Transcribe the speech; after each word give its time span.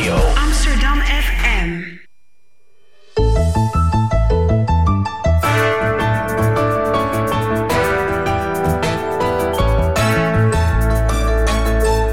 Radio. 0.00 0.16
Amsterdam 0.34 0.98
FM. 1.00 1.98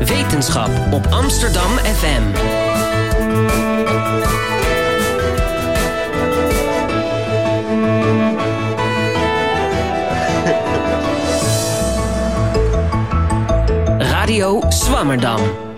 Wetenschap 0.05 0.69
op 0.91 1.07
Amsterdam 1.09 1.77
FM. 1.77 2.16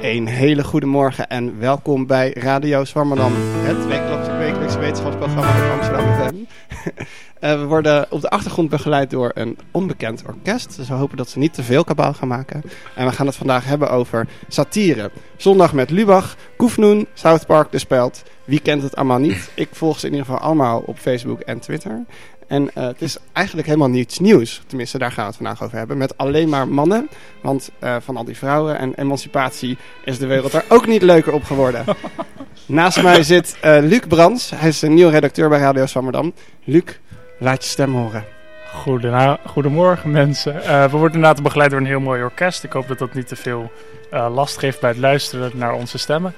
Een 0.10 0.28
hele 0.28 0.64
goede 0.64 0.86
morgen 0.86 1.28
en 1.28 1.60
welkom 1.60 2.08
bij 2.08 2.32
Radio 2.34 2.86
Zwammerdam, 2.86 3.34
het 3.38 3.86
wekelijkse, 3.86 4.32
wekelijkse 4.32 4.80
wetenschapsprogramma 4.80 5.66
op 5.66 5.72
Amsterdam 5.72 6.28
FM. 6.28 6.36
Eh, 7.40 7.60
we 7.60 7.66
worden 7.66 8.12
op 8.12 8.22
de 8.22 8.30
achtergrond 8.30 8.70
begeleid 8.70 9.10
door 9.10 9.32
een 9.34 9.58
onbekend 9.72 10.24
orkest, 10.28 10.76
dus 10.76 10.88
we 10.88 10.94
hopen 10.94 11.18
dat 11.18 11.30
ze 11.30 11.40
niet 11.40 11.54
te 11.54 11.64
veel 11.64 11.84
kabaal 11.84 12.14
gaan 12.14 12.28
maken. 12.28 12.64
En 12.96 13.06
we 13.06 13.12
gaan 13.12 13.26
het 13.26 13.36
vandaag 13.36 13.66
hebben 13.66 13.90
over 13.92 14.28
satire. 14.48 15.12
Zondag 15.38 15.74
met 15.74 15.90
Lubach, 15.90 16.36
Koefnoen, 16.58 17.08
South 17.14 17.46
Park, 17.46 17.72
De 17.72 17.78
Speld. 17.78 18.24
Wie 18.44 18.60
kent 18.60 18.84
het 18.84 18.96
allemaal 18.96 19.20
niet? 19.20 19.52
Ik 19.54 19.70
volg 19.72 20.00
ze 20.00 20.06
in 20.06 20.12
ieder 20.12 20.26
geval 20.26 20.42
allemaal 20.42 20.84
op 20.86 20.98
Facebook 20.98 21.40
en 21.40 21.60
Twitter. 21.60 22.06
En 22.50 22.70
eh, 22.74 22.84
het 22.84 23.02
is 23.02 23.18
eigenlijk 23.34 23.68
helemaal 23.68 23.90
niets 23.90 24.20
nieuws. 24.20 24.62
Tenminste, 24.68 24.98
daar 24.98 25.12
gaan 25.12 25.24
we 25.24 25.28
het 25.28 25.36
vandaag 25.38 25.64
over 25.64 25.78
hebben. 25.78 25.98
Met 25.98 26.18
alleen 26.18 26.50
maar 26.50 26.68
mannen. 26.68 27.10
Want 27.42 27.70
eh, 27.80 27.96
van 28.04 28.18
al 28.18 28.24
die 28.24 28.38
vrouwen 28.38 28.78
en 28.78 28.94
emancipatie 28.96 29.78
is 30.06 30.18
de 30.18 30.26
wereld 30.28 30.54
er 30.54 30.64
ook 30.70 30.88
niet 30.88 31.02
leuker 31.02 31.34
op 31.34 31.44
geworden. 31.44 31.84
Naast 32.66 33.02
mij 33.04 33.24
zit 33.24 33.58
eh, 33.62 33.78
Luc 33.82 34.02
Brands. 34.08 34.50
Hij 34.56 34.68
is 34.70 34.82
een 34.82 34.94
nieuwe 34.94 35.12
redacteur 35.12 35.50
bij 35.50 35.60
Radio 35.60 35.86
Swammerdam. 35.86 36.34
Luc, 36.64 36.84
laat 37.40 37.64
je 37.64 37.70
stem 37.70 37.94
horen. 37.96 38.26
Goedena- 38.74 39.40
Goedemorgen 39.46 40.12
mensen. 40.12 40.64
Eh, 40.64 40.84
we 40.84 40.98
worden 40.98 41.16
inderdaad 41.16 41.44
begeleid 41.44 41.70
door 41.70 41.80
een 41.80 41.86
heel 41.86 42.00
mooi 42.00 42.24
orkest. 42.24 42.64
Ik 42.64 42.72
hoop 42.72 42.88
dat 42.88 43.00
dat 43.00 43.14
niet 43.14 43.28
te 43.28 43.36
veel 43.36 43.72
eh, 44.12 44.28
last 44.34 44.58
geeft 44.58 44.80
bij 44.80 44.90
het 44.90 45.00
luisteren 45.00 45.52
naar 45.54 45.74
onze 45.74 45.98
stemmen. 45.98 46.34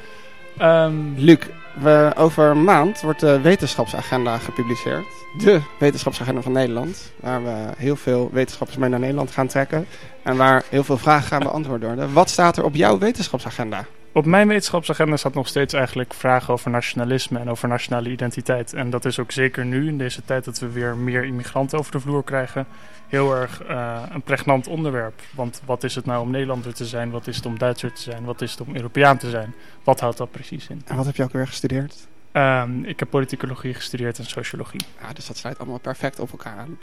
Ehm, 0.58 0.94
Luc, 1.16 1.40
we, 1.80 2.12
over 2.18 2.58
maand 2.58 3.02
wordt 3.02 3.20
de 3.20 3.42
wetenschapsagenda 3.42 4.38
gepubliceerd. 4.38 5.06
De 5.38 5.62
wetenschapsagenda 5.80 6.42
van 6.42 6.52
Nederland. 6.52 7.12
Waar 7.20 7.44
we 7.44 7.56
heel 7.78 7.96
veel 7.96 8.30
wetenschappers 8.32 8.78
mee 8.78 8.90
naar 8.90 9.00
Nederland 9.00 9.32
gaan 9.32 9.48
trekken. 9.48 9.86
En 10.24 10.38
waar 10.38 10.64
heel 10.70 10.84
veel 10.84 10.98
vragen 10.98 11.28
gaan 11.28 11.44
beantwoord 11.44 11.84
worden. 11.84 12.14
Wat 12.14 12.30
staat 12.30 12.58
er 12.58 12.64
op 12.64 12.76
jouw 12.76 12.98
wetenschapsagenda? 12.98 13.86
Op 14.14 14.26
mijn 14.26 14.48
wetenschapsagenda 14.48 15.18
staat 15.18 15.34
nog 15.34 15.48
steeds 15.48 15.74
eigenlijk 15.74 16.14
vragen 16.14 16.54
over 16.54 16.72
nationalisme 16.72 17.40
en 17.40 17.50
over 17.50 17.68
nationale 17.68 18.10
identiteit. 18.10 18.74
En 18.74 18.90
dat 18.90 19.06
is 19.06 19.20
ook 19.20 19.32
zeker 19.32 19.66
nu, 19.66 19.88
in 19.88 19.98
deze 19.98 20.26
tijd 20.26 20.46
dat 20.46 20.60
we 20.60 20.72
weer 20.72 20.98
meer 20.98 21.24
immigranten 21.24 21.80
over 21.80 21.92
de 21.92 22.00
vloer 22.00 22.24
krijgen, 22.24 22.68
heel 23.08 23.36
erg 23.36 23.64
eh, 23.64 24.02
een 24.10 24.22
pregnant 24.22 24.68
onderwerp. 24.68 25.22
Want 25.36 25.62
wat 25.66 25.84
is 25.84 25.96
het 25.96 26.06
nou 26.06 26.22
om 26.22 26.32
Nederlander 26.32 26.74
te 26.74 26.86
zijn? 26.86 27.12
Wat 27.12 27.28
is 27.28 27.36
het 27.36 27.46
om 27.46 27.58
Duitser 27.58 27.94
te 27.94 28.02
zijn? 28.02 28.24
Wat 28.24 28.42
is 28.42 28.52
het 28.52 28.62
om 28.62 28.76
Europeaan 28.76 29.18
te 29.18 29.30
zijn? 29.30 29.54
Wat 29.84 30.00
houdt 30.00 30.18
dat 30.18 30.32
precies 30.32 30.68
in? 30.68 30.82
En 30.86 30.96
wat 30.96 31.06
heb 31.06 31.16
je 31.16 31.24
ook 31.24 31.34
weer 31.34 31.48
gestudeerd? 31.48 32.08
Ehm, 32.32 32.84
ik 32.84 33.00
heb 33.00 33.10
politicologie 33.10 33.74
gestudeerd 33.74 34.18
en 34.18 34.26
sociologie. 34.26 34.82
Ja, 35.02 35.14
dus 35.14 35.28
dat 35.28 35.38
sluit 35.38 35.60
allemaal 35.60 35.80
perfect 35.80 36.20
op 36.20 36.32
elkaar 36.32 36.58
aan. 36.58 36.80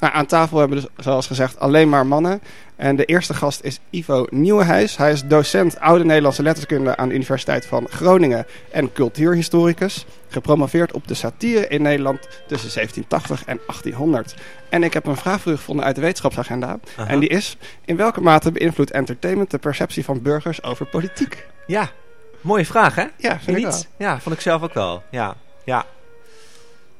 Nou, 0.00 0.12
aan 0.14 0.26
tafel 0.26 0.58
hebben 0.58 0.76
we 0.78 0.88
dus, 0.96 1.04
zoals 1.04 1.26
gezegd, 1.26 1.58
alleen 1.58 1.88
maar 1.88 2.06
mannen. 2.06 2.40
En 2.76 2.96
de 2.96 3.04
eerste 3.04 3.34
gast 3.34 3.64
is 3.64 3.80
Ivo 3.90 4.26
Nieuwenhuis. 4.30 4.96
Hij 4.96 5.12
is 5.12 5.24
docent 5.24 5.80
Oude 5.80 6.04
Nederlandse 6.04 6.42
Letterskunde 6.42 6.96
aan 6.96 7.08
de 7.08 7.14
Universiteit 7.14 7.66
van 7.66 7.86
Groningen 7.88 8.46
en 8.70 8.92
cultuurhistoricus. 8.92 10.06
Gepromoveerd 10.28 10.92
op 10.92 11.08
de 11.08 11.14
satire 11.14 11.68
in 11.68 11.82
Nederland 11.82 12.20
tussen 12.46 12.70
1780 12.72 13.44
en 13.44 13.60
1800. 13.66 14.34
En 14.68 14.82
ik 14.82 14.92
heb 14.92 15.06
een 15.06 15.16
vraag 15.16 15.40
voor 15.40 15.52
u 15.52 15.56
gevonden 15.56 15.84
uit 15.84 15.94
de 15.94 16.00
wetenschapsagenda. 16.00 16.78
Aha. 16.96 17.08
En 17.08 17.18
die 17.18 17.28
is, 17.28 17.56
in 17.84 17.96
welke 17.96 18.20
mate 18.20 18.52
beïnvloedt 18.52 18.90
entertainment 18.90 19.50
de 19.50 19.58
perceptie 19.58 20.04
van 20.04 20.22
burgers 20.22 20.62
over 20.62 20.86
politiek? 20.86 21.46
Ja, 21.66 21.90
mooie 22.40 22.66
vraag 22.66 22.94
hè? 22.94 23.04
Ja, 23.16 23.38
vind 23.40 23.56
ik 23.56 23.62
wel. 23.64 23.72
Niet? 23.72 23.88
Ja, 23.96 24.20
vond 24.20 24.34
ik 24.34 24.40
zelf 24.40 24.62
ook 24.62 24.74
wel. 24.74 25.02
Ja, 25.10 25.34
ja. 25.64 25.84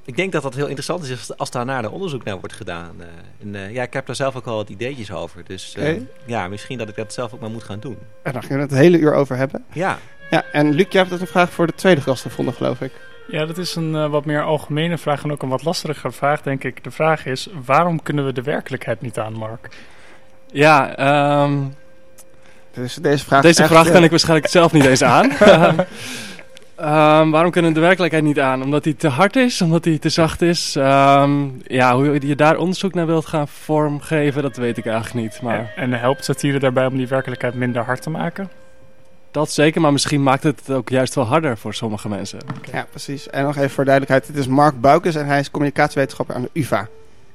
Ik 0.05 0.17
denk 0.17 0.33
dat 0.33 0.43
dat 0.43 0.55
heel 0.55 0.65
interessant 0.67 1.05
is 1.05 1.11
als- 1.11 1.37
als 1.37 1.51
daar 1.51 1.91
onderzoek 1.91 2.25
naar 2.25 2.39
wordt 2.39 2.53
gedaan. 2.55 2.95
eh. 2.99 3.07
en, 3.41 3.55
eh, 3.55 3.73
ja, 3.75 3.83
ik 3.83 3.93
heb 3.93 4.07
daar 4.07 4.17
zelf 4.17 4.37
ook 4.37 4.47
al 4.47 4.57
wat 4.57 4.69
ideetjes 4.69 5.13
over. 5.13 5.45
Dus 5.45 5.75
eh, 5.75 6.01
ja, 6.25 6.49
misschien 6.49 6.79
dat 6.79 6.89
ik 6.89 6.97
dat 6.97 7.13
zelf 7.13 7.33
ook 7.35 7.41
maar 7.41 7.51
moet 7.51 7.63
gaan 7.65 7.81
doen. 7.81 7.99
En 8.23 8.33
daar 8.33 8.43
gaan 8.43 8.57
we 8.57 8.63
het 8.63 8.71
hele 8.71 8.99
uur 8.99 9.15
over 9.15 9.37
hebben. 9.37 9.65
Ja, 9.73 9.99
Ja, 10.31 10.45
en 10.53 10.71
Luc, 10.73 10.87
jij 10.91 11.01
hebt 11.03 11.15
ook 11.15 11.21
een 11.21 11.27
vraag 11.27 11.51
voor 11.53 11.67
de 11.67 11.75
tweede 11.75 12.01
gast 12.01 12.23
gevonden, 12.23 12.55
geloof 12.55 12.81
ik. 12.81 12.93
Ja, 13.29 13.47
dat 13.47 13.59
is 13.59 13.75
een 13.75 13.95
eh, 13.95 14.11
wat 14.11 14.25
meer 14.25 14.43
algemene 14.43 14.99
vraag 14.99 15.23
en 15.23 15.33
ook 15.33 15.43
een 15.43 15.49
wat 15.49 15.65
lastiger 15.65 16.13
vraag, 16.13 16.43
denk 16.43 16.65
ik. 16.65 16.85
De 16.85 16.91
vraag 16.91 17.27
is, 17.27 17.49
waarom 17.65 18.03
kunnen 18.03 18.25
we 18.27 18.33
de 18.33 18.43
werkelijkheid 18.43 19.01
niet 19.01 19.19
aan, 19.19 19.33
Mark? 19.33 19.69
Ja, 20.53 20.97
ehm, 20.97 21.59
Dus 22.73 22.95
deze 22.95 23.25
vraag, 23.25 23.43
deze 23.43 23.63
echt, 23.63 23.71
vraag 23.71 23.91
kan 23.91 24.05
ik 24.05 24.11
waarschijnlijk 24.11 24.49
zelf 24.49 24.73
niet 24.73 24.85
eens 24.85 25.03
aan. 25.03 25.31
Ehm, 26.77 27.31
waarom 27.31 27.51
kunnen 27.51 27.71
we 27.71 27.81
de 27.81 27.87
werkelijkheid 27.87 28.25
niet 28.25 28.41
aan? 28.41 28.63
Omdat 28.63 28.85
die 28.85 28.97
te 28.97 29.09
hard 29.09 29.37
is? 29.37 29.61
Omdat 29.61 29.83
die 29.83 29.99
te 29.99 30.09
zacht 30.09 30.43
is? 30.43 30.77
Ehm, 30.77 31.49
ja, 31.67 31.95
hoe 31.95 32.27
je 32.27 32.37
daar 32.37 32.57
onderzoek 32.57 32.95
naar 32.95 33.07
wilt 33.07 33.27
gaan 33.27 33.49
vormgeven, 33.49 34.43
dat 34.43 34.57
weet 34.57 34.79
ik 34.79 34.87
eigenlijk 34.87 35.15
niet. 35.15 35.43
Maar 35.43 35.59
En, 35.59 35.93
en 35.93 36.01
helpt 36.01 36.25
satire 36.25 36.59
daarbij 36.59 36.87
om 36.87 36.97
die 36.97 37.09
werkelijkheid 37.09 37.55
minder 37.55 37.83
hard 37.83 38.03
te 38.03 38.11
maken? 38.11 38.51
dat 39.31 39.51
zeker, 39.51 39.81
maar 39.81 39.93
misschien 39.93 40.23
maakt 40.23 40.43
het 40.43 40.61
het 40.61 40.77
ook 40.77 40.89
juist 40.89 41.15
wel 41.15 41.25
harder 41.25 41.59
voor 41.59 41.75
sommige 41.75 42.09
mensen. 42.09 42.39
Ja, 42.73 42.87
precies. 42.91 43.29
En 43.29 43.45
nog 43.45 43.57
even 43.57 43.71
voor 43.71 43.85
duidelijkheid. 43.85 44.27
Dit 44.27 44.37
is 44.37 44.47
Mark 44.47 44.81
Boukes 44.81 45.15
en 45.15 45.27
hij 45.27 45.39
is 45.39 45.51
communicatiewetenschapper 45.51 46.35
aan 46.35 46.43
de 46.43 46.51
UvA. 46.53 46.89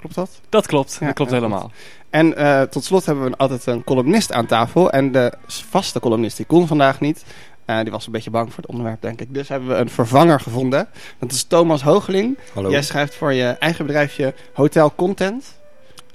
Klopt 0.07 0.29
dat? 0.31 0.41
Dat 0.49 0.67
klopt, 0.67 0.97
Ja, 0.99 1.05
dat 1.05 1.15
klopt 1.15 1.31
ja, 1.31 1.37
helemaal. 1.37 1.71
En 2.09 2.37
eh, 2.37 2.61
tot 2.61 2.83
slot 2.83 3.05
hebben 3.05 3.29
we 3.29 3.37
altijd 3.37 3.65
een 3.65 3.83
columnist 3.83 4.31
aan 4.31 4.45
tafel. 4.45 4.91
En 4.91 5.11
de 5.11 5.33
vaste 5.47 5.99
columnist 5.99 6.37
die 6.37 6.45
kon 6.45 6.67
vandaag 6.67 6.99
niet. 6.99 7.25
Eh, 7.65 7.81
die 7.81 7.91
was 7.91 8.05
een 8.05 8.11
beetje 8.11 8.29
bang 8.29 8.47
voor 8.47 8.57
het 8.57 8.71
onderwerp, 8.71 9.01
denk 9.01 9.21
ik. 9.21 9.33
Dus 9.33 9.47
hebben 9.47 9.69
we 9.69 9.75
een 9.75 9.89
vervanger 9.89 10.39
gevonden. 10.39 10.87
Dat 11.19 11.31
is 11.31 11.43
Thomas 11.43 11.81
Hoogeling. 11.81 12.37
Hallo. 12.53 12.69
Jij 12.69 12.81
schrijft 12.81 13.15
voor 13.15 13.33
je 13.33 13.45
eigen 13.45 13.85
bedrijfje 13.85 14.33
Hotel 14.53 14.95
Content. 14.95 15.59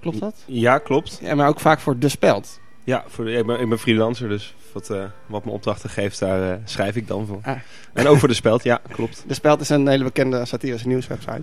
Klopt 0.00 0.20
dat? 0.20 0.34
Ja, 0.46 0.78
klopt. 0.78 1.18
Ja, 1.22 1.34
maar 1.34 1.48
ook 1.48 1.60
vaak 1.60 1.80
voor 1.80 1.98
De 1.98 2.08
Speld. 2.08 2.60
Ja, 2.84 3.04
voor 3.06 3.24
de, 3.24 3.32
ik, 3.32 3.46
ben, 3.46 3.60
ik 3.60 3.68
ben 3.68 3.78
freelancer, 3.78 4.28
dus 4.28 4.54
wat, 4.72 4.90
eh, 4.90 5.04
wat 5.26 5.44
mijn 5.44 5.56
opdrachten 5.56 5.90
geeft, 5.90 6.18
daar 6.18 6.60
schrijf 6.64 6.96
ik 6.96 7.08
dan 7.08 7.26
voor. 7.26 7.40
Ah. 7.42 7.56
En 7.92 8.06
ook 8.06 8.18
voor 8.18 8.28
de 8.28 8.34
speld, 8.34 8.62
ja, 8.62 8.80
klopt. 8.90 9.24
De 9.26 9.34
Speld 9.34 9.60
is 9.60 9.68
een 9.68 9.88
hele 9.88 10.04
bekende 10.04 10.44
satirische 10.44 10.88
nieuwswebsite. 10.88 11.42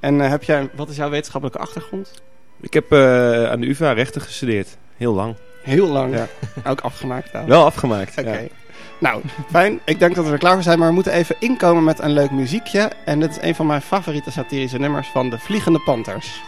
En 0.00 0.20
eh, 0.20 0.28
heb 0.28 0.42
jij, 0.42 0.68
wat 0.74 0.88
is 0.88 0.96
jouw 0.96 1.10
wetenschappelijke 1.10 1.62
achtergrond? 1.62 2.22
Ik 2.60 2.74
heb 2.74 2.92
eh, 2.92 3.50
aan 3.50 3.60
de 3.60 3.68
UvA 3.68 3.92
rechten 3.92 4.20
gestudeerd. 4.20 4.76
Heel 4.96 5.14
lang. 5.14 5.34
Heel 5.62 5.86
lang. 5.86 6.14
Ja. 6.14 6.26
Ook 6.70 6.80
afgemaakt. 6.80 7.28
trouwens. 7.28 7.54
Wel 7.54 7.64
afgemaakt. 7.64 8.18
Oké. 8.18 8.38
ja. 8.38 8.46
Nou, 8.98 9.22
fijn. 9.50 9.80
Ik 9.84 9.98
denk 9.98 10.14
dat 10.14 10.24
we 10.24 10.32
er 10.32 10.38
klaar 10.38 10.54
voor 10.54 10.62
zijn, 10.62 10.78
maar 10.78 10.88
we 10.88 10.94
moeten 10.94 11.12
even 11.12 11.36
inkomen 11.38 11.84
met 11.84 11.98
een 11.98 12.12
leuk 12.12 12.30
muziekje. 12.30 12.90
En 13.04 13.20
dit 13.20 13.30
is 13.30 13.38
een 13.40 13.54
van 13.54 13.66
mijn 13.66 13.82
favoriete 13.82 14.30
satirische 14.30 14.78
nummers 14.78 15.08
van 15.08 15.30
de 15.30 15.38
Vliegende 15.38 15.80
Panthers. 15.80 16.42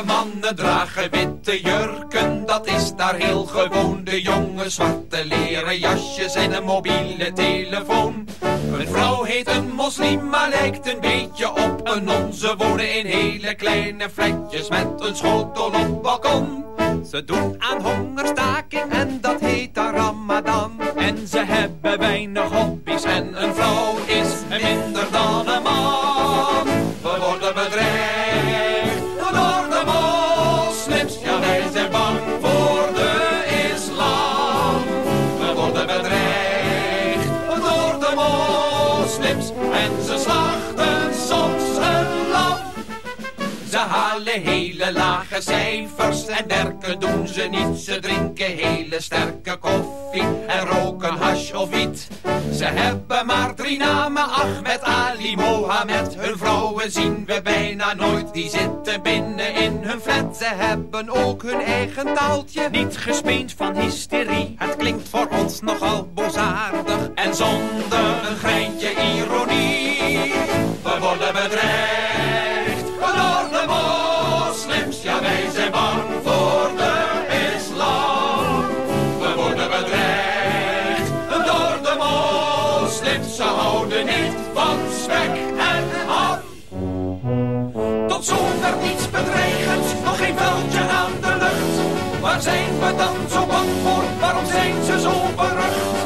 De 0.00 0.06
mannen 0.06 0.56
dragen 0.56 1.10
witte 1.10 1.60
jurken, 1.60 2.46
dat 2.46 2.66
is 2.66 2.94
daar 2.96 3.14
heel 3.14 3.44
gewoon. 3.44 4.04
De 4.04 4.22
jongen 4.22 4.70
zwarte 4.70 5.24
leren 5.24 5.78
jasjes 5.78 6.34
en 6.34 6.52
een 6.52 6.64
mobiele 6.64 7.32
telefoon. 7.32 8.28
Een 8.78 8.88
vrouw 8.88 9.22
heet 9.22 9.48
een 9.48 9.70
moslim, 9.74 10.28
maar 10.28 10.48
lijkt 10.48 10.86
een 10.86 11.00
beetje 11.00 11.50
op 11.50 11.80
een 11.84 12.04
non. 12.04 12.32
Ze 12.32 12.54
wonen 12.56 12.98
in 12.98 13.06
hele 13.06 13.54
kleine 13.54 14.10
flatjes 14.10 14.68
met 14.68 14.88
een 14.98 15.16
schotel 15.16 15.64
op 15.64 16.02
balkon. 16.02 16.64
Ze 17.10 17.24
doen 17.24 17.54
aan 17.58 17.80
hongerstaking 17.82 18.92
en 18.92 19.18
dat 19.20 19.40
heet 19.40 19.74
dan 19.74 19.94
Ramadan. 19.94 20.80
En 20.96 21.28
ze 21.28 21.38
hebben 21.38 21.98
weinig 21.98 22.52
hobby's 22.52 23.04
en 23.04 23.42
een 23.42 23.54
vrouw 23.54 23.96
is 24.06 24.34
minder 24.48 25.06
dan 25.10 25.48
een 25.48 25.62
man. 25.62 26.09
Lage 45.30 45.42
cijfers. 45.42 46.26
En 46.26 46.48
werken 46.48 47.00
doen 47.00 47.28
ze 47.28 47.42
niet, 47.42 47.78
ze 47.78 47.98
drinken 47.98 48.56
hele 48.56 49.02
sterke 49.02 49.56
koffie. 49.56 50.22
En 50.46 50.66
roken 50.66 51.16
hash 51.16 51.52
of 51.52 51.68
wiet. 51.68 52.08
Ze 52.54 52.64
hebben 52.64 53.26
maar 53.26 53.54
drie 53.54 53.78
namen, 53.78 54.22
Ahmed, 54.22 54.82
Ali, 54.82 55.36
Mohammed. 55.36 56.14
Hun 56.14 56.38
vrouwen 56.38 56.90
zien 56.92 57.24
we 57.26 57.40
bijna 57.42 57.94
nooit, 57.94 58.32
die 58.32 58.50
zitten 58.50 59.02
binnen 59.02 59.54
in 59.54 59.78
hun 59.82 60.00
flat. 60.00 60.36
Ze 60.36 60.48
hebben 60.54 61.10
ook 61.10 61.42
hun 61.42 61.60
eigen 61.60 62.14
taaltje, 62.14 62.68
niet 62.70 62.96
gespeend 62.96 63.54
van 63.56 63.76
hysterie. 63.76 64.54
Het 64.58 64.76
klinkt 64.76 65.08
voor 65.08 65.28
ons 65.30 65.60
nogal 65.60 66.08
bozaardig 66.14 67.08
en 67.14 67.34
zonder 67.34 68.28
een 68.28 68.36
greintje 68.36 68.90
ironie. 68.90 70.32
We 70.82 70.96
worden 71.00 71.32
bedreigd 71.32 71.89
Zijn 92.40 92.78
we 92.80 92.94
dan 92.96 93.16
zo 93.30 93.46
bang 93.46 93.68
voor? 93.82 94.02
Waarom 94.20 94.46
zijn 94.46 94.74
ze 94.84 95.00
zo 95.00 95.12
berucht? 95.36 95.98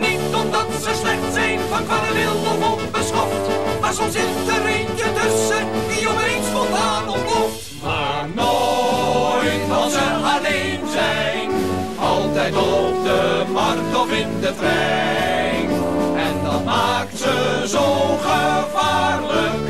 Niet 0.00 0.34
omdat 0.34 0.66
ze 0.82 0.90
slecht 1.00 1.32
zijn, 1.32 1.58
van 1.70 1.84
kwade 1.84 2.12
wil 2.12 2.32
of 2.32 2.78
onbeschoft. 2.78 3.48
Maar 3.80 3.92
soms 3.92 4.12
zit 4.12 4.48
er 4.48 4.66
eentje 4.66 5.12
tussen, 5.12 5.66
die 5.88 6.08
opeens 6.08 6.46
spontaan 6.46 7.08
ontploft. 7.08 7.70
Maar 7.82 8.26
nooit 8.34 9.70
als 9.82 9.92
ze 9.92 10.06
alleen 10.34 10.80
zijn. 10.92 11.50
Altijd 11.98 12.56
op 12.56 13.04
de 13.04 13.44
markt 13.52 13.96
of 13.96 14.10
in 14.10 14.40
de 14.40 14.52
trein. 14.58 15.68
En 16.16 16.44
dat 16.44 16.64
maakt 16.64 17.18
ze 17.18 17.64
zo 17.66 18.18
gevaarlijk. 18.20 19.66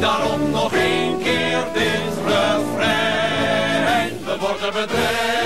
Daarom 0.00 0.50
nog 0.50 0.72
één 0.72 1.22
keer 1.22 1.64
dit 1.72 2.14
refrein. 2.26 4.10
We 4.24 4.36
worden 4.40 4.72
bedreigd 4.72 5.41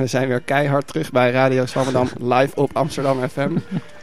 we 0.00 0.06
zijn 0.06 0.28
weer 0.28 0.40
keihard 0.40 0.86
terug 0.86 1.10
bij 1.10 1.30
Radio 1.30 1.66
Zwammerdam 1.66 2.08
live 2.18 2.56
op 2.56 2.70
Amsterdam 2.76 3.28
FM. 3.28 3.56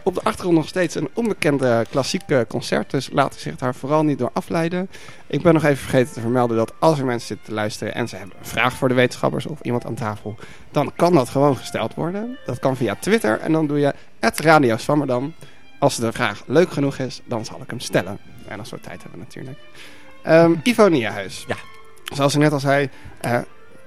Op 0.03 0.13
de 0.13 0.21
achtergrond 0.23 0.57
nog 0.57 0.67
steeds 0.67 0.95
een 0.95 1.09
onbekende 1.13 1.85
klassieke 1.89 2.45
concert, 2.49 2.91
dus 2.91 3.09
laten 3.11 3.39
zich 3.39 3.55
daar 3.55 3.75
vooral 3.75 4.03
niet 4.03 4.17
door 4.17 4.29
afleiden. 4.33 4.89
Ik 5.27 5.41
ben 5.41 5.53
nog 5.53 5.63
even 5.63 5.77
vergeten 5.77 6.13
te 6.13 6.19
vermelden 6.19 6.57
dat 6.57 6.73
als 6.79 6.99
er 6.99 7.05
mensen 7.05 7.27
zitten 7.27 7.45
te 7.45 7.53
luisteren 7.53 7.94
en 7.94 8.07
ze 8.07 8.15
hebben 8.15 8.35
een 8.39 8.45
vraag 8.45 8.73
voor 8.73 8.88
de 8.88 8.94
wetenschappers 8.94 9.45
of 9.45 9.61
iemand 9.61 9.85
aan 9.85 9.95
tafel, 9.95 10.35
dan 10.71 10.91
kan 10.95 11.13
dat 11.13 11.29
gewoon 11.29 11.57
gesteld 11.57 11.94
worden. 11.94 12.38
Dat 12.45 12.59
kan 12.59 12.77
via 12.77 12.95
Twitter 12.95 13.39
en 13.39 13.51
dan 13.51 13.67
doe 13.67 13.79
je 13.79 13.94
Radio 14.19 14.77
Zwammerdam. 14.77 15.33
Als 15.79 15.95
de 15.95 16.11
vraag 16.11 16.44
leuk 16.45 16.71
genoeg 16.71 16.97
is, 16.97 17.21
dan 17.25 17.45
zal 17.45 17.61
ik 17.61 17.69
hem 17.69 17.79
stellen. 17.79 18.19
En 18.47 18.59
als 18.59 18.69
we 18.69 18.79
tijd 18.79 19.01
hebben 19.01 19.19
natuurlijk. 19.19 19.57
Ehm, 20.23 20.53
Ivo. 20.63 20.89
Ja. 20.89 21.13
Zoals 22.03 22.33
ik 22.33 22.41
net 22.41 22.51
al 22.51 22.59
zei, 22.59 22.89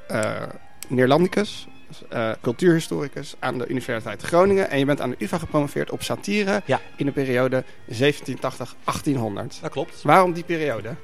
eh, 0.07 0.43
Neerlandicus, 0.89 1.69
eh, 2.09 2.31
cultuurhistoricus 2.41 3.35
aan 3.39 3.59
de 3.59 3.69
Universiteit 3.69 4.23
Groningen. 4.23 4.71
En 4.71 4.79
je 4.79 4.85
bent 4.85 5.01
aan 5.01 5.11
de 5.11 5.17
UvA 5.19 5.39
gepromoveerd 5.39 5.91
op 5.91 6.03
satire 6.03 6.63
Ja. 6.65 6.81
in 6.97 7.07
de 7.07 7.13
periode 7.13 7.65
1780-1800. 7.87 9.59
Dat 9.61 9.71
klopt. 9.71 10.03
Waarom 10.03 10.33
die 10.33 10.45
periode? 10.45 10.95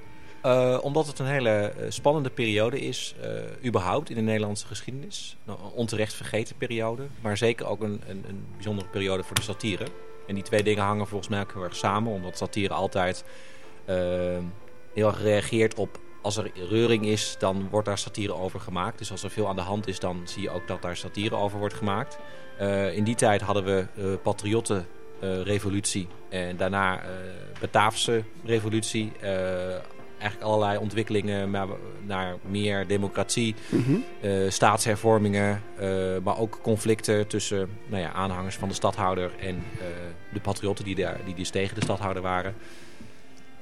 Eh, 0.43 0.79
omdat 0.83 1.07
het 1.07 1.19
een 1.19 1.27
hele 1.27 1.51
eh, 1.51 1.87
spannende 1.89 2.31
periode 2.31 2.81
is, 2.81 3.15
überhaupt 3.65 4.11
in 4.11 4.17
de 4.17 4.23
Nederlandse 4.23 4.67
geschiedenis. 4.67 5.37
Een 5.47 5.57
onterecht 5.75 6.15
vergeten 6.15 6.57
periode, 6.57 7.03
maar 7.21 7.37
zeker 7.37 7.67
ook 7.67 7.83
een, 7.83 8.01
een, 8.09 8.25
een 8.29 8.45
bijzondere 8.55 8.89
periode 8.89 9.23
voor 9.23 9.35
de 9.35 9.43
satire. 9.43 9.87
En 10.27 10.35
die 10.35 10.45
twee 10.45 10.63
dingen 10.63 10.83
hangen 10.83 11.07
volgens 11.07 11.31
mij 11.31 11.41
ook 11.41 11.53
heel 11.53 11.63
erg 11.63 11.77
samen, 11.77 12.13
omdat 12.13 12.37
satire 12.37 12.75
altijd 12.75 13.25
heel 14.95 15.09
erg 15.09 15.23
reageert 15.23 15.75
op 15.75 15.99
als 16.27 16.37
er 16.37 16.51
reuring 16.69 17.07
is, 17.07 17.37
dan 17.39 17.69
wordt 17.71 17.87
daar 17.87 17.99
satire 17.99 18.35
over 18.35 18.61
gemaakt. 18.61 18.99
Dus 18.99 19.11
als 19.11 19.23
er 19.23 19.31
veel 19.31 19.49
aan 19.49 19.57
de 19.57 19.63
hand 19.63 19.87
is, 19.89 19.99
dan 19.99 20.21
zie 20.25 20.43
je 20.43 20.51
ook 20.51 20.67
dat 20.69 20.83
daar 20.83 20.97
satire 20.97 21.35
over 21.37 21.59
wordt 21.59 21.75
gemaakt. 21.75 22.19
Eh, 22.59 22.97
in 22.97 23.05
die 23.05 23.15
tijd 23.15 23.41
hadden 23.41 23.65
we 23.65 23.87
uh, 23.99 24.05
patriottenrevolutie 24.23 26.09
en 26.29 26.57
daarna 26.57 27.01
eh 27.01 27.09
Bataafse 27.61 28.23
revolutie. 28.45 29.13
Eh, 29.21 29.31
eigenlijk 30.19 30.51
allerlei 30.51 30.79
ontwikkelingen 30.79 31.51
naar, 31.51 31.67
naar 32.07 32.37
meer 32.49 32.87
democratie, 32.87 33.55
Mhm. 33.69 33.97
eh, 34.21 34.33
staatshervormingen, 34.49 35.63
eh, 35.79 35.89
maar 36.25 36.39
ook 36.39 36.59
conflicten 36.63 37.27
tussen 37.27 37.69
nou 37.87 38.03
ja, 38.03 38.13
aanhangers 38.13 38.55
van 38.57 38.69
de 38.69 38.75
stadhouder 38.75 39.31
en 39.41 39.55
eh, 39.79 39.87
de 40.33 40.41
patriotten 40.41 40.85
die, 40.85 40.95
daar, 40.95 41.17
die 41.25 41.35
dus 41.35 41.51
tegen 41.51 41.75
de 41.75 41.81
stadhouder 41.83 42.23
waren. 42.23 42.55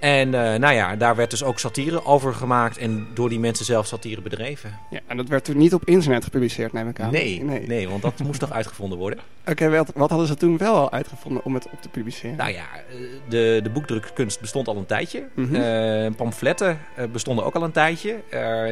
En 0.05 0.35
eh, 0.35 0.59
nou 0.59 0.75
ja, 0.75 0.97
daar 0.97 1.17
werd 1.17 1.31
dus 1.31 1.43
ook 1.43 1.59
satire 1.59 2.05
over 2.05 2.35
gemaakt 2.35 2.79
en 2.79 3.07
door 3.15 3.29
die 3.29 3.39
mensen 3.39 3.65
zelf 3.65 3.87
satire 3.87 4.21
bedreven. 4.21 4.79
Ja, 4.91 5.01
en 5.07 5.17
dat 5.17 5.29
werd 5.29 5.45
toen 5.45 5.57
niet 5.57 5.75
op 5.75 5.85
internet 5.85 6.25
gepubliceerd, 6.25 6.73
neem 6.73 6.89
ik 6.89 7.01
aan. 7.01 7.13
Nee, 7.13 7.45
nee. 7.45 7.89
want 7.89 8.03
dat 8.03 8.19
moest 8.19 8.41
toch 8.41 8.53
uitgevonden 8.61 8.99
worden. 8.99 9.19
Oké, 9.47 9.71
wat, 9.71 9.93
wat 9.95 10.11
hadden 10.11 10.29
ze 10.29 10.35
toen 10.35 10.59
wel 10.59 10.75
al 10.75 10.93
uitgevonden 10.93 11.45
om 11.45 11.55
het 11.55 11.69
op 11.73 11.83
te 11.83 11.89
publiceren? 11.89 12.37
Nou 12.37 12.51
ja, 12.51 12.65
eh, 12.75 12.97
de, 13.29 13.61
de 13.63 13.71
boekdrukkunst 13.71 14.41
bestond 14.41 14.69
al 14.69 14.77
een 14.77 14.87
tijdje. 14.87 15.25
Mhm. 15.35 15.55
Eh, 15.55 16.15
pamfletten 16.17 16.79
bestonden 17.13 17.45
ook 17.45 17.55
al 17.55 17.63
een 17.63 17.73
tijdje. 17.73 18.17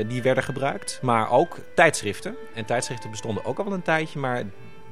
Die 0.09 0.23
werden 0.23 0.45
gebruikt. 0.45 0.99
Maar 1.03 1.31
ook 1.31 1.59
tijdschriften. 1.75 2.35
En 2.55 2.65
tijdschriften 2.65 3.11
bestonden 3.11 3.45
ook 3.45 3.59
al 3.59 3.65
wel 3.65 3.75
een 3.75 3.83
tijdje. 3.83 4.19
Maar 4.19 4.43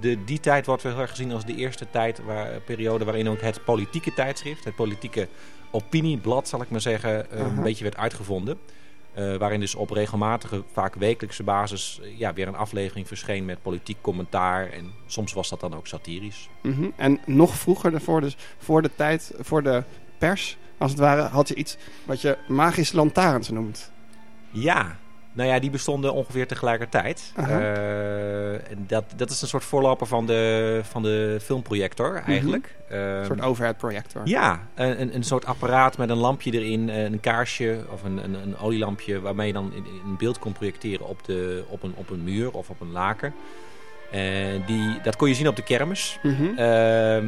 de, 0.01 0.25
die 0.25 0.41
tijd 0.41 0.67
wordt 0.67 0.83
wel 0.83 1.07
gezien 1.07 1.33
als 1.33 1.45
de 1.45 1.55
eerste 1.55 1.87
tijd, 1.91 2.21
waar, 2.25 2.49
periode 2.65 3.05
waarin 3.05 3.29
ook 3.29 3.41
het 3.41 3.65
politieke 3.65 4.15
tijdschrift, 4.15 4.65
het 4.65 4.75
politieke 4.75 5.29
opinieblad, 5.70 6.48
zal 6.48 6.62
ik 6.62 6.70
maar 6.70 6.81
zeggen, 6.81 7.31
eh, 7.31 7.41
een 7.41 7.62
beetje 7.62 7.84
werd 7.84 7.96
uitgevonden. 7.96 8.58
Eh, 9.15 9.36
waarin 9.36 9.60
dus 9.60 9.74
op 9.74 9.91
regelmatige, 9.91 10.62
vaak 10.72 10.94
wekelijkse 10.94 11.43
basis, 11.43 12.00
eh, 12.03 12.19
ja, 12.19 12.32
weer 12.32 12.48
een 12.48 12.56
aflevering 12.56 13.06
verscheen 13.06 13.44
met 13.44 13.62
politiek 13.62 13.96
commentaar. 14.00 14.70
En 14.70 14.91
soms 15.06 15.32
was 15.32 15.48
dat 15.48 15.60
dan 15.60 15.74
ook 15.74 15.86
satirisch. 15.86 16.48
Mhm. 16.62 16.84
En 16.96 17.20
nog 17.27 17.55
vroeger, 17.55 17.91
daarvoor, 17.91 18.20
dus 18.20 18.36
voor 18.58 18.82
de 18.82 18.91
tijd, 18.96 19.32
voor 19.39 19.62
de 19.62 19.82
pers, 20.19 20.56
als 20.79 20.91
het 20.91 21.00
ware, 21.00 21.22
had 21.22 21.48
je 21.48 21.55
iets 21.55 21.77
wat 22.05 22.20
je 22.20 22.39
magische 22.48 22.96
lantaarns 22.96 23.48
noemt. 23.48 23.93
Ja, 24.50 24.98
nou 25.32 25.48
ja, 25.48 25.58
die 25.58 25.70
bestonden 25.70 26.12
ongeveer 26.12 26.46
tegelijkertijd. 26.46 27.32
Dat, 28.91 29.05
dat 29.17 29.31
is 29.31 29.43
een 29.43 29.49
soort 29.49 29.65
voorloper 29.65 30.06
van 30.06 30.27
de, 30.27 30.81
van 30.82 31.03
de 31.03 31.39
filmprojector 31.43 32.23
eigenlijk. 32.27 32.75
Een 32.89 32.99
Ehm, 32.99 33.25
soort 33.25 33.41
overhead 33.43 33.77
projector. 33.77 34.23
ja, 34.25 34.67
een, 34.75 35.15
een- 35.15 35.23
soort 35.23 35.44
apparaat 35.47 35.99
met 35.99 36.11
een 36.11 36.17
lampje 36.17 36.51
erin, 36.53 36.89
een 36.89 37.20
kaarsje 37.20 37.85
of 37.93 38.03
een, 38.03 38.25
een, 38.25 38.35
een 38.35 38.59
olielampje 38.59 39.20
waarmee 39.20 39.47
je 39.47 39.53
dan 39.53 39.73
een 40.06 40.17
beeld 40.19 40.39
kon 40.39 40.53
projecteren 40.53 41.06
op, 41.06 41.25
de, 41.25 41.65
op, 41.69 41.82
een, 41.82 41.93
op 41.97 42.11
een 42.11 42.25
muur 42.25 42.51
of 42.51 42.70
op 42.70 42.81
een 42.81 42.91
laken. 42.93 43.35
En 44.11 44.63
die, 44.67 45.01
dat 45.03 45.17
kon 45.17 45.29
je 45.29 45.35
zien 45.35 45.49
op 45.49 45.56
de 45.56 45.63
kermis. 45.63 46.19
Mhm. 46.23 46.59
Ehm, 46.59 47.27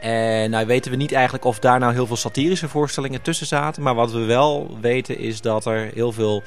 en 0.00 0.50
nou 0.50 0.66
weten 0.66 0.90
we 0.90 0.96
niet 0.96 1.12
eigenlijk 1.12 1.44
of 1.44 1.58
daar 1.58 1.78
nou 1.78 1.92
heel 1.92 2.06
veel 2.06 2.16
satirische 2.16 2.68
voorstellingen 2.68 3.22
tussen 3.22 3.46
zaten. 3.46 3.82
Maar 3.82 3.94
wat 3.94 4.12
we 4.12 4.24
wel 4.24 4.76
weten 4.80 5.18
is 5.18 5.40
dat 5.40 5.66
er 5.66 5.90
heel 5.94 6.12
veel 6.12 6.42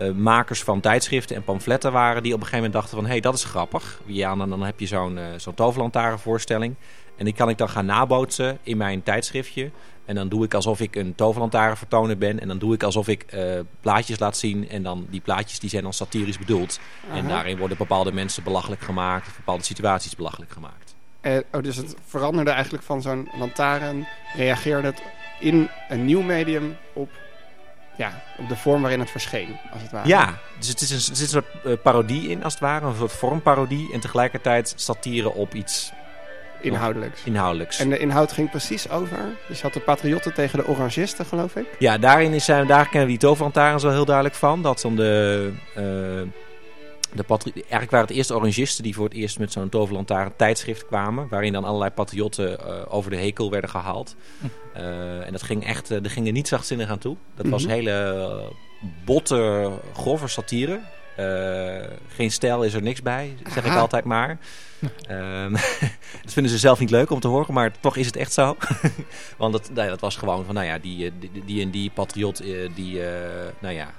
eh, 0.00 0.12
makers 0.12 0.62
van 0.62 0.80
tijdschriften 0.80 1.36
en 1.36 1.44
pamfletten 1.44 1.92
waren... 1.92 2.22
die 2.22 2.32
op 2.32 2.40
een 2.40 2.46
gegeven 2.46 2.64
moment 2.64 2.72
dachten 2.72 2.96
van... 2.96 3.04
hé, 3.04 3.10
hey, 3.10 3.20
dat 3.20 3.34
is 3.34 3.44
grappig. 3.44 4.00
Ja, 4.04 4.34
dan, 4.34 4.50
dan 4.50 4.62
heb 4.62 4.80
je 4.80 4.86
zo'n 4.86 5.18
eh 5.18 5.24
zo'n 5.36 5.54
toverlantaarnvoorstelling. 5.54 6.74
En 7.16 7.24
die 7.24 7.34
kan 7.34 7.48
ik 7.48 7.58
dan 7.58 7.68
gaan 7.68 7.86
nabootsen 7.86 8.58
in 8.62 8.76
mijn 8.76 9.02
tijdschriftje. 9.02 9.70
En 10.04 10.14
dan 10.14 10.28
doe 10.28 10.44
ik 10.44 10.54
alsof 10.54 10.80
ik 10.80 10.96
een 10.96 11.14
toverlantaarnvertoner 11.14 12.18
ben. 12.18 12.40
En 12.40 12.48
dan 12.48 12.58
doe 12.58 12.74
ik 12.74 12.82
alsof 12.82 13.08
ik 13.08 13.22
eh, 13.22 13.60
plaatjes 13.80 14.18
laat 14.18 14.36
zien. 14.36 14.68
En 14.68 14.82
dan 14.82 15.06
die 15.10 15.20
plaatjes 15.20 15.58
die 15.58 15.70
zijn 15.70 15.82
dan 15.82 15.92
satirisch 15.92 16.38
bedoeld. 16.38 16.80
En 17.12 17.28
daarin 17.28 17.58
worden 17.58 17.76
bepaalde 17.76 18.12
mensen 18.12 18.42
belachelijk 18.42 18.80
gemaakt. 18.80 19.26
Of 19.26 19.36
bepaalde 19.36 19.64
situaties 19.64 20.16
belachelijk 20.16 20.52
gemaakt. 20.52 20.94
Oh, 21.52 21.62
dus 21.62 21.76
het 21.76 21.94
veranderde 22.04 22.50
eigenlijk 22.50 22.84
van 22.84 23.02
zo'n 23.02 23.28
lantaarn, 23.38 24.06
reageerde 24.36 24.86
het 24.86 25.02
in 25.40 25.68
een 25.88 26.04
nieuw 26.04 26.22
medium 26.22 26.76
op, 26.92 27.10
ja, 28.00 28.22
op 28.38 28.48
de 28.48 28.56
vorm 28.56 28.80
waarin 28.80 29.00
het 29.00 29.10
verscheen, 29.10 29.56
als 29.72 29.82
het 29.82 29.90
ware. 29.90 30.08
Ja, 30.08 30.38
dus 30.58 30.68
het 30.68 30.80
is 30.80 30.90
een, 30.90 30.96
er 30.96 31.16
zit 31.16 31.20
een 31.20 31.28
soort 31.28 31.64
eh, 31.64 31.72
parodie 31.82 32.28
in, 32.28 32.44
als 32.44 32.52
het 32.52 32.62
ware. 32.62 32.86
Een 32.86 32.94
soort 32.96 33.12
vormparodie. 33.12 33.92
En 33.92 34.00
tegelijkertijd 34.00 34.72
satire 34.76 35.32
op 35.32 35.54
iets 35.54 35.92
inhoudelijks. 36.60 37.24
inhoudelijks. 37.24 37.78
En 37.78 37.90
de 37.90 37.98
inhoud 37.98 38.32
ging 38.32 38.50
precies 38.50 38.90
over. 38.90 39.18
Dus 39.48 39.62
had 39.62 39.72
de 39.72 39.80
patriotten 39.80 40.34
tegen 40.34 40.58
de 40.58 40.66
orangisten, 40.66 41.26
geloof 41.26 41.56
ik. 41.56 41.66
Ja, 41.78 41.98
daarin 41.98 42.32
is, 42.32 42.44
zijn, 42.44 42.66
daar 42.66 42.84
kennen 42.84 43.02
we 43.02 43.08
die 43.08 43.18
toverlantaarns 43.18 43.82
wel 43.82 43.92
heel 43.92 44.04
duidelijk 44.04 44.34
van. 44.34 44.62
Dat 44.62 44.80
dan 44.80 44.96
de, 44.96 45.52
eh, 45.74 45.82
de 47.14 47.24
Eigenlijk 47.54 47.90
waren 47.90 48.06
het 48.06 48.16
eerst 48.16 48.32
orangisten 48.32 48.82
die 48.82 48.94
voor 48.94 49.04
het 49.04 49.14
eerst 49.14 49.38
met 49.38 49.52
zo'n 49.52 49.68
toverlantaarn 49.68 50.32
tijdschrift 50.36 50.86
kwamen. 50.86 51.28
Waarin 51.28 51.52
dan 51.52 51.64
allerlei 51.64 51.90
patriotten 51.90 52.58
eh, 52.60 52.94
over 52.94 53.10
de 53.10 53.16
hekel 53.16 53.50
werden 53.50 53.70
gehaald. 53.70 54.16
Eh, 54.74 55.26
en 55.26 55.32
dat 55.32 55.42
ging 55.42 55.66
echt, 55.66 55.90
eh, 55.90 56.04
er 56.04 56.10
ging 56.10 56.26
er 56.26 56.32
niet 56.32 56.48
zachtzinnig 56.48 56.88
aan 56.88 56.98
toe. 56.98 57.16
Dat 57.34 57.46
was 57.48 57.62
Mhm. 57.62 57.72
hele 57.72 58.52
botte, 59.04 59.70
grove 59.94 60.28
satire. 60.28 60.80
Geen 62.08 62.30
stijl 62.30 62.62
is 62.62 62.74
er 62.74 62.82
niks 62.82 63.02
bij, 63.02 63.36
zeg 63.54 63.64
ik 63.64 63.74
altijd 63.74 64.04
maar. 64.04 64.38
Ehm, 65.08 65.52
dat 66.22 66.32
vinden 66.32 66.52
ze 66.52 66.58
zelf 66.58 66.78
niet 66.78 66.90
leuk 66.90 67.10
om 67.10 67.20
te 67.20 67.28
horen, 67.28 67.54
maar 67.54 67.72
toch 67.80 67.96
is 67.96 68.06
het 68.06 68.16
echt 68.16 68.32
zo. 68.32 68.56
Want 69.38 69.52
dat, 69.52 69.70
nou 69.72 69.84
ja, 69.84 69.88
dat 69.90 70.00
was 70.00 70.16
gewoon 70.16 70.44
van, 70.44 70.54
nou 70.54 70.66
ja, 70.66 70.78
die, 70.78 71.12
die, 71.18 71.44
die 71.44 71.62
en 71.62 71.70
die 71.70 71.90
patriot, 71.90 72.42
die, 72.74 73.00
nou 73.60 73.74
ja, 73.74 73.94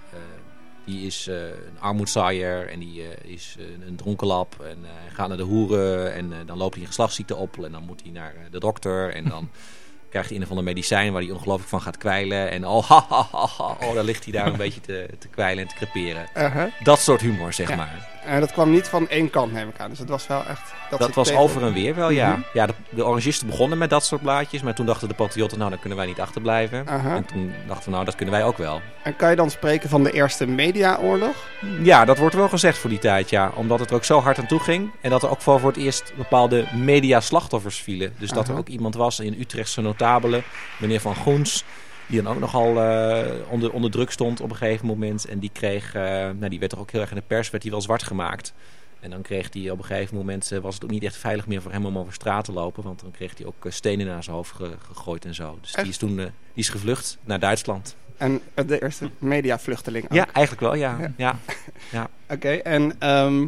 die 0.91 1.05
is 1.05 1.27
eh, 1.27 1.35
een 1.35 1.79
armoedzaaier 1.79 2.67
en 2.67 2.79
die 2.79 3.01
eh, 3.01 3.31
is 3.33 3.55
eh, 3.59 3.65
een 3.87 3.95
dronkenlap 3.95 4.55
en 4.63 4.77
gaat 5.13 5.27
naar 5.27 5.37
de 5.37 5.43
hoeren 5.43 6.13
en 6.13 6.33
dan 6.45 6.57
loopt 6.57 6.73
hij 6.73 6.81
een 6.81 6.87
geslachtsziekte 6.87 7.35
op 7.35 7.63
en 7.63 7.71
dan 7.71 7.83
moet 7.83 8.01
hij 8.03 8.11
naar 8.11 8.33
de 8.51 8.59
dokter 8.59 9.13
en 9.13 9.23
dan 9.29 9.49
krijgt 10.09 10.29
hij 10.29 10.37
een 10.37 10.43
of 10.43 10.49
ander 10.49 10.65
medicijn 10.65 11.11
waar 11.13 11.21
hij 11.21 11.31
ongelooflijk 11.31 11.69
van 11.69 11.81
gaat 11.81 11.97
kwijlen 11.97 12.49
en 12.51 12.67
oh, 12.67 12.83
ha, 12.89 13.05
ha, 13.09 13.27
ha, 13.31 13.47
ha, 13.57 13.77
oh 13.87 13.93
dan 13.93 14.05
ligt 14.05 14.23
hij 14.23 14.33
daar 14.33 14.47
een 14.47 14.57
beetje 14.65 14.81
te, 14.81 15.09
te 15.19 15.27
kwijlen 15.27 15.63
en 15.63 15.69
te 15.69 15.75
creperen. 15.75 16.27
Uh-huh. 16.37 16.71
Dat 16.83 16.99
soort 16.99 17.21
humor, 17.21 17.53
zeg 17.53 17.69
Ja. 17.69 17.75
maar. 17.75 18.20
En 18.25 18.39
dat 18.39 18.51
kwam 18.51 18.71
niet 18.71 18.87
van 18.87 19.09
één 19.09 19.29
kant, 19.29 19.51
neem 19.51 19.69
ik 19.69 19.79
aan. 19.79 19.89
Dus 19.89 19.99
het 19.99 20.09
was 20.09 20.27
wel 20.27 20.45
echt... 20.45 20.73
Dat, 20.89 20.99
Dat 20.99 21.13
was 21.13 21.33
over 21.33 21.63
en 21.63 21.73
weer 21.73 21.95
wel, 21.95 22.09
ja. 22.09 22.29
Mhm. 22.29 22.41
Ja, 22.53 22.65
de, 22.65 22.73
de 22.89 23.05
orangisten 23.05 23.47
begonnen 23.47 23.77
met 23.77 23.89
dat 23.89 24.05
soort 24.05 24.21
blaadjes. 24.21 24.61
Maar 24.61 24.75
toen 24.75 24.85
dachten 24.85 25.07
de 25.07 25.13
patriotten, 25.13 25.57
nou, 25.57 25.69
dan 25.69 25.79
kunnen 25.79 25.97
wij 25.97 26.07
niet 26.07 26.19
achterblijven. 26.19 26.87
En 26.87 27.25
toen 27.25 27.53
dachten 27.67 27.85
we, 27.85 27.91
nou, 27.91 28.05
dat 28.05 28.15
kunnen 28.15 28.33
wij 28.35 28.43
ook 28.43 28.57
wel. 28.57 28.81
En 29.03 29.15
kan 29.15 29.29
je 29.29 29.35
dan 29.35 29.49
spreken 29.49 29.89
van 29.89 30.03
de 30.03 30.11
eerste 30.11 30.45
mediaoorlog? 30.45 31.35
Ja, 31.81 32.05
dat 32.05 32.17
wordt 32.17 32.35
wel 32.35 32.49
gezegd 32.49 32.77
voor 32.77 32.89
die 32.89 32.99
tijd, 32.99 33.29
ja. 33.29 33.51
Omdat 33.55 33.79
het 33.79 33.89
er 33.89 33.95
ook 33.95 34.03
zo 34.03 34.19
hard 34.19 34.39
aan 34.39 34.47
toe 34.47 34.59
ging. 34.59 34.91
En 35.01 35.09
dat 35.09 35.23
er 35.23 35.29
ook 35.29 35.41
voor, 35.41 35.59
voor 35.59 35.71
het 35.71 35.79
eerst 35.79 36.13
bepaalde 36.17 36.65
media-slachtoffers 36.75 37.81
vielen. 37.81 38.13
Dus 38.17 38.29
dat 38.29 38.47
er 38.47 38.57
ook 38.57 38.67
iemand 38.67 38.95
was 38.95 39.19
in 39.19 39.35
Utrechtse 39.39 39.81
notabelen, 39.81 40.43
meneer 40.79 41.01
Van 41.01 41.15
Goens... 41.15 41.63
Die 42.11 42.21
dan 42.21 42.33
ook 42.33 42.39
nogal 42.39 42.81
eh, 42.81 43.31
onder, 43.49 43.71
onder 43.71 43.91
druk 43.91 44.11
stond 44.11 44.41
op 44.41 44.49
een 44.49 44.55
gegeven 44.55 44.85
moment. 44.85 45.25
En 45.25 45.39
die 45.39 45.49
kreeg, 45.53 45.93
eh, 45.95 46.01
nou 46.03 46.49
die 46.49 46.59
werd 46.59 46.71
toch 46.71 46.79
ook 46.79 46.91
heel 46.91 47.01
erg 47.01 47.09
in 47.09 47.15
de 47.15 47.23
pers, 47.27 47.49
werd 47.49 47.63
hij 47.63 47.71
wel 47.71 47.81
zwart 47.81 48.03
gemaakt. 48.03 48.53
En 48.99 49.09
dan 49.09 49.21
kreeg 49.21 49.47
hij 49.53 49.69
op 49.69 49.77
een 49.77 49.83
gegeven 49.85 50.15
moment, 50.17 50.51
eh, 50.51 50.59
was 50.59 50.73
het 50.73 50.83
ook 50.83 50.89
niet 50.89 51.03
echt 51.03 51.17
veilig 51.17 51.47
meer 51.47 51.61
voor 51.61 51.71
hem 51.71 51.85
om 51.85 51.97
over 51.97 52.13
straat 52.13 52.45
te 52.45 52.51
lopen. 52.51 52.83
Want 52.83 53.01
dan 53.01 53.11
kreeg 53.11 53.37
hij 53.37 53.45
ook 53.45 53.65
stenen 53.69 54.05
naar 54.07 54.23
zijn 54.23 54.35
hoofd 54.35 54.51
ge- 54.51 54.75
gegooid 54.87 55.25
en 55.25 55.35
zo. 55.35 55.57
Dus 55.61 55.69
die 55.71 55.79
Echt? 55.79 55.89
is 55.89 55.97
toen 55.97 56.15
die 56.15 56.29
is 56.53 56.69
gevlucht 56.69 57.17
naar 57.23 57.39
Duitsland. 57.39 57.95
En 58.17 58.41
de 58.65 58.81
eerste 58.81 59.09
mediavluchteling 59.17 60.03
ook. 60.03 60.13
Ja, 60.13 60.25
eigenlijk 60.33 60.59
wel, 60.65 60.75
ja. 60.75 61.13
Ja. 61.17 61.37
ja. 61.91 62.09
Oké, 62.35 62.49
en 62.51 62.95
ehm, 62.99 63.47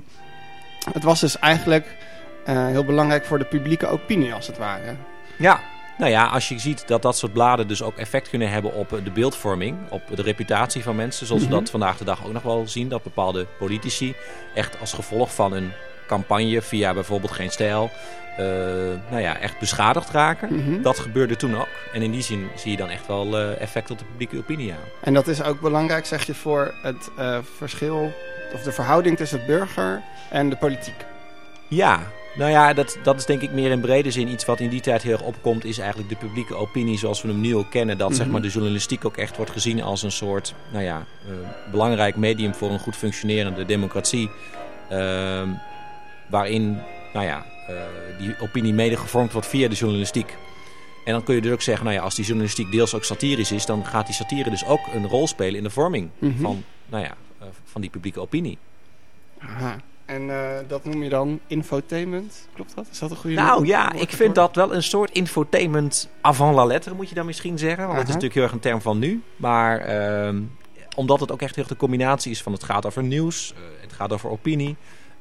het 0.93 1.03
was 1.03 1.19
dus 1.19 1.39
eigenlijk 1.39 1.97
heel 2.45 2.85
belangrijk 2.85 3.25
voor 3.25 3.39
de 3.39 3.45
publieke 3.45 3.87
opinie, 3.87 4.33
als 4.33 4.47
het 4.47 4.57
ware. 4.57 4.95
Ja, 5.37 5.59
nou 5.97 6.11
ja, 6.11 6.25
als 6.25 6.49
je 6.49 6.59
ziet 6.59 6.87
dat 6.87 7.01
dat 7.01 7.17
soort 7.17 7.33
bladen 7.33 7.67
dus 7.67 7.81
ook 7.83 7.97
effect 7.97 8.29
kunnen 8.29 8.49
hebben 8.49 8.73
op 8.73 8.93
eh, 8.93 9.03
de 9.03 9.11
beeldvorming, 9.11 9.77
op 9.89 10.01
de 10.15 10.21
reputatie 10.21 10.83
van 10.83 10.95
mensen, 10.95 11.25
zoals 11.27 11.41
Mhm. 11.41 11.51
we 11.51 11.57
dat 11.59 11.69
vandaag 11.69 11.97
de 11.97 12.03
dag 12.05 12.25
ook 12.25 12.33
nog 12.33 12.43
wel 12.43 12.67
zien, 12.67 12.89
dat 12.89 13.03
bepaalde 13.03 13.45
politici 13.59 14.15
echt 14.55 14.79
als 14.79 14.93
gevolg 14.93 15.33
van 15.33 15.53
een 15.53 15.71
campagne 16.07 16.61
via 16.61 16.93
bijvoorbeeld 16.93 17.31
Geen 17.31 17.51
Stijl, 17.51 17.91
eh, 18.37 18.45
nou 19.09 19.21
ja, 19.21 19.37
echt 19.37 19.59
beschadigd 19.59 20.09
raken. 20.09 20.55
Mhm. 20.55 20.81
Dat 20.81 20.99
gebeurde 20.99 21.35
toen 21.35 21.55
ook. 21.57 21.67
En 21.93 22.01
in 22.01 22.11
die 22.11 22.21
zin 22.21 22.47
zie 22.55 22.71
je 22.71 22.77
dan 22.77 22.89
echt 22.89 23.07
wel 23.07 23.37
eh, 23.37 23.61
effect 23.61 23.91
op 23.91 23.97
de 23.99 24.05
publieke 24.05 24.37
opinie 24.37 24.71
aan. 24.71 24.77
En 25.01 25.13
dat 25.13 25.27
is 25.27 25.43
ook 25.43 25.59
belangrijk, 25.61 26.05
zeg 26.05 26.25
je, 26.25 26.33
voor 26.33 26.73
het 26.81 27.09
verschil, 27.57 28.13
of 28.53 28.61
de 28.61 28.71
verhouding 28.71 29.17
tussen 29.17 29.45
burger 29.45 30.01
en 30.29 30.49
de 30.49 30.55
politiek. 30.55 31.05
Ja, 31.67 31.99
nou 32.35 32.51
ja, 32.51 32.73
dat, 32.73 32.97
dat 33.03 33.17
is 33.19 33.25
denk 33.25 33.41
ik 33.41 33.51
meer 33.51 33.71
in 33.71 33.79
brede 33.81 34.11
zin 34.11 34.27
iets 34.27 34.45
wat 34.45 34.59
in 34.59 34.69
die 34.69 34.81
tijd 34.81 35.01
heel 35.01 35.11
erg 35.11 35.21
opkomt, 35.21 35.65
is 35.65 35.77
eigenlijk 35.77 36.09
de 36.09 36.15
publieke 36.15 36.55
opinie 36.55 36.97
zoals 36.97 37.21
we 37.21 37.27
hem 37.27 37.41
nu 37.41 37.55
ook 37.55 37.69
kennen. 37.71 37.97
Dat 37.97 38.11
zeg 38.15 38.23
Mhm. 38.23 38.31
maar 38.31 38.41
de 38.41 38.49
journalistiek 38.49 39.05
ook 39.05 39.17
echt 39.17 39.35
wordt 39.37 39.51
gezien 39.51 39.81
als 39.83 40.03
een 40.03 40.11
soort, 40.11 40.53
nou 40.71 40.83
ja, 40.83 41.05
eh, 41.27 41.71
belangrijk 41.71 42.15
medium 42.15 42.53
voor 42.53 42.69
een 42.71 42.79
goed 42.79 42.95
functionerende 42.95 43.65
democratie. 43.65 44.29
Ehm, 44.89 45.49
waarin, 46.29 46.77
nou 47.13 47.25
ja, 47.25 47.45
eh, 47.67 47.75
die 48.19 48.35
opinie 48.39 48.73
mede 48.73 48.97
gevormd 48.97 49.31
wordt 49.31 49.47
via 49.47 49.67
de 49.67 49.75
journalistiek. 49.75 50.37
En 51.05 51.11
dan 51.13 51.23
kun 51.23 51.35
je 51.35 51.41
dus 51.41 51.51
ook 51.51 51.61
zeggen, 51.61 51.85
nou 51.85 51.97
ja, 51.97 52.03
als 52.03 52.15
die 52.15 52.25
journalistiek 52.25 52.71
deels 52.71 52.93
ook 52.95 53.03
satirisch 53.03 53.51
is, 53.51 53.65
dan 53.65 53.85
gaat 53.85 54.05
die 54.05 54.15
satire 54.15 54.49
dus 54.49 54.65
ook 54.65 54.79
een 54.93 55.07
rol 55.07 55.27
spelen 55.27 55.55
in 55.57 55.63
de 55.63 55.69
vorming 55.69 56.09
Mhm. 56.19 56.41
van, 56.41 56.63
nou 56.85 57.03
ja, 57.03 57.13
eh, 57.39 57.47
van 57.63 57.81
die 57.81 57.89
publieke 57.89 58.19
opinie. 58.19 58.57
Aha. 59.39 59.77
En 60.05 60.29
eh, 60.29 60.59
dat 60.67 60.85
noem 60.85 61.03
je 61.03 61.09
dan 61.09 61.39
infotainment, 61.47 62.47
klopt 62.53 62.75
dat? 62.75 62.87
Is 62.91 62.99
dat 62.99 63.11
een 63.11 63.17
goede 63.17 63.35
Nou 63.35 63.65
ja, 63.65 63.93
ik 63.93 64.09
vind 64.09 64.35
dat 64.35 64.55
wel 64.55 64.73
een 64.73 64.83
soort 64.83 65.11
infotainment 65.11 66.09
avant 66.21 66.55
la 66.55 66.65
lettre, 66.65 66.93
moet 66.93 67.09
je 67.09 67.15
dan 67.15 67.25
misschien 67.25 67.57
zeggen. 67.57 67.83
Want 67.85 67.97
dat 67.97 68.07
is 68.07 68.13
natuurlijk 68.13 68.33
heel 68.33 68.43
erg 68.43 68.51
een 68.51 68.59
term 68.59 68.81
van 68.81 68.99
nu. 68.99 69.21
Maar 69.35 69.79
ehm, 69.79 70.41
omdat 70.95 71.19
het 71.19 71.31
ook 71.31 71.41
echt 71.41 71.55
heel 71.55 71.63
erg 71.63 71.73
de 71.73 71.79
combinatie 71.79 72.31
is 72.31 72.41
van 72.41 72.51
het 72.51 72.63
gaat 72.63 72.85
over 72.85 73.03
nieuws, 73.03 73.53
eh, 73.53 73.61
het 73.81 73.93
gaat 73.93 74.13
over 74.13 74.29
opinie. 74.29 74.75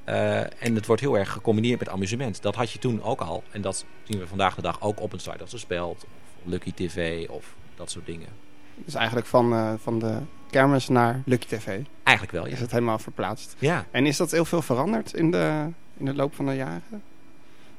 eh, 0.05 0.39
en 0.63 0.75
het 0.75 0.87
wordt 0.87 1.03
heel 1.03 1.19
erg 1.19 1.33
gecombineerd 1.33 1.79
met 1.79 1.89
amusement. 1.89 2.43
Dat 2.43 2.55
had 2.55 2.71
je 2.71 2.79
toen 2.79 3.03
ook 3.03 3.21
al. 3.21 3.43
En 3.51 3.61
dat 3.61 3.85
zien 4.03 4.19
we 4.19 4.27
vandaag 4.27 4.55
de 4.55 4.63
dag 4.63 4.81
ook 4.81 5.01
op 5.01 5.13
een 5.13 5.21
site 5.21 5.41
als 5.41 5.51
de 5.51 5.59
Speld, 5.59 6.05
of 6.05 6.09
Lucky 6.45 6.73
TV 6.73 7.29
of 7.29 7.55
dat 7.77 7.91
soort 7.91 8.07
dingen. 8.07 8.29
Dus 8.75 8.95
eigenlijk 8.95 9.27
van, 9.27 9.53
eh, 9.53 9.73
van 9.83 9.99
de 9.99 10.19
kermis 10.51 10.89
naar 10.89 11.23
Lucky 11.25 11.47
TV 11.47 11.81
Eigenlijk 12.03 12.37
wel, 12.37 12.47
ja. 12.47 12.53
is 12.53 12.61
het 12.61 12.71
helemaal 12.71 12.99
verplaatst. 12.99 13.57
Ja, 13.59 13.87
En 13.91 14.07
is 14.07 14.17
dat 14.17 14.31
heel 14.31 14.45
veel 14.45 14.63
veranderd 14.63 15.15
in 15.15 15.31
de, 15.31 15.67
in 15.97 16.05
de 16.05 16.15
loop 16.15 16.35
van 16.35 16.47
de 16.47 16.55
jaren? 16.55 17.03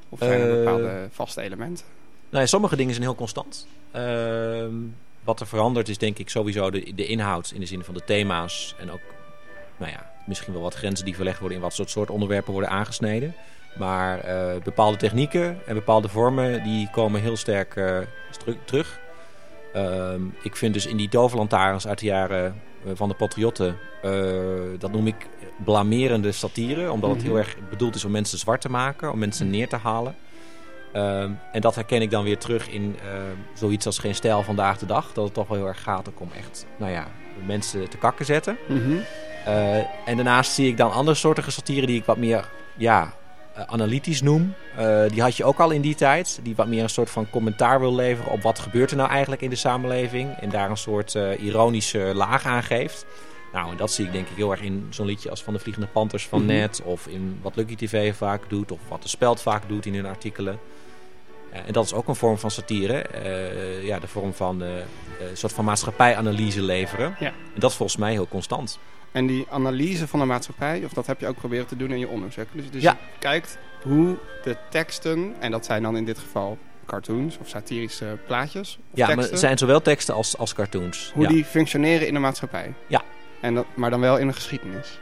Of 0.10 0.20
zijn 0.20 0.42
er 0.42 0.50
Eh, 0.50 0.56
bepaalde 0.58 1.08
vaste 1.12 1.42
elementen? 1.42 1.86
Nou 2.30 2.44
ja, 2.44 2.50
sommige 2.50 2.76
dingen 2.76 2.94
zijn 2.94 3.06
heel 3.06 3.16
constant. 3.16 3.68
Ehm, 3.92 4.74
wat 5.24 5.40
er 5.40 5.48
verandert 5.48 5.90
is 5.90 5.98
denk 5.98 6.18
ik 6.18 6.30
sowieso 6.30 6.72
de, 6.72 6.92
de 6.96 7.06
inhoud 7.06 7.52
in 7.52 7.60
de 7.60 7.66
zin 7.66 7.84
van 7.84 7.94
de 7.94 8.04
thema's. 8.06 8.76
En 8.80 8.92
ook, 8.92 9.02
nou 9.78 9.92
ja, 9.92 10.12
misschien 10.26 10.54
wel 10.54 10.62
wat 10.62 10.76
grenzen 10.76 11.06
die 11.06 11.16
verlegd 11.16 11.40
worden 11.40 11.58
in 11.58 11.64
wat 11.64 11.74
soort, 11.74 11.90
soort 11.90 12.10
onderwerpen 12.10 12.52
worden 12.52 12.70
aangesneden. 12.70 13.36
Maar 13.78 14.20
eh, 14.20 14.62
bepaalde 14.64 14.98
technieken 14.98 15.58
en 15.68 15.74
bepaalde 15.74 16.08
vormen 16.08 16.64
die 16.64 16.90
komen 16.90 17.22
heel 17.22 17.38
sterk 17.38 17.74
terug. 18.66 19.02
Ehm, 19.74 20.22
ik 20.44 20.56
vind 20.56 20.74
dus 20.74 20.86
in 20.86 20.98
die 20.98 21.10
toverlantaarns 21.10 21.88
uit 21.88 22.00
de 22.00 22.06
jaren 22.06 22.62
eh, 22.86 22.92
van 22.96 23.10
de 23.10 23.16
patriotten, 23.16 23.78
eh, 24.02 24.12
dat 24.80 24.92
noem 24.92 25.08
ik 25.08 25.30
blamerende 25.64 26.32
satire. 26.32 26.92
Omdat 26.92 27.10
het 27.10 27.20
Mhm. 27.20 27.28
heel 27.28 27.38
erg 27.38 27.56
bedoeld 27.70 27.96
is 27.96 28.06
om 28.06 28.12
mensen 28.12 28.38
zwart 28.40 28.62
te 28.62 28.70
maken, 28.70 29.12
om 29.12 29.20
mensen 29.20 29.50
neer 29.50 29.68
te 29.68 29.76
halen. 29.76 30.16
Ehm, 30.94 31.32
en 31.52 31.62
dat 31.62 31.76
herken 31.76 32.02
ik 32.02 32.12
dan 32.12 32.24
weer 32.24 32.38
terug 32.38 32.70
in 32.70 32.96
ehm, 33.02 33.36
zoiets 33.54 33.86
als 33.86 34.00
Geen 34.00 34.16
Stijl 34.16 34.44
vandaag 34.44 34.78
de 34.78 34.86
dag. 34.86 35.14
Dat 35.14 35.24
het 35.26 35.34
toch 35.34 35.48
wel 35.48 35.58
heel 35.58 35.68
erg 35.68 35.82
gaat 35.82 36.10
ook 36.10 36.20
om 36.20 36.30
echt, 36.38 36.66
nou 36.78 36.92
ja, 36.92 37.08
mensen 37.46 37.90
te 37.90 37.98
kakken 37.98 38.26
zetten. 38.26 38.58
Mhm. 38.68 38.98
Eh, 39.46 39.78
en 40.08 40.16
daarnaast 40.16 40.52
zie 40.52 40.68
ik 40.68 40.78
dan 40.78 40.92
andere 40.92 41.16
soorten 41.18 41.52
satire 41.52 41.86
die 41.86 42.00
ik 42.00 42.06
wat 42.06 42.18
meer 42.18 42.50
ja, 42.78 43.02
eh, 43.02 43.08
analytisch 43.56 44.22
noem. 44.22 44.54
Eh, 44.78 45.02
die 45.08 45.22
had 45.22 45.38
je 45.38 45.44
ook 45.44 45.60
al 45.60 45.72
in 45.72 45.82
die 45.82 45.96
tijd. 45.96 46.40
Die 46.44 46.56
wat 46.56 46.68
meer 46.68 46.84
een 46.84 46.90
soort 46.90 47.10
van 47.10 47.30
commentaar 47.30 47.80
wil 47.80 47.96
leveren 47.96 48.32
op 48.32 48.42
wat 48.42 48.60
gebeurt 48.60 48.92
er 48.92 48.98
nou 48.98 49.10
eigenlijk 49.10 49.42
in 49.42 49.50
de 49.50 49.56
samenleving. 49.56 50.38
En 50.40 50.50
daar 50.50 50.70
een 50.70 50.78
soort 50.78 51.16
eh, 51.16 51.44
ironische 51.44 52.00
laag 52.00 52.46
aan 52.46 52.64
geeft. 52.64 53.06
Nou, 53.54 53.72
en 53.72 53.78
dat 53.78 53.92
zie 53.92 54.06
ik 54.06 54.12
denk 54.12 54.28
ik 54.30 54.36
heel 54.36 54.52
erg 54.52 54.62
in 54.62 54.88
zo'n 54.90 55.06
liedje 55.06 55.30
als 55.30 55.44
Van 55.44 55.54
de 55.54 55.60
Vliegende 55.60 55.88
Panthers 55.88 56.28
van 56.28 56.40
Mhm. 56.40 56.48
Net. 56.48 56.82
Of 56.84 57.08
in 57.08 57.40
wat 57.42 57.56
Lucky 57.56 57.76
TV 57.76 58.16
vaak 58.16 58.42
doet. 58.50 58.72
Of 58.72 58.80
wat 58.88 59.02
de 59.02 59.10
Speld 59.10 59.42
vaak 59.42 59.68
doet 59.68 59.86
in 59.86 59.96
hun 59.96 60.06
artikelen. 60.06 60.60
Eh, 61.52 61.60
en 61.66 61.74
dat 61.74 61.86
is 61.86 61.94
ook 61.94 62.08
een 62.08 62.16
vorm 62.16 62.38
van 62.38 62.52
satire. 62.52 63.02
Eh, 63.02 63.84
ja, 63.86 64.00
de 64.00 64.08
vorm 64.08 64.34
van 64.34 64.64
eh, 64.64 64.70
een 65.30 65.38
soort 65.38 65.54
van 65.54 65.66
maatschappijanalyse 65.66 66.62
leveren. 66.62 67.16
Ja. 67.20 67.28
En 67.28 67.60
dat 67.60 67.70
is 67.70 67.76
volgens 67.76 67.98
mij 67.98 68.12
heel 68.12 68.28
constant. 68.28 68.80
En 69.14 69.26
die 69.28 69.46
analyse 69.50 70.08
van 70.08 70.20
de 70.20 70.26
maatschappij, 70.26 70.82
of 70.86 70.94
dat 70.94 71.08
heb 71.08 71.20
je 71.20 71.28
ook 71.28 71.36
proberen 71.38 71.66
te 71.68 71.76
doen 71.78 71.92
in 71.92 72.00
je 72.00 72.08
onderzoek. 72.08 72.46
Dus, 72.52 72.70
dus 72.72 72.82
Ja. 72.82 72.92
je 72.92 73.20
kijkt 73.20 73.58
hoe 73.82 74.18
de 74.44 74.58
teksten, 74.70 75.34
en 75.40 75.52
dat 75.52 75.66
zijn 75.66 75.84
dan 75.84 75.98
in 75.98 76.06
dit 76.06 76.20
geval 76.20 76.58
cartoons 76.86 77.38
of 77.38 77.48
satirische 77.48 78.18
plaatjes, 78.26 78.78
of 78.92 78.98
Ja, 78.98 79.06
maar 79.06 79.16
teksten, 79.16 79.32
het 79.36 79.44
zijn 79.44 79.58
zowel 79.58 79.82
teksten 79.82 80.14
als, 80.16 80.38
als 80.38 80.54
cartoons. 80.54 81.12
hoe 81.14 81.24
ja. 81.24 81.30
die 81.30 81.46
functioneren 81.46 82.08
in 82.08 82.14
de 82.14 82.20
maatschappij. 82.20 82.74
Ja. 82.88 83.02
En 83.42 83.54
dat, 83.56 83.66
maar 83.74 83.90
dan 83.90 84.00
wel 84.00 84.18
in 84.18 84.28
een 84.28 84.34
geschiedenis. 84.34 85.00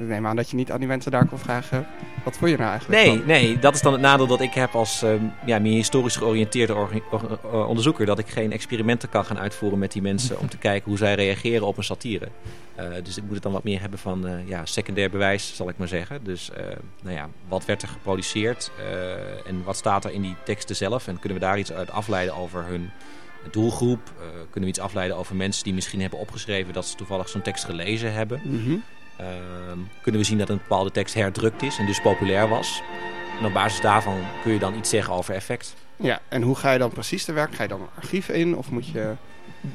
Ik 0.00 0.06
neem 0.06 0.26
aan 0.26 0.36
dat 0.36 0.50
je 0.50 0.56
niet 0.56 0.70
aan 0.72 0.78
die 0.78 0.88
mensen 0.88 1.10
daar 1.10 1.26
kon 1.26 1.38
vragen, 1.38 1.86
wat 2.24 2.36
vond 2.36 2.50
je 2.50 2.56
nou 2.56 2.70
eigenlijk 2.70 3.04
Nee, 3.04 3.22
nee, 3.24 3.58
dat 3.58 3.74
is 3.74 3.82
dan 3.82 3.92
het 3.92 4.00
nadeel 4.00 4.26
dat 4.26 4.40
ik 4.40 4.54
heb 4.54 4.74
als 4.74 5.02
ehm, 5.02 5.24
ja, 5.46 5.58
meer 5.58 5.72
historisch 5.72 6.16
georiënteerde 6.16 6.72
eh, 6.72 7.68
onderzoeker. 7.68 8.06
Dat 8.06 8.18
ik 8.18 8.28
geen 8.28 8.52
experimenten 8.52 9.08
kan 9.08 9.24
gaan 9.24 9.38
uitvoeren 9.38 9.78
met 9.78 9.92
die 9.92 10.02
mensen 10.02 10.38
om 10.38 10.48
te 10.48 10.56
kijken 10.68 10.88
hoe 10.88 10.98
zij 10.98 11.14
reageren 11.14 11.66
op 11.66 11.76
een 11.76 11.84
satire. 11.84 12.28
Eh, 12.74 12.86
dus 13.02 13.16
ik 13.16 13.22
moet 13.22 13.34
het 13.34 13.42
dan 13.42 13.52
wat 13.52 13.64
meer 13.64 13.80
hebben 13.80 13.98
van 13.98 14.26
eh, 14.26 14.48
ja, 14.48 14.64
secundair 14.64 15.10
bewijs, 15.10 15.56
zal 15.56 15.68
ik 15.68 15.78
maar 15.78 15.88
zeggen. 15.88 16.24
Dus 16.24 16.50
nou 17.02 17.16
ja, 17.16 17.28
wat 17.48 17.64
werd 17.64 17.82
er 17.82 17.88
geproduceerd 17.88 18.70
en 19.46 19.64
wat 19.64 19.76
staat 19.76 20.04
er 20.04 20.12
in 20.12 20.22
die 20.22 20.36
teksten 20.44 20.76
zelf? 20.76 21.08
En 21.08 21.18
kunnen 21.18 21.38
we 21.38 21.44
daar 21.44 21.58
iets 21.58 21.72
uit 21.72 21.90
afleiden 21.90 22.36
over 22.36 22.64
hun 22.64 22.90
doelgroep? 23.50 24.00
Kunnen 24.18 24.70
we 24.70 24.76
iets 24.76 24.80
afleiden 24.80 25.16
over 25.16 25.36
mensen 25.36 25.64
die 25.64 25.74
misschien 25.74 26.00
hebben 26.00 26.18
opgeschreven 26.18 26.72
dat 26.72 26.86
ze 26.86 26.96
toevallig 26.96 27.28
zo'n 27.28 27.42
tekst 27.42 27.64
gelezen 27.64 28.12
hebben? 28.12 28.40
Ehm, 28.44 28.76
kunnen 30.02 30.20
we 30.20 30.26
zien 30.26 30.38
dat 30.38 30.48
een 30.48 30.56
bepaalde 30.56 30.90
tekst 30.90 31.14
herdrukt 31.14 31.62
is 31.62 31.78
en 31.78 31.86
dus 31.86 32.00
populair 32.00 32.48
was. 32.48 32.82
En 33.38 33.46
op 33.46 33.52
basis 33.52 33.80
daarvan 33.80 34.20
kun 34.42 34.52
je 34.52 34.58
dan 34.58 34.74
iets 34.74 34.90
zeggen 34.90 35.14
over 35.14 35.34
effect. 35.34 35.74
Ja, 35.96 36.20
en 36.28 36.42
hoe 36.42 36.56
ga 36.56 36.72
je 36.72 36.78
dan 36.78 36.90
precies 36.90 37.24
te 37.24 37.32
werk? 37.32 37.54
Ga 37.54 37.62
je 37.62 37.68
dan 37.68 37.80
een 37.80 37.88
archief 37.96 38.28
in 38.28 38.56
of 38.56 38.70
moet 38.70 38.86
je... 38.86 39.12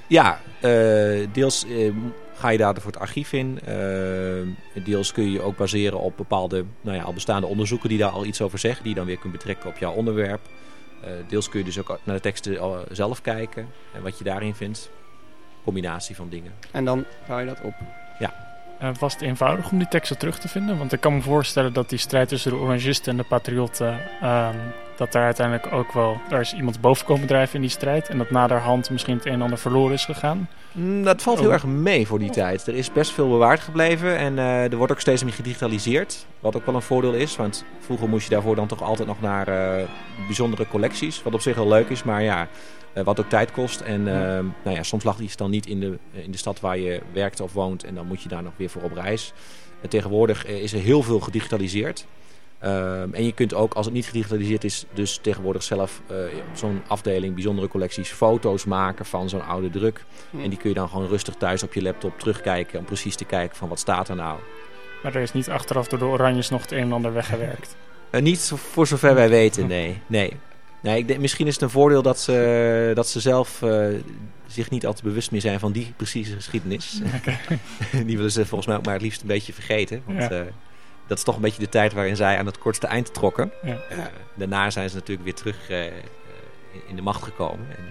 Ja, 0.08 0.40
eh, 0.60 1.28
deels 1.32 1.66
eh, 1.66 1.92
ga 2.36 2.50
je 2.50 2.58
daar 2.58 2.76
voor 2.76 2.92
het 2.92 3.00
archief 3.00 3.34
in. 3.34 3.60
Eh, 3.66 4.84
deels 4.84 5.12
kun 5.12 5.24
je 5.24 5.32
je 5.32 5.42
ook 5.42 5.58
baseren 5.58 6.00
op 6.00 6.18
bepaalde 6.18 6.66
nou 6.82 6.98
ja, 6.98 7.04
al 7.04 7.14
bestaande 7.14 7.48
onderzoeken 7.48 7.90
die 7.90 7.98
daar 7.98 8.10
al 8.10 8.26
iets 8.26 8.42
over 8.42 8.60
zeggen. 8.60 8.84
Die 8.84 8.92
je 8.92 8.98
dan 8.98 9.08
weer 9.08 9.18
kunt 9.18 9.34
betrekken 9.34 9.70
op 9.70 9.78
jouw 9.78 9.94
onderwerp. 9.94 10.42
Eh, 11.04 11.12
deels 11.28 11.50
kun 11.50 11.60
je 11.60 11.66
dus 11.66 11.80
ook 11.80 12.00
naar 12.04 12.16
de 12.16 12.22
teksten 12.22 12.60
al 12.60 12.84
zelf 12.92 13.22
kijken 13.22 13.68
en 13.94 14.02
wat 14.02 14.18
je 14.18 14.24
daarin 14.24 14.56
vindt. 14.56 14.90
Combinatie 15.64 16.16
van 16.16 16.30
dingen. 16.30 16.54
En 16.72 16.86
dan 16.86 17.06
bouw 17.28 17.40
je 17.40 17.46
dat 17.46 17.62
op. 17.62 17.74
Eh, 18.80 18.90
was 19.00 19.14
het 19.14 19.22
eenvoudig 19.22 19.72
om 19.72 19.78
die 19.78 19.88
teksten 19.88 20.18
terug 20.18 20.40
te 20.40 20.48
vinden? 20.48 20.78
Want 20.78 20.94
ik 20.94 21.00
kan 21.02 21.14
me 21.16 21.22
voorstellen 21.22 21.74
dat 21.74 21.90
die 21.90 22.00
strijd 22.00 22.28
tussen 22.28 22.52
de 22.52 22.58
orangisten 22.58 23.12
en 23.12 23.18
de 23.18 23.24
patriotten... 23.24 24.00
ehm, 24.22 24.56
dat 24.98 25.12
daar 25.12 25.24
uiteindelijk 25.24 25.74
ook 25.74 25.92
wel... 25.94 26.18
Daar 26.30 26.40
is 26.42 26.54
iemand 26.54 26.82
boven 26.82 27.06
komen 27.06 27.28
drijven 27.28 27.56
in 27.56 27.62
die 27.62 27.70
strijd. 27.70 28.10
En 28.10 28.18
dat 28.18 28.32
naderhand 28.32 28.90
misschien 28.90 29.16
het 29.18 29.26
een 29.26 29.32
en 29.34 29.42
ander 29.42 29.58
verloren 29.58 29.94
is 29.94 30.06
gegaan. 30.06 30.50
Mm, 30.72 31.04
Dat 31.04 31.22
valt 31.22 31.38
heel 31.40 31.48
Oh. 31.48 31.54
erg 31.54 31.66
mee 31.66 32.08
voor 32.08 32.20
die 32.20 32.30
tijd. 32.30 32.68
Er 32.68 32.76
is 32.76 32.92
best 32.92 33.12
veel 33.12 33.30
bewaard 33.30 33.60
gebleven 33.60 34.18
en 34.18 34.40
eh, 34.40 34.72
er 34.72 34.76
wordt 34.76 34.92
ook 34.92 35.00
steeds 35.00 35.24
meer 35.24 35.34
gedigitaliseerd. 35.34 36.26
Wat 36.40 36.56
ook 36.56 36.66
wel 36.66 36.76
een 36.76 36.82
voordeel 36.82 37.14
is, 37.14 37.36
want 37.36 37.66
vroeger 37.80 38.10
moest 38.10 38.28
je 38.28 38.34
daarvoor 38.34 38.56
dan 38.56 38.68
toch 38.68 38.82
altijd 38.84 39.08
nog 39.08 39.22
naar 39.22 39.48
eh, 39.48 39.84
bijzondere 40.26 40.68
collecties. 40.68 41.24
Wat 41.24 41.34
op 41.34 41.42
zich 41.42 41.56
wel 41.56 41.68
leuk 41.68 41.90
is, 41.90 42.04
maar 42.04 42.24
ja, 42.24 42.48
wat 43.04 43.20
ook 43.20 43.30
tijd 43.30 43.52
kost. 43.52 43.82
En 43.82 44.08
eh, 44.08 44.44
nou 44.64 44.76
ja, 44.76 44.84
soms 44.84 45.04
lag 45.04 45.20
iets 45.20 45.36
dan 45.36 45.50
niet 45.50 45.66
in 45.66 45.80
de, 45.80 45.98
in 46.12 46.32
de 46.32 46.38
stad 46.38 46.60
waar 46.60 46.78
je 46.78 47.02
werkt 47.14 47.40
of 47.40 47.54
woont 47.54 47.84
en 47.84 47.96
dan 47.96 48.08
moet 48.08 48.22
je 48.22 48.30
daar 48.30 48.44
nog 48.44 48.54
weer 48.58 48.70
voor 48.70 48.82
op 48.82 48.94
reis. 48.94 49.34
En 49.82 49.90
tegenwoordig 49.90 50.46
eh, 50.46 50.62
is 50.62 50.74
er 50.74 50.80
heel 50.80 51.02
veel 51.02 51.20
gedigitaliseerd. 51.20 52.06
Ehm, 52.60 53.14
en 53.14 53.26
je 53.26 53.32
kunt 53.32 53.54
ook, 53.54 53.74
als 53.74 53.86
het 53.86 53.96
niet 53.96 54.06
gedigitaliseerd 54.06 54.64
is, 54.64 54.86
dus 54.94 55.20
tegenwoordig 55.22 55.64
zelf 55.64 56.02
eh, 56.08 56.18
op 56.50 56.58
zo'n 56.58 56.82
afdeling 56.88 57.34
bijzondere 57.34 57.68
collecties 57.68 58.10
foto's 58.10 58.66
maken 58.66 59.06
van 59.06 59.30
zo'n 59.30 59.46
oude 59.46 59.70
druk. 59.70 60.06
En 60.42 60.50
die 60.50 60.58
kun 60.58 60.70
je 60.70 60.76
dan 60.76 60.90
gewoon 60.90 61.08
rustig 61.08 61.36
thuis 61.36 61.64
op 61.64 61.74
je 61.74 61.82
laptop 61.82 62.20
terugkijken 62.20 62.80
om 62.80 62.86
precies 62.86 63.16
te 63.16 63.26
kijken 63.26 63.58
van 63.58 63.70
wat 63.70 63.80
staat 63.80 64.10
er 64.10 64.16
nou. 64.16 64.40
Maar 65.04 65.16
er 65.16 65.22
is 65.22 65.34
niet 65.34 65.50
achteraf 65.50 65.88
door 65.88 66.00
de 66.00 66.06
oranjes 66.06 66.50
nog 66.50 66.62
het 66.62 66.72
een 66.72 66.80
en 66.80 66.92
ander 66.92 67.14
weggewerkt. 67.14 67.76
Eh, 68.10 68.22
niet 68.22 68.52
voor 68.56 68.88
zover 68.88 69.16
wij 69.16 69.30
weten, 69.30 69.68
nee. 69.68 70.02
nee. 70.08 70.38
Nee 70.86 70.98
ik 70.98 71.08
denk, 71.08 71.20
misschien 71.20 71.48
is 71.48 71.54
het 71.54 71.62
een 71.64 71.70
voordeel 71.70 72.02
dat 72.02 72.20
ze, 72.20 72.92
dat 72.96 73.08
ze 73.08 73.20
zelf 73.20 73.62
eh, 73.62 73.86
zich 74.48 74.70
niet 74.70 74.86
altijd 74.86 75.04
bewust 75.06 75.32
meer 75.32 75.42
zijn 75.42 75.60
van 75.60 75.72
die 75.72 75.94
precieze 75.98 76.36
geschiedenis. 76.36 77.02
die 78.06 78.16
willen 78.18 78.32
ze 78.32 78.46
volgens 78.46 78.68
mij 78.68 78.78
ook 78.78 78.86
maar 78.86 78.94
het 78.94 79.04
liefst 79.04 79.22
een 79.22 79.28
beetje 79.28 79.54
vergeten. 79.54 80.02
Want 80.06 80.20
Ja. 80.22 80.30
eh, 80.30 80.42
dat 81.08 81.18
is 81.18 81.24
toch 81.24 81.36
een 81.36 81.42
beetje 81.42 81.62
de 81.62 81.70
tijd 81.70 81.94
waarin 81.94 82.16
zij 82.16 82.38
aan 82.38 82.46
het 82.46 82.58
kortste 82.58 82.88
eind 82.88 83.14
trokken. 83.14 83.52
Ja. 83.64 83.78
Eh, 83.90 83.98
daarna 84.36 84.70
zijn 84.70 84.90
ze 84.90 84.96
natuurlijk 84.96 85.24
weer 85.24 85.34
terug 85.36 85.70
in- 85.70 85.92
in 86.88 86.96
de 86.96 87.02
macht 87.02 87.24
gekomen. 87.24 87.68
En, 87.78 87.84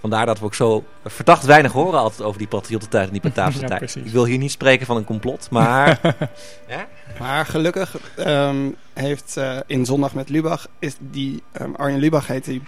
vandaar 0.00 0.26
dat 0.26 0.38
we 0.38 0.44
ook 0.44 0.54
zo 0.54 0.84
verdacht 1.04 1.44
weinig 1.44 1.72
horen 1.72 1.98
altijd 2.00 2.22
over 2.22 2.38
die 2.38 2.48
patriottentijd 2.48 3.06
en 3.06 3.12
die 3.12 3.22
Bataafse 3.30 3.60
Ja, 3.60 3.66
tijd. 3.66 3.78
precies. 3.78 4.04
Ik 4.04 4.12
wil 4.12 4.24
hier 4.24 4.38
niet 4.38 4.50
spreken 4.50 4.86
van 4.86 4.96
een 4.96 5.04
complot, 5.04 5.50
maar... 5.50 6.00
ja? 6.68 6.86
Maar 7.18 7.46
gelukkig 7.46 7.96
ehm, 8.16 8.70
heeft 8.94 9.36
eh, 9.36 9.56
in 9.66 9.84
Zondag 9.84 10.14
met 10.14 10.28
Lubach, 10.28 10.66
is 10.78 10.94
die, 10.98 11.42
ehm, 11.52 11.74
Arjen 11.74 11.98
Lubach 11.98 12.26
heet 12.26 12.44
die, 12.44 12.62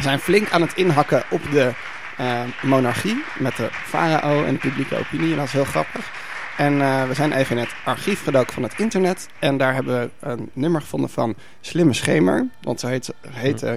zijn 0.00 0.18
flink 0.18 0.50
aan 0.50 0.60
het 0.60 0.74
inhakken 0.74 1.22
op 1.30 1.40
de 1.52 1.72
ehm, 2.16 2.48
monarchie 2.62 3.24
met 3.38 3.56
de 3.56 3.68
farao 3.70 4.44
en 4.44 4.52
de 4.52 4.58
publieke 4.58 4.98
opinie. 4.98 5.30
En 5.30 5.36
dat 5.36 5.46
is 5.46 5.52
heel 5.52 5.64
grappig. 5.64 6.10
En 6.56 6.80
eh, 6.80 7.06
we 7.06 7.14
zijn 7.14 7.32
even 7.32 7.56
in 7.56 7.62
het 7.62 7.74
archief 7.84 8.22
gedoken 8.24 8.52
van 8.52 8.62
het 8.62 8.74
internet. 8.78 9.28
En 9.38 9.56
daar 9.56 9.74
hebben 9.74 10.00
we 10.00 10.28
een 10.28 10.50
nummer 10.52 10.80
gevonden 10.80 11.10
van 11.10 11.34
Slimme 11.60 11.92
Schemer. 11.92 12.46
Want 12.62 12.80
zo 12.80 12.86
heet, 12.86 13.12
heette 13.28 13.66
eh, 13.66 13.74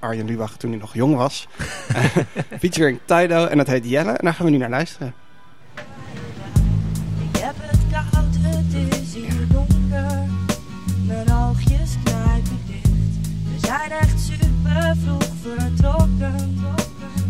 Arjen 0.00 0.26
Lubach 0.26 0.56
toen 0.56 0.70
hij 0.70 0.78
nog 0.78 0.94
jong 0.94 1.14
was. 1.14 1.48
Featuring 2.60 3.00
Tido. 3.04 3.46
En 3.46 3.56
dat 3.56 3.66
heet 3.66 3.88
Jelle. 3.88 4.10
En 4.10 4.24
daar 4.24 4.34
gaan 4.34 4.44
we 4.46 4.52
nu 4.52 4.58
naar 4.58 4.70
luisteren. 4.70 5.14
Ik 7.32 7.40
heb 7.40 7.54
het 7.58 7.80
koud, 7.92 8.34
het 8.38 8.94
is 8.94 9.14
hier 9.14 9.48
donker. 9.48 10.28
Mijn 11.06 11.32
oogjes 11.32 11.96
knijpen 12.04 12.60
dicht. 12.66 13.28
We 13.52 13.66
zijn 13.66 13.90
echt 13.90 14.20
super 14.20 14.96
vroeg 15.04 15.30
vertrokken. 15.42 16.62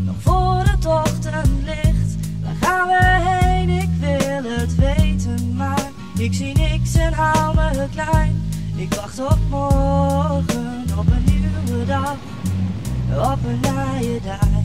Nog 0.04 0.16
voor 0.18 0.62
het 0.64 0.86
ochtendlicht. 0.86 2.16
Waar 2.42 2.54
gaan 2.60 2.86
we 2.86 3.28
heen? 3.28 3.68
Ik 3.68 3.88
wil 4.00 4.50
het 4.52 4.74
weten, 4.74 5.56
maar 5.56 5.90
ik 6.18 6.34
zie 6.34 6.56
niks 6.56 6.94
en 6.94 7.12
hou 7.12 7.54
me 7.54 7.86
klein. 7.94 8.42
Ik 8.76 8.94
wacht 8.94 9.18
op 9.18 9.38
morgen, 9.50 10.84
op 10.98 11.06
een 11.06 11.24
nieuwe 11.24 11.84
dag. 11.86 12.16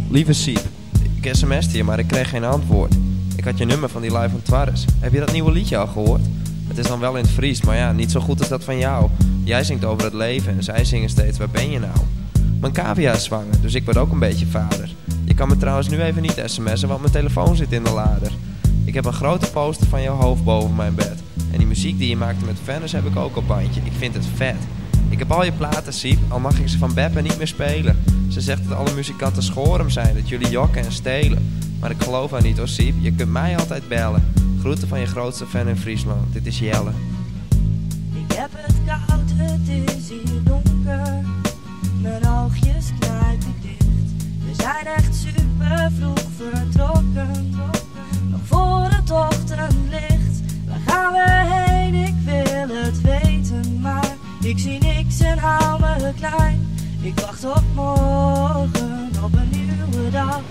Lieve 0.10 0.34
Siep, 0.34 0.62
ik 1.22 1.36
sms'te 1.36 1.78
je, 1.78 1.84
maar 1.84 2.00
ik 2.00 2.08
kreeg 2.08 2.30
geen 2.30 2.44
antwoord. 2.44 2.96
Ik 3.36 3.44
had 3.44 3.58
je 3.58 3.66
nummer 3.66 3.90
van 3.90 4.02
die 4.02 4.18
live 4.18 4.30
van 4.30 4.42
Twarres. 4.42 4.86
Heb 5.00 5.14
je 5.14 5.20
dat 5.20 5.32
nieuwe 5.32 5.52
liedje 5.52 5.78
al 5.78 5.88
gehoord? 5.88 6.22
Het 6.68 6.78
is 6.78 6.88
dan 6.88 7.00
wel 7.00 7.16
in 7.16 7.24
het 7.24 7.32
Fries, 7.32 7.62
maar 7.62 7.76
ja, 7.76 7.92
niet 7.92 8.12
zo 8.12 8.20
goed 8.20 8.40
als 8.40 8.48
dat 8.48 8.64
van 8.64 8.78
jou. 8.78 9.10
Jij 9.44 9.64
zingt 9.64 9.86
over 9.86 10.04
het 10.04 10.14
leven 10.14 10.56
en 10.56 10.64
zij 10.64 10.86
zingen 10.86 11.10
steeds, 11.10 11.38
waar 11.38 11.50
ben 11.50 11.72
je 11.72 11.80
nou? 11.80 11.98
Mijn 12.60 12.74
cavia 12.74 13.14
is 13.14 13.24
zwanger, 13.24 13.62
dus 13.62 13.74
ik 13.74 13.86
word 13.86 13.98
ook 13.98 14.12
een 14.12 14.20
beetje 14.20 14.46
vader. 14.46 14.96
Je 15.26 15.34
kan 15.34 15.48
me 15.48 15.58
trouwens 15.58 15.90
nu 15.90 16.02
even 16.02 16.22
niet 16.22 16.42
sms'en, 16.46 16.88
want 16.88 17.00
mijn 17.02 17.14
telefoon 17.14 17.56
zit 17.56 17.72
in 17.72 17.84
de 17.84 17.92
lader. 17.92 18.32
Ik 18.86 18.94
heb 18.94 19.06
een 19.06 19.14
grote 19.14 19.52
poster 19.52 19.88
van 19.88 20.02
jouw 20.02 20.16
hoofd 20.16 20.44
boven 20.44 20.76
mijn 20.76 20.96
bed. 20.96 21.24
En 21.52 21.58
die 21.58 21.68
muziek 21.68 21.98
die 21.98 22.10
je 22.10 22.18
maakte 22.18 22.46
met 22.46 22.58
Venus 22.64 22.92
heb 22.92 23.06
ik 23.06 23.16
ook 23.16 23.38
op 23.38 23.48
bandje. 23.48 23.82
Ik 23.84 23.92
vind 23.98 24.14
het 24.14 24.26
vet. 24.36 24.56
Ik 25.10 25.20
heb 25.20 25.32
al 25.32 25.44
je 25.46 25.52
platen, 25.52 25.94
Siep, 25.94 26.20
al 26.28 26.40
mag 26.40 26.60
ik 26.60 26.70
ze 26.70 26.78
van 26.78 26.94
Beppe 26.94 27.22
niet 27.22 27.38
meer 27.38 27.48
spelen. 27.48 28.00
Ze 28.30 28.42
zegt 28.42 28.68
dat 28.68 28.78
alle 28.78 28.94
muzikanten 28.94 29.44
schorum 29.44 29.90
zijn, 29.90 30.16
dat 30.16 30.30
jullie 30.30 30.50
jokken 30.50 30.86
en 30.86 30.92
stelen. 30.92 31.58
Maar 31.80 31.92
ik 31.92 32.02
geloof 32.02 32.32
haar 32.32 32.42
niet 32.42 32.58
hoor, 32.58 32.68
Siep, 32.68 32.96
je 33.00 33.12
kunt 33.12 33.32
mij 33.32 33.58
altijd 33.58 33.88
bellen. 33.88 34.34
Groeten 34.60 34.88
van 34.88 35.00
je 35.00 35.06
grootste 35.06 35.46
fan 35.46 35.68
in 35.68 35.78
Friesland, 35.78 36.34
dit 36.34 36.46
is 36.46 36.60
Jelle. 36.60 36.92
Ik 38.14 38.36
heb 38.36 38.50
het 38.54 38.76
koud, 38.86 39.30
het 39.34 39.96
is 39.96 40.10
hier 40.10 40.44
donker. 40.44 41.26
Mijn 42.02 42.28
oogjes 42.28 42.86
knijpen 43.00 43.56
dicht. 43.62 43.86
We 44.46 44.64
zijn 44.64 44.86
echt 44.86 45.16
super 45.16 45.92
vroeg 46.00 46.26
vertrokken. 46.38 47.56
Nog 48.30 48.42
voor 48.44 48.88
het 48.90 49.12
ochtendlicht. 49.12 50.42
Waar 50.68 50.80
gaan 50.86 51.12
we 51.12 51.54
heen? 51.54 51.94
Ik 51.94 52.16
wil 52.26 52.76
het 52.78 53.02
weten, 53.02 53.80
maar 53.82 54.16
ik 54.42 54.60
zie 54.60 54.80
niks 54.80 55.20
en 55.20 55.38
hou 55.38 55.80
me 55.80 56.14
klein. 56.20 56.59
Ik 57.02 57.20
wacht 57.20 57.46
op 57.46 57.64
morgen, 57.76 59.10
op 59.24 59.34
een 59.34 59.50
nieuwe 59.52 60.10
dag. 60.12 60.42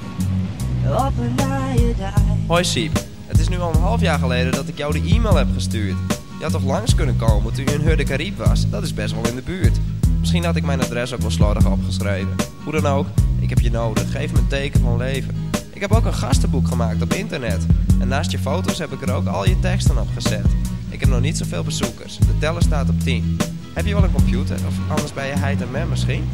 Op 1.07 1.13
een 1.19 1.35
nieuwe 1.75 1.95
dag. 1.99 2.23
Hoi 2.47 2.65
Siep, 2.65 3.05
het 3.27 3.39
is 3.39 3.49
nu 3.49 3.59
al 3.59 3.75
een 3.75 3.81
half 3.81 4.01
jaar 4.01 4.19
geleden 4.19 4.53
dat 4.53 4.69
ik 4.69 4.79
jou 4.79 4.93
de 4.93 5.15
e-mail 5.15 5.37
heb 5.37 5.47
gestuurd. 5.55 5.97
Je 6.39 6.43
had 6.43 6.53
toch 6.53 6.65
langs 6.65 6.95
kunnen 6.95 7.17
komen 7.17 7.53
toen 7.53 7.65
je 7.65 7.73
in 7.73 7.81
Hurde 7.81 8.05
Caribe 8.05 8.45
was? 8.45 8.71
Dat 8.71 8.83
is 8.83 8.95
best 8.95 9.15
wel 9.15 9.27
in 9.27 9.35
de 9.35 9.43
buurt. 9.43 9.79
Misschien 10.19 10.45
had 10.45 10.57
ik 10.57 10.65
mijn 10.65 10.81
adres 10.81 11.15
ook 11.15 11.21
wel 11.21 11.31
slordig 11.31 11.67
opgeschreven. 11.67 12.35
Hoe 12.65 12.73
dan 12.73 12.87
ook, 12.87 13.07
ik 13.41 13.49
heb 13.49 13.59
je 13.59 13.71
nodig. 13.71 14.11
Geef 14.11 14.33
me 14.33 14.39
een 14.39 14.49
teken 14.49 14.81
van 14.81 14.97
leven. 14.97 15.35
Ik 15.73 15.81
heb 15.81 15.93
ook 15.93 16.05
een 16.05 16.15
gastenboek 16.15 16.69
gemaakt 16.69 17.03
op 17.03 17.13
internet. 17.13 17.67
En 18.01 18.09
naast 18.09 18.31
je 18.31 18.39
foto's 18.39 18.79
heb 18.79 18.93
ik 18.93 19.03
er 19.03 19.13
ook 19.15 19.27
al 19.27 19.49
je 19.49 19.61
teksten 19.61 19.99
op 19.99 20.09
gezet. 20.15 20.47
Ik 20.89 21.01
heb 21.01 21.09
nog 21.09 21.21
niet 21.21 21.37
zoveel 21.37 21.63
bezoekers. 21.63 22.19
De 22.19 22.39
teller 22.39 22.63
staat 22.63 22.89
op 22.89 23.01
10. 23.01 23.37
Heb 23.79 23.87
je 23.87 23.95
wel 23.95 24.05
een 24.05 24.13
computer? 24.13 24.57
Of 24.67 24.75
anders 24.89 25.13
bij 25.13 25.29
je 25.29 25.35
heid 25.35 25.63
en 25.63 25.71
mem 25.71 25.89
misschien? 25.89 26.29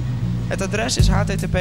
Het 0.47 0.63
adres 0.63 0.97
is 0.97 1.09
http 1.09 1.59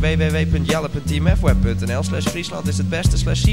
www.jelle.tmfweb.nl 0.00 2.02
slash 2.02 2.24
Friesland 2.24 2.68
is 2.68 2.78
het 2.78 2.88
beste 2.88 3.18
slash. 3.18 3.44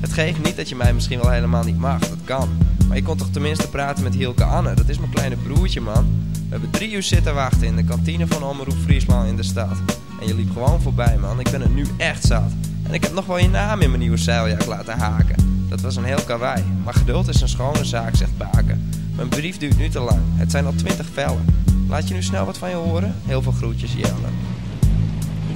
Het 0.00 0.12
geeft 0.12 0.42
niet 0.42 0.56
dat 0.56 0.68
je 0.68 0.76
mij 0.76 0.94
misschien 0.94 1.20
wel 1.20 1.30
helemaal 1.30 1.64
niet 1.64 1.78
mag, 1.78 1.98
dat 1.98 2.18
kan. 2.24 2.48
Maar 2.88 2.96
je 2.96 3.02
kon 3.02 3.16
toch 3.16 3.30
tenminste 3.30 3.68
praten 3.68 4.04
met 4.04 4.14
Hielke 4.14 4.44
Anne, 4.44 4.74
dat 4.74 4.88
is 4.88 4.98
mijn 4.98 5.10
kleine 5.10 5.36
broertje 5.36 5.80
man. 5.80 6.06
We 6.32 6.48
hebben 6.48 6.70
drie 6.70 6.92
uur 6.92 7.02
zitten 7.02 7.34
wachten 7.34 7.66
in 7.66 7.76
de 7.76 7.84
kantine 7.84 8.26
van 8.26 8.42
Omroep 8.42 8.78
Friesland 8.84 9.28
in 9.28 9.36
de 9.36 9.42
stad. 9.42 9.76
En 10.20 10.26
je 10.26 10.34
liep 10.34 10.52
gewoon 10.52 10.82
voorbij 10.82 11.18
man, 11.18 11.40
ik 11.40 11.50
ben 11.50 11.60
het 11.60 11.74
nu 11.74 11.86
echt 11.96 12.24
zat. 12.24 12.52
En 12.82 12.94
ik 12.94 13.02
heb 13.02 13.12
nog 13.12 13.26
wel 13.26 13.38
je 13.38 13.48
naam 13.48 13.80
in 13.80 13.88
mijn 13.88 14.00
nieuwe 14.00 14.16
zeiljak 14.16 14.66
laten 14.66 14.98
haken. 14.98 15.66
Dat 15.68 15.80
was 15.80 15.96
een 15.96 16.04
heel 16.04 16.22
karwei. 16.26 16.64
Maar 16.84 16.94
geduld 16.94 17.28
is 17.28 17.40
een 17.40 17.48
schone 17.48 17.84
zaak, 17.84 18.16
zegt 18.16 18.38
Baken. 18.38 18.91
Mijn 19.16 19.28
brief 19.28 19.58
duurt 19.58 19.78
nu 19.78 19.88
te 19.88 20.00
lang. 20.00 20.20
Het 20.34 20.50
zijn 20.50 20.66
al 20.66 20.74
twintig 20.74 21.06
vellen. 21.12 21.44
Laat 21.88 22.08
je 22.08 22.14
nu 22.14 22.22
snel 22.22 22.44
wat 22.44 22.58
van 22.58 22.68
je 22.68 22.74
horen? 22.74 23.14
Heel 23.24 23.42
veel 23.42 23.52
groetjes, 23.52 23.92
Jelle. 23.92 24.28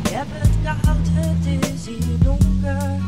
Ik 0.03 0.09
heb 0.09 0.27
het 0.29 0.51
koud, 0.65 0.97
het 1.03 1.47
is 1.75 1.87
hier 1.87 2.19
donker. 2.19 3.01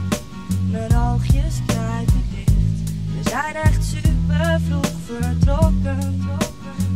Mijn 0.71 0.97
oogjes 0.97 1.55
knijp 1.67 2.09
ik 2.09 2.37
dicht. 2.37 2.91
We 3.23 3.31
zijn 3.31 3.55
echt 3.55 3.85
super 3.85 4.61
vroeg 4.69 4.93
vertrokken. 5.07 6.27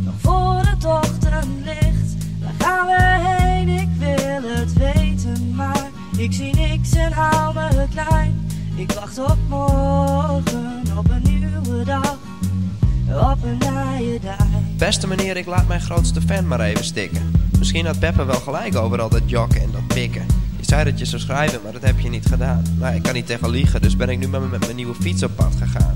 Nog 0.03 0.13
voor 0.17 0.61
het 0.65 0.85
ochtendlicht. 0.85 2.15
Waar 2.41 2.53
gaan 2.57 2.85
we 2.85 3.27
heen? 3.27 3.67
Ik 3.67 3.89
wil 3.97 4.51
het 4.51 4.73
weten, 4.73 5.55
maar 5.55 5.89
ik 6.17 6.33
zie 6.33 6.55
niks 6.55 6.91
en 6.91 7.11
hou 7.11 7.53
me 7.53 7.85
klein. 7.89 8.49
Ik 8.75 8.91
wacht 8.91 9.19
op 9.19 9.37
morgen, 9.47 10.83
op 10.97 11.09
een 11.09 11.23
nieuwe 11.23 11.83
dag. 11.83 12.12
Beste 14.77 15.07
meneer, 15.07 15.37
ik 15.37 15.45
laat 15.45 15.67
mijn 15.67 15.81
grootste 15.81 16.21
fan 16.21 16.47
maar 16.47 16.59
even 16.59 16.85
stikken. 16.85 17.31
Misschien 17.57 17.85
had 17.85 17.99
Beppe 17.99 18.25
wel 18.25 18.39
gelijk 18.39 18.75
over 18.75 19.01
al 19.01 19.09
dat 19.09 19.21
jokken 19.25 19.61
en 19.61 19.71
dat 19.71 19.87
pikken. 19.87 20.25
Je 20.57 20.65
zei 20.65 20.83
dat 20.83 20.99
je 20.99 21.05
zou 21.05 21.21
schrijven, 21.21 21.59
maar 21.63 21.71
dat 21.71 21.81
heb 21.81 21.99
je 21.99 22.09
niet 22.09 22.25
gedaan. 22.25 22.63
Nou, 22.79 22.95
ik 22.95 23.03
kan 23.03 23.13
niet 23.13 23.25
tegen 23.25 23.49
liegen, 23.49 23.81
dus 23.81 23.95
ben 23.95 24.09
ik 24.09 24.19
nu 24.19 24.27
met, 24.27 24.51
met 24.51 24.59
mijn 24.59 24.75
nieuwe 24.75 24.95
fiets 24.95 25.23
op 25.23 25.31
pad 25.35 25.55
gegaan. 25.55 25.95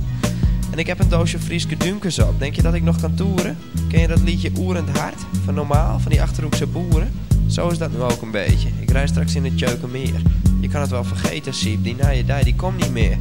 En 0.71 0.79
ik 0.79 0.87
heb 0.87 0.99
een 0.99 1.09
doosje 1.09 1.39
Frieske 1.39 1.77
Dunkers 1.77 2.19
op. 2.19 2.39
Denk 2.39 2.55
je 2.55 2.61
dat 2.61 2.73
ik 2.73 2.83
nog 2.83 2.99
kan 3.01 3.13
toeren? 3.13 3.57
Ken 3.89 3.99
je 3.99 4.07
dat 4.07 4.21
liedje 4.21 4.51
Oerend 4.57 4.97
Hart? 4.97 5.25
Van 5.43 5.53
Normaal, 5.53 5.99
van 5.99 6.11
die 6.11 6.21
Achterhoekse 6.21 6.67
boeren? 6.67 7.11
Zo 7.47 7.69
is 7.69 7.77
dat 7.77 7.91
nu 7.91 8.01
ook 8.01 8.21
een 8.21 8.31
beetje. 8.31 8.69
Ik 8.79 8.91
rij 8.91 9.07
straks 9.07 9.35
in 9.35 9.43
het 9.43 9.57
Tjeukenmeer. 9.57 10.21
Je 10.61 10.67
kan 10.67 10.81
het 10.81 10.89
wel 10.89 11.03
vergeten, 11.03 11.53
Siep. 11.53 11.83
Die 11.83 11.95
na 11.95 12.09
je 12.09 12.25
dij, 12.25 12.43
die 12.43 12.55
komt 12.55 12.77
niet 12.77 12.91
meer. 12.91 13.17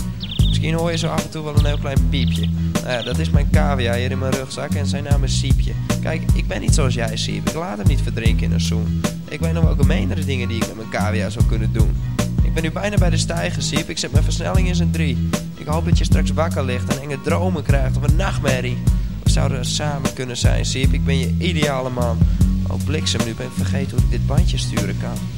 Misschien 0.57 0.79
hoor 0.79 0.91
je 0.91 0.99
zo 0.99 1.07
af 1.07 1.25
en 1.25 1.31
toe 1.31 1.45
wel 1.45 1.59
een 1.59 1.65
heel 1.65 1.79
klein 1.79 2.09
piepje. 2.09 2.49
Nou 2.73 2.89
ja, 2.89 3.03
dat 3.03 3.19
is 3.19 3.31
mijn 3.31 3.51
cavia 3.51 3.95
hier 3.95 4.11
in 4.11 4.19
mijn 4.19 4.33
rugzak 4.33 4.75
en 4.75 4.87
zijn 4.87 5.05
naam 5.05 5.25
is 5.25 5.39
Siepje. 5.39 5.73
Kijk, 6.01 6.23
ik 6.35 6.49
ben 6.49 6.61
niet 6.61 6.75
zoals 6.75 6.95
jij, 6.95 7.17
Siep. 7.17 7.49
Ik 7.49 7.55
laat 7.55 7.79
hem 7.79 7.87
niet 7.87 8.01
verdrinken 8.03 8.45
in 8.45 8.53
een 8.53 8.61
zoen. 8.61 9.01
Ik 9.29 9.41
weet 9.41 9.53
nog 9.53 9.65
wel 9.65 9.77
gemeenere 9.77 10.25
dingen 10.25 10.49
die 10.49 10.57
ik 10.57 10.67
met 10.67 10.77
mijn 10.77 10.89
cavia 10.89 11.31
zou 11.31 11.45
kunnen 11.45 11.73
doen. 11.73 11.97
Ik 12.43 12.55
ben 12.55 12.63
nu 12.63 12.71
bijna 12.71 12.97
bij 12.97 13.11
de 13.11 13.17
stijger, 13.17 13.63
Siep. 13.63 13.89
Ik 13.89 13.99
zet 13.99 14.13
mijn 14.13 14.25
versnelling 14.25 14.69
in 14.69 14.75
zijn 14.75 14.91
drie. 14.91 15.29
Ik 15.55 15.67
hoop 15.67 15.85
dat 15.85 15.99
je 15.99 16.05
straks 16.05 16.31
wakker 16.31 16.65
ligt 16.65 16.95
en 16.95 17.03
enge 17.03 17.21
dromen 17.21 17.63
krijgt 17.63 17.97
of 17.97 18.03
een 18.03 18.17
nachtmerrie. 18.17 18.79
We 19.23 19.31
zouden 19.31 19.65
samen 19.65 20.13
kunnen 20.13 20.37
zijn, 20.37 20.65
Siep. 20.65 20.93
Ik 20.93 21.05
ben 21.05 21.19
je 21.19 21.35
ideale 21.39 21.91
man. 21.91 22.19
Oh, 22.69 22.85
bliksem, 22.85 23.21
nu 23.25 23.35
ben 23.35 23.47
ik 23.47 23.53
vergeten 23.53 23.97
hoe 23.97 24.05
ik 24.05 24.11
dit 24.11 24.27
bandje 24.27 24.59
sturen 24.59 24.97
kan. 25.01 25.36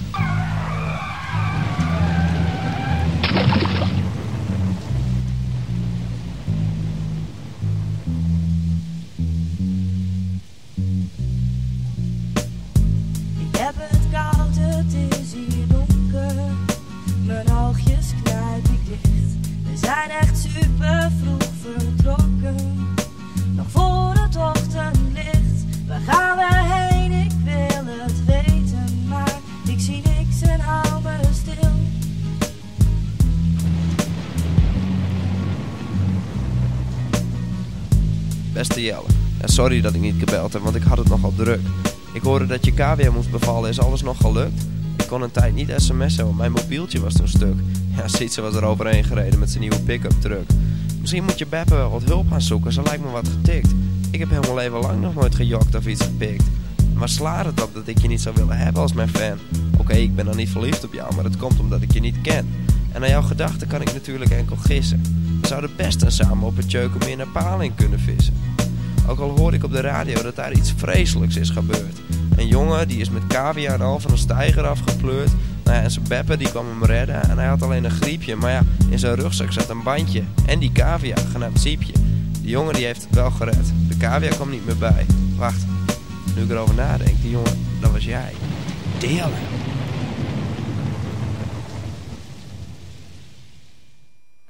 Sorry 39.44 39.80
dat 39.80 39.94
ik 39.94 40.00
niet 40.00 40.14
gebeld 40.18 40.52
heb, 40.52 40.62
want 40.62 40.74
ik 40.74 40.82
had 40.82 40.98
het 40.98 41.08
nogal 41.08 41.32
druk. 41.36 41.60
Ik 42.12 42.22
hoorde 42.22 42.46
dat 42.46 42.64
je 42.64 42.74
cavia 42.74 43.10
moest 43.10 43.30
bevallen. 43.30 43.70
Is 43.70 43.80
alles 43.80 44.02
nog 44.02 44.16
gelukt? 44.16 44.62
Ik 44.96 45.06
kon 45.06 45.22
een 45.22 45.30
tijd 45.30 45.54
niet 45.54 45.72
sms'en, 45.76 46.24
want 46.24 46.36
mijn 46.36 46.52
mobieltje 46.52 47.00
was 47.00 47.14
toen 47.14 47.28
stuk. 47.28 47.54
Ja, 47.96 48.08
Sietse 48.08 48.40
was 48.40 48.54
er 48.54 48.64
overheen 48.64 49.04
gereden 49.04 49.38
met 49.38 49.48
zijn 49.48 49.60
nieuwe 49.60 49.80
pick-up 49.80 50.20
truck. 50.20 50.50
Misschien 51.00 51.24
moet 51.24 51.38
je 51.38 51.46
Beppe 51.46 51.74
wel 51.74 51.90
wat 51.90 52.04
hulp 52.04 52.30
gaan 52.30 52.40
zoeken, 52.40 52.72
ze 52.72 52.82
lijkt 52.82 53.04
me 53.04 53.10
wat 53.10 53.28
getikt. 53.28 53.74
Ik 54.10 54.18
heb 54.18 54.30
helemaal 54.30 54.54
leven 54.54 54.80
lang 54.80 55.00
nog 55.00 55.14
nooit 55.14 55.34
gejokt 55.34 55.74
of 55.74 55.86
iets 55.86 56.04
gepikt. 56.04 56.44
Maar 56.94 57.08
slaat 57.08 57.44
het 57.44 57.62
op 57.62 57.74
dat 57.74 57.88
ik 57.88 57.98
je 57.98 58.08
niet 58.08 58.20
zou 58.20 58.34
willen 58.34 58.58
hebben 58.58 58.82
als 58.82 58.92
mijn 58.92 59.08
fan? 59.08 59.38
Oké, 59.78 59.92
ik 59.92 60.14
ben 60.14 60.24
dan 60.24 60.36
niet 60.36 60.50
verliefd 60.50 60.84
op 60.84 60.92
jou, 60.92 61.14
maar 61.14 61.24
dat 61.24 61.36
komt 61.36 61.60
omdat 61.60 61.82
ik 61.82 61.92
je 61.92 62.00
niet 62.00 62.20
ken. 62.20 62.48
En 62.92 63.00
naar 63.00 63.10
jouw 63.10 63.22
gedachten 63.22 63.68
kan 63.68 63.80
ik 63.80 63.92
natuurlijk 63.92 64.30
enkel 64.30 64.56
gissen. 64.56 65.02
We 65.40 65.46
zouden 65.46 65.70
best 65.76 66.02
en 66.02 66.12
samen 66.12 66.46
op 66.46 66.56
het 66.56 66.68
Tjeukenmeer 66.68 67.16
naar 67.16 67.26
Paling 67.26 67.74
kunnen 67.74 68.00
vissen. 68.00 68.34
Ook 69.08 69.18
al 69.18 69.38
hoor 69.38 69.54
ik 69.54 69.64
op 69.64 69.72
de 69.72 69.80
radio 69.80 70.22
dat 70.22 70.36
daar 70.36 70.52
iets 70.52 70.72
vreselijks 70.76 71.36
is 71.36 71.50
gebeurd. 71.50 72.00
Een 72.36 72.46
jongen 72.46 72.88
die 72.88 73.00
is 73.00 73.10
met 73.10 73.26
cavia 73.26 73.72
en 73.72 73.80
al 73.80 74.00
van 74.00 74.10
een 74.10 74.18
steiger 74.18 74.66
afgepleurd. 74.66 75.30
Nou 75.64 75.76
ja, 75.76 75.82
en 75.82 75.90
zijn 75.90 76.08
beppe 76.08 76.36
die 76.36 76.50
kwam 76.50 76.66
hem 76.66 76.84
redden 76.84 77.22
en 77.22 77.38
hij 77.38 77.46
had 77.46 77.62
alleen 77.62 77.84
een 77.84 77.90
griepje. 77.90 78.36
Maar 78.36 78.50
ja, 78.50 78.62
in 78.90 78.98
zijn 78.98 79.14
rugzak 79.14 79.52
zat 79.52 79.68
een 79.68 79.82
bandje. 79.82 80.22
En 80.46 80.58
die 80.58 80.72
cavia, 80.72 81.16
genaamd 81.32 81.60
Siepje. 81.60 81.92
Die 82.40 82.50
jongen 82.50 82.74
die 82.74 82.84
heeft 82.84 83.02
het 83.02 83.14
wel 83.14 83.30
gered. 83.30 83.72
De 83.88 83.96
cavia 83.96 84.30
kwam 84.30 84.50
niet 84.50 84.66
meer 84.66 84.78
bij. 84.78 85.06
Wacht, 85.36 85.66
nu 86.36 86.42
ik 86.42 86.50
erover 86.50 86.74
nadenk, 86.74 87.20
die 87.20 87.30
jongen, 87.30 87.58
dat 87.80 87.90
was 87.90 88.04
jij. 88.04 88.32
Delen. 88.98 89.30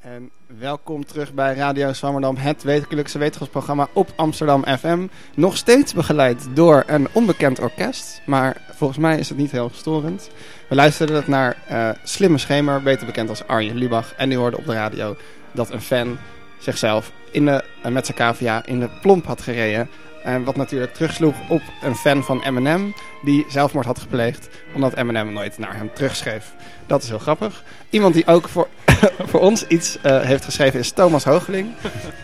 En 0.00 0.30
welkom 0.58 1.06
terug 1.06 1.34
bij 1.34 1.54
Radio 1.54 1.92
Zwammerdam, 1.92 2.36
het 2.36 2.62
wekelijkse 2.62 3.18
wetenschapsprogramma 3.18 3.88
op 3.92 4.12
Amsterdam 4.16 4.64
FM. 4.78 5.06
Nog 5.34 5.56
steeds 5.56 5.94
begeleid 5.94 6.48
door 6.54 6.82
een 6.86 7.08
onbekend 7.12 7.60
orkest, 7.60 8.22
maar 8.26 8.56
volgens 8.70 8.98
mij 8.98 9.18
is 9.18 9.28
het 9.28 9.38
niet 9.38 9.50
heel 9.50 9.70
storend. 9.74 10.30
We 10.68 10.74
luisterden 10.74 11.24
naar 11.26 11.56
eh, 11.66 11.90
Slimme 12.02 12.38
Schemer, 12.38 12.82
beter 12.82 13.06
bekend 13.06 13.28
als 13.28 13.46
Arjen 13.46 13.76
Lubach. 13.76 14.14
En 14.14 14.28
nu 14.28 14.36
hoorde 14.36 14.58
op 14.58 14.66
de 14.66 14.72
radio 14.72 15.16
dat 15.52 15.70
een 15.70 15.80
fan 15.80 16.18
zichzelf 16.58 17.12
in 17.30 17.44
de, 17.44 17.64
eh, 17.82 17.92
met 17.92 18.06
zijn 18.06 18.18
cavia 18.18 18.66
in 18.66 18.80
de 18.80 18.88
plomp 19.00 19.26
had 19.26 19.42
gereden. 19.42 19.88
En 20.22 20.44
wat 20.44 20.56
natuurlijk 20.56 20.94
terugsloeg 20.94 21.34
op 21.48 21.62
een 21.82 21.94
fan 21.94 22.24
van 22.24 22.42
Eminem 22.42 22.94
die 23.22 23.44
zelfmoord 23.48 23.86
had 23.86 23.98
gepleegd 23.98 24.48
omdat 24.74 24.94
Eminem 24.94 25.32
nooit 25.32 25.58
naar 25.58 25.76
hem 25.76 25.90
terugschreef. 25.94 26.54
Dat 26.88 27.02
is 27.02 27.08
heel 27.08 27.18
grappig. 27.18 27.62
Iemand 27.90 28.14
die 28.14 28.26
ook 28.26 28.48
voor, 28.48 28.68
voor 29.30 29.40
ons 29.40 29.66
iets 29.66 29.98
eh, 30.02 30.20
heeft 30.20 30.44
geschreven 30.44 30.78
is 30.80 30.90
Thomas 30.90 31.24
Hoogeling. 31.24 31.68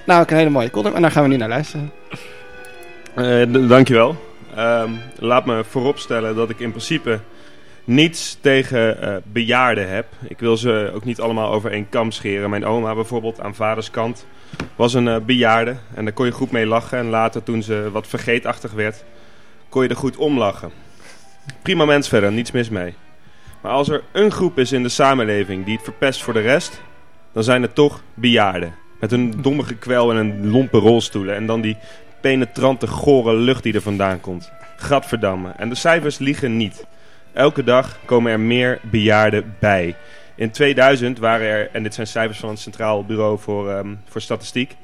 nou, 0.06 0.20
ook 0.22 0.30
een 0.30 0.36
hele 0.36 0.50
mooie 0.50 0.70
column 0.70 0.94
en 0.94 1.02
daar 1.02 1.10
gaan 1.10 1.22
we 1.22 1.28
nu 1.28 1.36
naar 1.36 1.48
luisteren. 1.48 1.92
D- 3.52 3.68
dankjewel. 3.68 4.16
Ehm 4.56 4.90
laat 5.18 5.46
me 5.46 5.64
vooropstellen 5.68 6.34
dat 6.36 6.50
ik 6.50 6.60
in 6.60 6.70
principe 6.70 7.20
niets 7.84 8.38
tegen 8.40 9.02
eh, 9.02 9.16
bejaarden 9.24 9.88
heb. 9.88 10.06
Ik 10.28 10.38
wil 10.38 10.56
ze 10.56 10.90
ook 10.94 11.04
niet 11.04 11.20
allemaal 11.20 11.52
over 11.52 11.70
één 11.70 11.88
kam 11.88 12.10
scheren. 12.10 12.50
Mijn 12.50 12.66
oma 12.66 12.94
bijvoorbeeld 12.94 13.40
aan 13.40 13.54
vaders 13.54 13.90
kant 13.90 14.26
was 14.76 14.94
een 14.94 15.24
bejaarde. 15.26 15.76
En 15.94 16.04
daar 16.04 16.14
kon 16.14 16.26
je 16.26 16.32
goed 16.32 16.50
mee 16.50 16.66
lachen. 16.66 16.98
En 16.98 17.06
later 17.08 17.42
toen 17.42 17.62
ze 17.62 17.88
wat 17.92 18.06
vergeetachtig 18.06 18.72
werd, 18.72 19.04
kon 19.68 19.82
je 19.82 19.88
er 19.88 19.96
goed 19.96 20.16
om 20.16 20.38
lachen. 20.38 20.70
Prima 21.62 21.84
mens 21.84 22.08
verder, 22.08 22.32
niets 22.32 22.50
mis 22.50 22.68
mee. 22.68 22.94
Maar 23.64 23.72
als 23.72 23.88
er 23.88 24.02
een 24.12 24.30
groep 24.30 24.58
is 24.58 24.72
in 24.72 24.82
de 24.82 24.88
samenleving 24.88 25.64
die 25.64 25.74
het 25.74 25.84
verpest 25.84 26.22
voor 26.22 26.32
de 26.32 26.40
rest, 26.40 26.82
dan 27.32 27.44
zijn 27.44 27.62
het 27.62 27.74
toch 27.74 28.02
bejaarden. 28.14 28.74
Met 29.00 29.12
een 29.12 29.42
domme 29.42 29.62
gekwel 29.62 30.10
en 30.10 30.16
een 30.16 30.50
lompe 30.50 30.78
rolstoelen. 30.78 31.34
En 31.34 31.46
dan 31.46 31.60
die 31.60 31.76
penetrante, 32.20 32.86
gore 32.86 33.34
lucht 33.34 33.62
die 33.62 33.74
er 33.74 33.82
vandaan 33.82 34.20
komt. 34.20 34.52
Gadverdamme. 34.76 35.52
En 35.56 35.68
de 35.68 35.74
cijfers 35.74 36.18
liegen 36.18 36.56
niet. 36.56 36.86
Elke 37.32 37.64
dag 37.64 37.98
komen 38.04 38.32
er 38.32 38.40
meer 38.40 38.80
bejaarden 38.82 39.56
bij. 39.58 39.96
In 40.36 40.50
2000 40.50 41.18
waren 41.18 41.46
er, 41.46 41.70
en 41.72 41.82
dit 41.82 41.94
zijn 41.94 42.06
cijfers 42.06 42.38
van 42.38 42.48
het 42.48 42.58
Centraal 42.58 43.04
Bureau 43.04 43.38
voor, 43.38 43.70
ehm, 43.70 43.94
voor 44.08 44.20
Statistiek, 44.20 44.76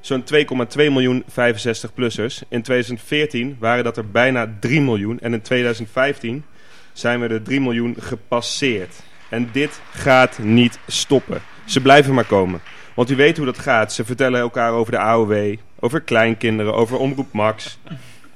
zo'n 0.00 0.22
2,2 0.22 0.90
miljoen 0.90 1.24
65-plussers. 1.26 2.42
In 2.48 2.62
2014 2.62 3.56
waren 3.58 3.84
dat 3.84 3.96
er 3.96 4.10
bijna 4.10 4.52
3 4.60 4.80
miljoen. 4.80 5.20
En 5.20 5.32
in 5.32 5.42
2015 5.42 6.44
zijn 6.92 7.20
we 7.20 7.28
de 7.28 7.42
3 7.42 7.60
miljoen 7.60 7.96
gepasseerd. 7.98 8.94
En 9.28 9.48
dit 9.52 9.80
gaat 9.90 10.38
niet 10.38 10.78
stoppen. 10.86 11.42
Ze 11.64 11.80
blijven 11.80 12.14
maar 12.14 12.24
komen. 12.24 12.60
Want 12.94 13.10
u 13.10 13.16
weet 13.16 13.36
hoe 13.36 13.46
dat 13.46 13.58
gaat. 13.58 13.92
Ze 13.92 14.04
vertellen 14.04 14.40
elkaar 14.40 14.72
over 14.72 14.92
de 14.92 14.98
AOW, 14.98 15.56
over 15.80 16.00
kleinkinderen, 16.00 16.74
over 16.74 16.98
Omroep 16.98 17.32
Max. 17.32 17.78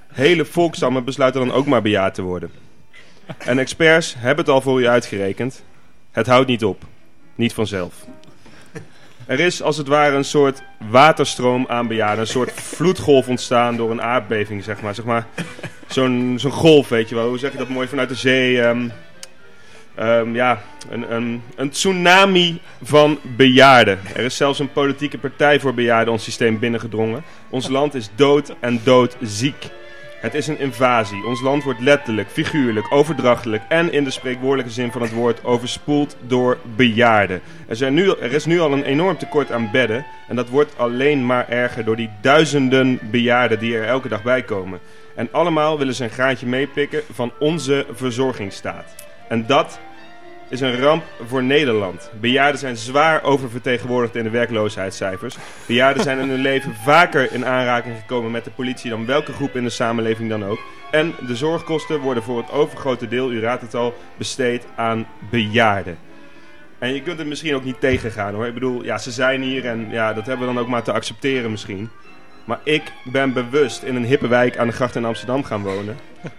Hele 0.06 0.44
volkstammen 0.44 1.04
besluiten 1.04 1.46
dan 1.46 1.56
ook 1.56 1.66
maar 1.66 1.82
bejaard 1.82 2.14
te 2.14 2.22
worden. 2.22 2.50
En 3.38 3.58
experts 3.58 4.14
hebben 4.18 4.44
het 4.44 4.54
al 4.54 4.60
voor 4.60 4.80
u 4.80 4.86
uitgerekend. 4.86 5.64
Het 6.10 6.26
houdt 6.26 6.48
niet 6.48 6.64
op. 6.64 6.84
Niet 7.34 7.52
vanzelf. 7.52 7.94
Er 9.26 9.40
is 9.40 9.62
als 9.62 9.76
het 9.76 9.88
ware 9.88 10.16
een 10.16 10.24
soort 10.24 10.62
waterstroom 10.90 11.64
aan 11.68 11.86
bejaarden. 11.86 12.20
Een 12.20 12.26
soort 12.26 12.52
vloedgolf 12.76 13.28
ontstaan 13.28 13.76
door 13.76 13.90
een 13.90 14.02
aardbeving, 14.02 14.64
zeg 14.64 14.80
maar. 14.80 14.94
Zeg 14.94 15.04
maar 15.04 15.26
Zo'n 15.86 16.34
zo'n 16.38 16.50
golf, 16.50 16.88
weet 16.88 17.08
je 17.08 17.14
wel. 17.14 17.28
Hoe 17.28 17.38
zeg 17.38 17.52
je 17.52 17.58
dat 17.58 17.68
mooi 17.68 17.88
vanuit 17.88 18.08
de 18.08 18.14
zee? 18.14 18.60
ehm, 18.60 18.88
Ehm, 19.94 20.34
ja, 20.34 20.62
een, 20.88 21.14
een, 21.14 21.42
een 21.56 21.70
tsunami 21.70 22.60
van 22.82 23.18
bejaarden. 23.36 23.98
Er 24.14 24.24
is 24.24 24.36
zelfs 24.36 24.58
een 24.58 24.72
politieke 24.72 25.18
partij 25.18 25.60
voor 25.60 25.74
bejaarden 25.74 26.12
ons 26.12 26.24
systeem 26.24 26.58
binnengedrongen. 26.58 27.24
Ons 27.50 27.68
land 27.68 27.94
is 27.94 28.10
dood 28.14 28.54
en 28.60 28.80
doodziek. 28.84 29.70
Het 30.24 30.34
is 30.34 30.46
een 30.46 30.58
invasie. 30.58 31.26
Ons 31.26 31.40
land 31.40 31.62
wordt 31.62 31.80
letterlijk, 31.80 32.28
figuurlijk, 32.28 32.92
overdrachtelijk 32.92 33.62
en 33.68 33.92
in 33.92 34.04
de 34.04 34.10
spreekwoordelijke 34.10 34.72
zin 34.72 34.92
van 34.92 35.02
het 35.02 35.12
woord 35.12 35.44
overspoeld 35.44 36.16
door 36.20 36.58
bejaarden. 36.76 37.40
Er, 37.68 37.76
zijn 37.76 37.94
nu, 37.94 38.08
er 38.08 38.32
is 38.32 38.44
nu 38.44 38.60
al 38.60 38.72
een 38.72 38.84
enorm 38.84 39.16
tekort 39.16 39.52
aan 39.52 39.70
bedden 39.72 40.06
en 40.28 40.36
dat 40.36 40.48
wordt 40.48 40.78
alleen 40.78 41.26
maar 41.26 41.48
erger 41.48 41.84
door 41.84 41.96
die 41.96 42.10
duizenden 42.20 42.98
bejaarden 43.02 43.58
die 43.58 43.76
er 43.76 43.86
elke 43.86 44.08
dag 44.08 44.22
bij 44.22 44.42
komen. 44.42 44.80
En 45.14 45.28
allemaal 45.32 45.78
willen 45.78 45.94
ze 45.94 46.04
een 46.04 46.10
graantje 46.10 46.46
meepikken 46.46 47.02
van 47.12 47.32
onze 47.38 47.86
verzorgingsstaat. 47.92 48.94
En 49.28 49.46
dat 49.46 49.78
is 50.54 50.60
een 50.60 50.80
ramp 50.80 51.04
voor 51.26 51.42
Nederland. 51.42 52.10
Bejaarden 52.20 52.60
zijn 52.60 52.76
zwaar 52.76 53.22
oververtegenwoordigd 53.22 54.16
in 54.16 54.24
de 54.24 54.30
werkloosheidscijfers. 54.30 55.36
Bejaarden 55.66 56.02
zijn 56.02 56.18
in 56.18 56.28
hun 56.28 56.40
leven 56.50 56.74
vaker 56.84 57.32
in 57.32 57.46
aanraking 57.46 57.96
gekomen 57.96 58.30
met 58.30 58.44
de 58.44 58.50
politie 58.50 58.90
dan 58.90 59.06
welke 59.06 59.32
groep 59.32 59.56
in 59.56 59.64
de 59.64 59.70
samenleving 59.70 60.28
dan 60.28 60.44
ook. 60.44 60.58
En 60.90 61.14
de 61.26 61.36
zorgkosten 61.36 62.00
worden 62.00 62.22
voor 62.22 62.36
het 62.36 62.50
overgrote 62.50 63.08
deel, 63.08 63.32
u 63.32 63.40
raadt 63.40 63.62
het 63.62 63.74
al, 63.74 63.94
besteed 64.16 64.66
aan 64.76 65.06
bejaarden. 65.30 65.98
En 66.78 66.94
je 66.94 67.02
kunt 67.02 67.18
het 67.18 67.26
misschien 67.26 67.54
ook 67.54 67.64
niet 67.64 67.80
tegengaan 67.80 68.34
hoor. 68.34 68.46
Ik 68.46 68.54
bedoel, 68.54 68.84
ja, 68.84 68.98
ze 68.98 69.10
zijn 69.10 69.42
hier 69.42 69.66
en 69.66 69.90
ja, 69.90 70.12
dat 70.12 70.26
hebben 70.26 70.46
we 70.46 70.54
dan 70.54 70.62
ook 70.62 70.68
maar 70.68 70.82
te 70.82 70.92
accepteren 70.92 71.50
misschien. 71.50 71.90
Maar 72.44 72.60
ik 72.62 72.82
ben 73.04 73.32
bewust 73.32 73.82
in 73.82 73.96
een 73.96 74.04
hippe 74.04 74.28
wijk 74.28 74.58
aan 74.58 74.66
de 74.66 74.72
gracht 74.72 74.96
in 74.96 75.04
Amsterdam 75.04 75.44
gaan 75.44 75.62
wonen. 75.62 75.96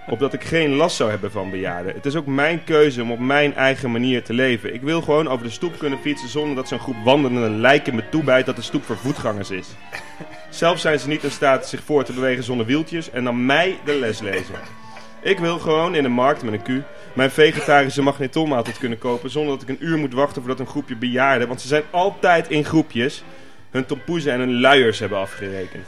Opdat 0.10 0.34
ik 0.34 0.44
geen 0.44 0.74
last 0.74 0.96
zou 0.96 1.10
hebben 1.10 1.32
van 1.32 1.50
bejaarden. 1.50 1.94
Het 1.94 2.06
is 2.06 2.16
ook 2.16 2.26
mijn 2.26 2.64
keuze 2.64 3.02
om 3.02 3.12
op 3.12 3.20
mijn 3.20 3.54
eigen 3.54 3.92
manier 3.92 4.24
te 4.24 4.34
leven. 4.34 4.74
Ik 4.74 4.82
wil 4.82 5.02
gewoon 5.02 5.28
over 5.28 5.46
de 5.46 5.52
stoep 5.52 5.78
kunnen 5.78 6.00
fietsen 6.00 6.30
zonder 6.30 6.56
dat 6.56 6.68
zo'n 6.68 6.80
groep 6.80 7.04
wandelende 7.04 7.50
lijken 7.50 7.96
me 7.96 8.10
toebijt 8.10 8.46
dat 8.46 8.56
de 8.56 8.62
stoep 8.62 8.84
voor 8.84 8.98
voetgangers 8.98 9.52
is. 9.52 9.68
Zelf 10.50 10.80
zijn 10.80 11.00
ze 11.00 11.08
niet 11.08 11.24
in 11.24 11.32
staat 11.32 11.68
zich 11.68 11.84
voor 11.84 12.04
te 12.04 12.14
bewegen 12.14 12.44
zonder 12.44 12.66
wieltjes 12.66 13.10
en 13.10 13.24
dan 13.24 13.46
mij 13.46 13.78
de 13.86 13.94
les 13.94 14.20
lezen. 14.20 14.56
Ik 15.22 15.40
wil 15.40 15.60
gewoon 15.60 15.96
in 15.96 16.04
de 16.04 16.10
markt 16.10 16.44
met 16.44 16.54
een 16.54 16.62
Q 16.62 16.84
mijn 17.16 17.32
vegetarische 17.32 18.02
magnetronmaaltijd 18.02 18.78
kunnen 18.78 18.98
kopen 18.98 19.30
zonder 19.30 19.54
dat 19.54 19.62
ik 19.62 19.70
een 19.70 19.86
uur 19.86 19.98
moet 19.98 20.14
wachten 20.14 20.42
voordat 20.42 20.60
een 20.60 20.68
groepje 20.68 20.96
bejaarden, 20.96 21.48
want 21.48 21.62
ze 21.62 21.68
zijn 21.68 21.84
altijd 21.90 22.50
in 22.50 22.66
groepjes, 22.66 23.24
hun 23.72 23.86
tompoezen 23.86 24.32
en 24.32 24.40
hun 24.40 24.60
luiers 24.60 25.00
hebben 25.00 25.18
afgerekend. 25.18 25.88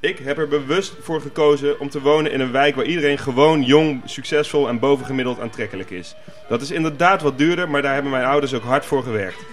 Ik 0.00 0.18
heb 0.18 0.38
er 0.38 0.48
bewust 0.48 0.94
voor 1.00 1.20
gekozen 1.20 1.80
om 1.80 1.90
te 1.90 2.00
wonen 2.00 2.32
in 2.32 2.40
een 2.40 2.52
wijk 2.52 2.74
waar 2.74 2.84
iedereen 2.84 3.18
gewoon 3.18 3.62
jong, 3.62 4.02
succesvol 4.04 4.68
en 4.68 4.78
bovengemiddeld 4.78 5.40
aantrekkelijk 5.40 5.90
is. 5.90 6.14
Dat 6.48 6.60
is 6.60 6.70
inderdaad 6.70 7.22
wat 7.22 7.38
duurder, 7.38 7.70
maar 7.70 7.82
daar 7.82 7.94
hebben 7.94 8.12
mijn 8.12 8.24
ouders 8.24 8.54
ook 8.54 8.62
hard 8.62 8.84
voor 8.84 9.02
gewerkt. 9.02 9.44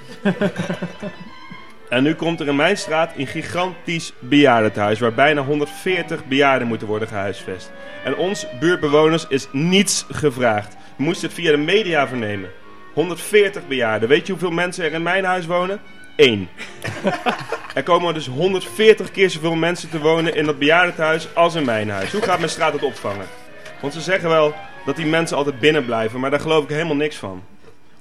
en 1.89 2.03
nu 2.03 2.13
komt 2.13 2.39
er 2.39 2.47
in 2.47 2.55
mijn 2.55 2.77
straat 2.77 3.13
een 3.17 3.27
gigantisch 3.27 4.13
bejaardentehuis 4.19 4.99
waar 4.99 5.13
bijna 5.13 5.41
140 5.41 6.25
bejaarden 6.25 6.67
moeten 6.67 6.87
worden 6.87 7.07
gehuisvest. 7.07 7.71
En 8.03 8.15
ons 8.15 8.47
buurtbewoners 8.59 9.25
is 9.27 9.47
niets 9.51 10.05
gevraagd. 10.11 10.75
We 10.95 11.03
moesten 11.03 11.27
het 11.27 11.37
via 11.37 11.51
de 11.51 11.57
media 11.57 12.07
vernemen. 12.07 12.49
140 12.93 13.67
bejaarden. 13.67 14.09
Weet 14.09 14.25
je 14.25 14.31
hoeveel 14.31 14.51
mensen 14.51 14.85
er 14.85 14.93
in 14.93 15.03
mijn 15.03 15.25
huis 15.25 15.45
wonen? 15.45 15.79
Eén. 16.17 16.49
Er 17.73 17.83
komen 17.83 18.13
dus 18.13 18.27
140 18.27 19.11
keer 19.11 19.29
zoveel 19.29 19.55
mensen 19.55 19.89
te 19.89 19.99
wonen 19.99 20.35
in 20.35 20.45
dat 20.45 20.59
bejaardentehuis 20.59 21.35
als 21.35 21.55
in 21.55 21.65
mijn 21.65 21.89
huis. 21.89 22.11
Hoe 22.11 22.21
gaat 22.21 22.37
mijn 22.37 22.49
straat 22.49 22.73
het 22.73 22.83
opvangen? 22.83 23.25
Want 23.81 23.93
ze 23.93 24.01
zeggen 24.01 24.29
wel 24.29 24.53
dat 24.85 24.95
die 24.95 25.05
mensen 25.05 25.37
altijd 25.37 25.59
binnen 25.59 25.85
blijven, 25.85 26.19
maar 26.19 26.29
daar 26.29 26.39
geloof 26.39 26.63
ik 26.63 26.69
helemaal 26.69 26.95
niks 26.95 27.15
van. 27.15 27.43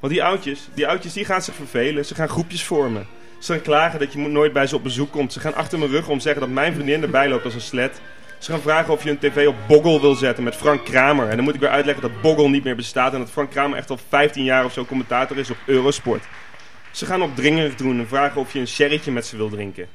Want 0.01 0.13
die 0.13 0.25
oudjes, 0.25 0.69
die 0.75 0.87
oudjes 0.87 1.13
die 1.13 1.25
gaan 1.25 1.43
zich 1.43 1.55
vervelen, 1.55 2.05
ze 2.05 2.15
gaan 2.15 2.29
groepjes 2.29 2.65
vormen. 2.65 3.07
Ze 3.39 3.53
gaan 3.53 3.63
klagen 3.63 3.99
dat 3.99 4.13
je 4.13 4.19
nooit 4.19 4.53
bij 4.53 4.67
ze 4.67 4.77
op 4.77 4.83
bezoek 4.83 5.11
komt. 5.11 5.33
Ze 5.33 5.41
gaan 5.41 5.55
achter 5.55 5.79
mijn 5.79 5.91
rug 5.91 6.09
om 6.09 6.21
zeggen 6.21 6.41
dat 6.41 6.51
mijn 6.51 6.75
vriendin 6.75 7.03
erbij 7.03 7.29
loopt 7.29 7.45
als 7.45 7.55
een 7.55 7.61
slet. 7.61 8.01
Ze 8.39 8.51
gaan 8.51 8.61
vragen 8.61 8.93
of 8.93 9.05
je 9.05 9.11
een 9.11 9.19
tv 9.19 9.47
op 9.47 9.55
Boggle 9.69 10.01
wil 10.01 10.15
zetten 10.15 10.45
met 10.45 10.57
Frank 10.57 10.85
Kramer. 10.85 11.29
En 11.29 11.37
dan 11.37 11.45
moet 11.45 11.55
ik 11.55 11.61
weer 11.61 11.69
uitleggen 11.69 12.03
dat 12.03 12.21
Boggle 12.21 12.49
niet 12.49 12.65
meer 12.65 12.77
bestaat 12.77 13.13
en 13.13 13.19
dat 13.19 13.31
Frank 13.31 13.51
Kramer 13.51 13.79
echt 13.79 13.91
al 13.91 13.99
15 14.09 14.45
jaar 14.45 14.65
of 14.65 14.73
zo 14.73 14.85
commentator 14.85 15.39
is 15.39 15.51
op 15.51 15.57
Eurosport. 15.67 16.25
Ze 16.97 17.07
gaan 17.07 17.23
opdringerig 17.23 17.75
doen 17.75 17.99
en 17.99 18.09
vragen 18.09 18.41
of 18.41 18.53
je 18.53 18.59
een 18.59 18.69
sherrytje 18.69 19.13
met 19.13 19.27
ze 19.27 19.37
wil 19.37 19.49
drinken. 19.49 19.87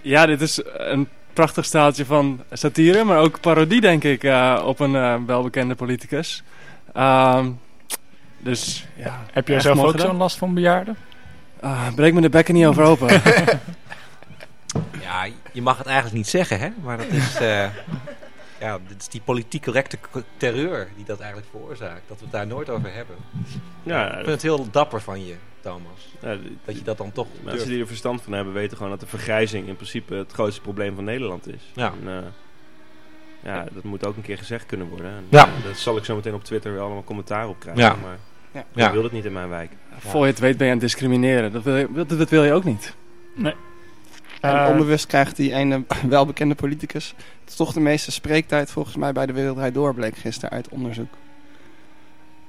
Ja, 0.00 0.26
dit 0.26 0.40
is 0.40 0.60
een 0.64 1.08
prachtig 1.32 1.64
staaltje 1.64 2.04
van 2.04 2.42
satire, 2.52 3.04
maar 3.04 3.18
ook 3.18 3.40
parodie, 3.40 3.80
denk 3.80 4.04
ik, 4.04 4.24
eh, 4.24 4.62
op 4.64 4.80
een 4.80 4.96
eh, 4.96 5.16
welbekende 5.26 5.74
politicus. 5.74 6.42
Ehm, 6.92 7.50
dus 8.46 8.86
ja. 8.96 9.24
Heb 9.32 9.48
jij 9.48 9.60
zelf 9.60 9.78
ook 9.82 10.00
zo'n 10.00 10.16
last 10.16 10.36
van 10.38 10.54
bejaarden? 10.54 10.96
Ah, 11.60 11.94
breek 11.94 12.14
me 12.14 12.20
de 12.20 12.28
bekken 12.28 12.54
niet 12.54 12.66
over 12.66 12.82
open. 12.84 13.22
Ja, 15.00 15.26
je 15.52 15.62
mag 15.62 15.78
het 15.78 15.86
eigenlijk 15.86 16.16
niet 16.16 16.28
zeggen, 16.28 16.60
hè? 16.60 16.68
Maar 16.82 16.96
dat 16.96 17.06
is, 17.06 17.36
eh, 17.36 17.68
ja, 18.60 18.78
dit 18.88 19.00
is 19.00 19.08
die 19.08 19.20
politiek 19.24 19.62
correcte 19.64 19.98
terreur 20.36 20.88
die 20.96 21.04
dat 21.04 21.18
eigenlijk 21.20 21.50
veroorzaakt. 21.50 22.02
Dat 22.08 22.16
we 22.18 22.22
het 22.22 22.32
daar 22.32 22.46
nooit 22.46 22.68
over 22.70 22.92
hebben. 22.94 23.16
Ja, 23.82 24.08
Ik 24.08 24.14
vind 24.16 24.26
het 24.26 24.42
heel 24.42 24.70
dapper 24.70 25.00
van 25.00 25.26
je, 25.26 25.34
Thomas. 25.60 26.08
Ja, 26.20 26.36
Dat 26.64 26.76
je 26.78 26.82
dat 26.82 26.98
dan 26.98 27.12
toch 27.12 27.26
Mensen 27.32 27.50
durft. 27.52 27.66
die 27.66 27.80
er 27.80 27.86
verstand 27.86 28.22
van 28.22 28.32
hebben 28.32 28.52
weten 28.52 28.76
gewoon 28.76 28.92
dat 28.92 29.00
de 29.00 29.06
vergrijzing 29.06 29.68
in 29.68 29.76
principe 29.76 30.14
het 30.14 30.32
grootste 30.32 30.60
probleem 30.60 30.94
van 30.94 31.04
Nederland 31.04 31.48
is. 31.48 31.62
Ja. 31.74 31.92
En, 32.04 32.08
eh, 32.08 32.22
ja, 33.52 33.64
dat 33.72 33.82
moet 33.84 34.06
ook 34.06 34.16
een 34.16 34.22
keer 34.22 34.38
gezegd 34.38 34.66
kunnen 34.66 34.88
worden. 34.88 35.10
En, 35.10 35.24
Ja. 35.28 35.46
eh, 35.46 35.64
daar 35.64 35.74
zal 35.74 35.96
ik 35.96 36.04
zo 36.04 36.14
meteen 36.14 36.34
op 36.34 36.44
Twitter 36.44 36.72
weer 36.72 36.80
allemaal 36.80 37.04
commentaar 37.04 37.48
op 37.48 37.60
krijgen. 37.60 37.82
Ja. 37.82 37.96
Maar 38.02 38.18
Ja. 38.74 38.86
ik 38.86 38.92
wil 38.92 39.02
het 39.02 39.12
niet 39.12 39.24
in 39.24 39.32
mijn 39.32 39.48
wijk. 39.48 39.70
Voor 39.98 40.20
je 40.24 40.30
het 40.30 40.38
weet 40.38 40.56
ben 40.56 40.66
je 40.66 40.72
aan 40.72 40.78
het 40.78 40.86
discrimineren. 40.88 41.52
Dat 41.52 41.62
wil 41.62 41.76
je, 41.76 41.88
dat, 41.94 42.08
dat 42.08 42.30
wil 42.30 42.44
je 42.44 42.52
ook 42.52 42.64
niet. 42.64 42.94
En 43.44 43.54
Eh, 44.40 44.68
onbewust 44.70 45.06
krijgt 45.06 45.36
die 45.36 45.52
ene 45.54 45.84
welbekende 46.08 46.54
politicus 46.54 47.14
toch 47.56 47.72
de 47.72 47.80
meeste 47.80 48.12
spreektijd 48.12 48.70
volgens 48.70 48.96
mij 48.96 49.12
bij 49.12 49.26
de 49.26 49.32
Wereldrijd 49.32 49.74
Door, 49.74 49.94
bleek 49.94 50.16
gisteren 50.16 50.50
uit 50.50 50.68
onderzoek. 50.68 51.08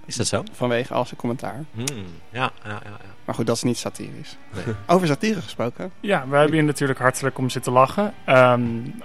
Is 0.05 0.15
dat 0.15 0.27
zo? 0.27 0.43
Vanwege 0.51 0.93
al 0.93 1.05
zijn 1.05 1.19
commentaar. 1.19 1.63
Hmm, 1.71 1.85
Ja, 2.29 2.51
ja, 2.63 2.69
ja. 2.69 2.79
ja. 2.83 3.15
Maar 3.27 3.35
goed, 3.35 3.47
dat 3.47 3.55
is 3.55 3.63
niet 3.63 3.77
satirisch. 3.77 4.37
Nee. 4.53 4.75
Over 4.95 5.07
satire 5.07 5.41
gesproken. 5.41 5.91
Ja, 5.99 6.27
we 6.27 6.35
hebben 6.35 6.55
hier 6.55 6.63
natuurlijk 6.63 6.99
hartelijk 6.99 7.37
om 7.37 7.49
zitten 7.49 7.71
lachen. 7.71 8.13
Ehm, 8.25 8.61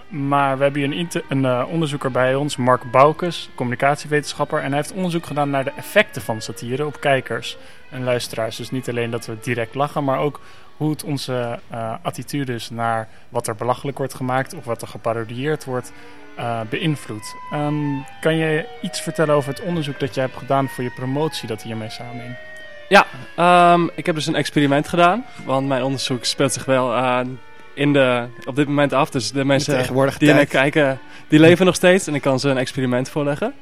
maar 0.08 0.56
we 0.56 0.62
hebben 0.62 0.82
hier 0.82 0.98
een, 0.98 1.22
een 1.28 1.44
eh, 1.44 1.66
onderzoeker 1.70 2.10
bij 2.10 2.34
ons, 2.34 2.56
Mark 2.56 2.90
Boukes, 2.90 3.50
communicatiewetenschapper. 3.54 4.58
En 4.58 4.66
hij 4.66 4.76
heeft 4.76 4.92
onderzoek 4.92 5.26
gedaan 5.26 5.50
naar 5.50 5.64
de 5.64 5.72
effecten 5.76 6.22
van 6.22 6.40
satire 6.42 6.86
op 6.86 7.00
kijkers 7.00 7.56
en 7.90 8.04
luisteraars. 8.04 8.56
Dus 8.56 8.70
niet 8.70 8.88
alleen 8.88 9.10
dat 9.10 9.26
we 9.26 9.36
direct 9.40 9.74
lachen, 9.74 10.04
maar 10.04 10.18
ook 10.18 10.40
hoe 10.76 10.90
het 10.90 11.04
onze 11.04 11.58
eh 11.68 11.94
attitudes 12.02 12.70
naar 12.70 13.08
wat 13.28 13.46
er 13.46 13.54
belachelijk 13.54 13.98
wordt 13.98 14.14
gemaakt 14.14 14.54
of 14.54 14.64
wat 14.64 14.82
er 14.82 14.88
geparodieerd 14.88 15.64
wordt 15.64 15.92
eh, 16.36 16.60
beïnvloedt. 16.70 17.34
Ehm, 17.50 17.74
kan 18.20 18.36
je 18.36 18.66
iets 18.82 19.00
vertellen 19.00 19.34
over 19.34 19.50
het 19.50 19.62
onderzoek 19.62 20.00
dat 20.00 20.14
jij 20.14 20.24
hebt 20.24 20.36
gedaan 20.36 20.68
voor 20.68 20.84
je 20.84 20.90
promotie 20.90 21.48
dat 21.48 21.62
hiermee 21.62 21.90
samenhing? 21.90 22.36
Ehm, 23.36 23.88
ik 23.94 24.06
heb 24.06 24.14
dus 24.14 24.26
een 24.26 24.34
experiment 24.34 24.88
gedaan. 24.88 25.24
Want 25.44 25.68
mijn 25.68 25.82
onderzoek 25.82 26.24
speelt 26.24 26.52
zich 26.52 26.64
wel 26.64 26.94
in 27.74 27.92
de, 27.92 28.24
op 28.44 28.56
dit 28.56 28.68
moment 28.68 28.92
af. 28.92 29.10
Dus 29.10 29.30
de 29.30 29.44
mensen 29.44 29.94
die 30.18 30.32
naar 30.32 30.46
kijken, 30.46 30.98
die 31.28 31.40
leven 31.40 31.66
nog 31.66 31.74
steeds. 31.74 32.06
En 32.06 32.14
ik 32.14 32.22
kan 32.22 32.40
ze 32.40 32.48
een 32.48 32.58
experiment 32.58 33.08
voorleggen. 33.08 33.54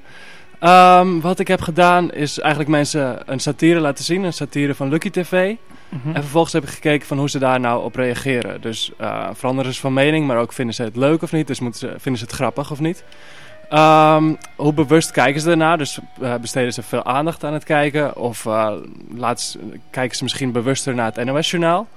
Ehm, 0.58 1.20
wat 1.20 1.38
ik 1.38 1.48
heb 1.48 1.60
gedaan 1.60 2.12
is 2.12 2.38
eigenlijk 2.38 2.70
mensen 2.70 3.18
een 3.26 3.40
satire 3.40 3.80
laten 3.80 4.04
zien. 4.04 4.22
Een 4.22 4.32
satire 4.32 4.74
van 4.74 4.88
Lucky 4.88 5.10
TV. 5.10 5.54
Mhm. 5.88 6.08
En 6.14 6.22
vervolgens 6.22 6.52
heb 6.52 6.62
ik 6.62 6.68
gekeken 6.68 7.06
van 7.06 7.18
hoe 7.18 7.30
ze 7.30 7.38
daar 7.38 7.60
nou 7.60 7.84
op 7.84 7.94
reageren. 7.94 8.60
Dus 8.60 8.90
eh, 8.98 9.28
veranderen 9.32 9.74
ze 9.74 9.80
van 9.80 9.92
mening, 9.92 10.26
maar 10.26 10.38
ook 10.38 10.52
vinden 10.52 10.74
ze 10.74 10.82
het 10.82 10.96
leuk 10.96 11.22
of 11.22 11.32
niet. 11.32 11.46
Dus 11.46 11.60
moeten 11.60 11.80
ze, 11.80 11.86
vinden 11.98 12.20
ze 12.20 12.24
het 12.24 12.34
grappig 12.34 12.70
of 12.70 12.80
niet. 12.80 13.04
Ehm, 13.70 14.34
hoe 14.56 14.72
bewust 14.72 15.10
kijken 15.10 15.40
ze 15.40 15.50
ernaar? 15.50 15.78
Dus 15.78 15.98
eh, 16.20 16.34
besteden 16.34 16.72
ze 16.72 16.82
veel 16.82 17.04
aandacht 17.04 17.44
aan 17.44 17.52
het 17.52 17.64
kijken? 17.64 18.16
Of 18.16 18.44
laten 19.14 19.44
ze, 19.44 19.58
kijken 19.90 20.16
ze 20.16 20.22
misschien 20.22 20.52
bewuster 20.52 20.94
naar 20.94 21.12
het 21.14 21.24
NOS-journaal? 21.24 21.88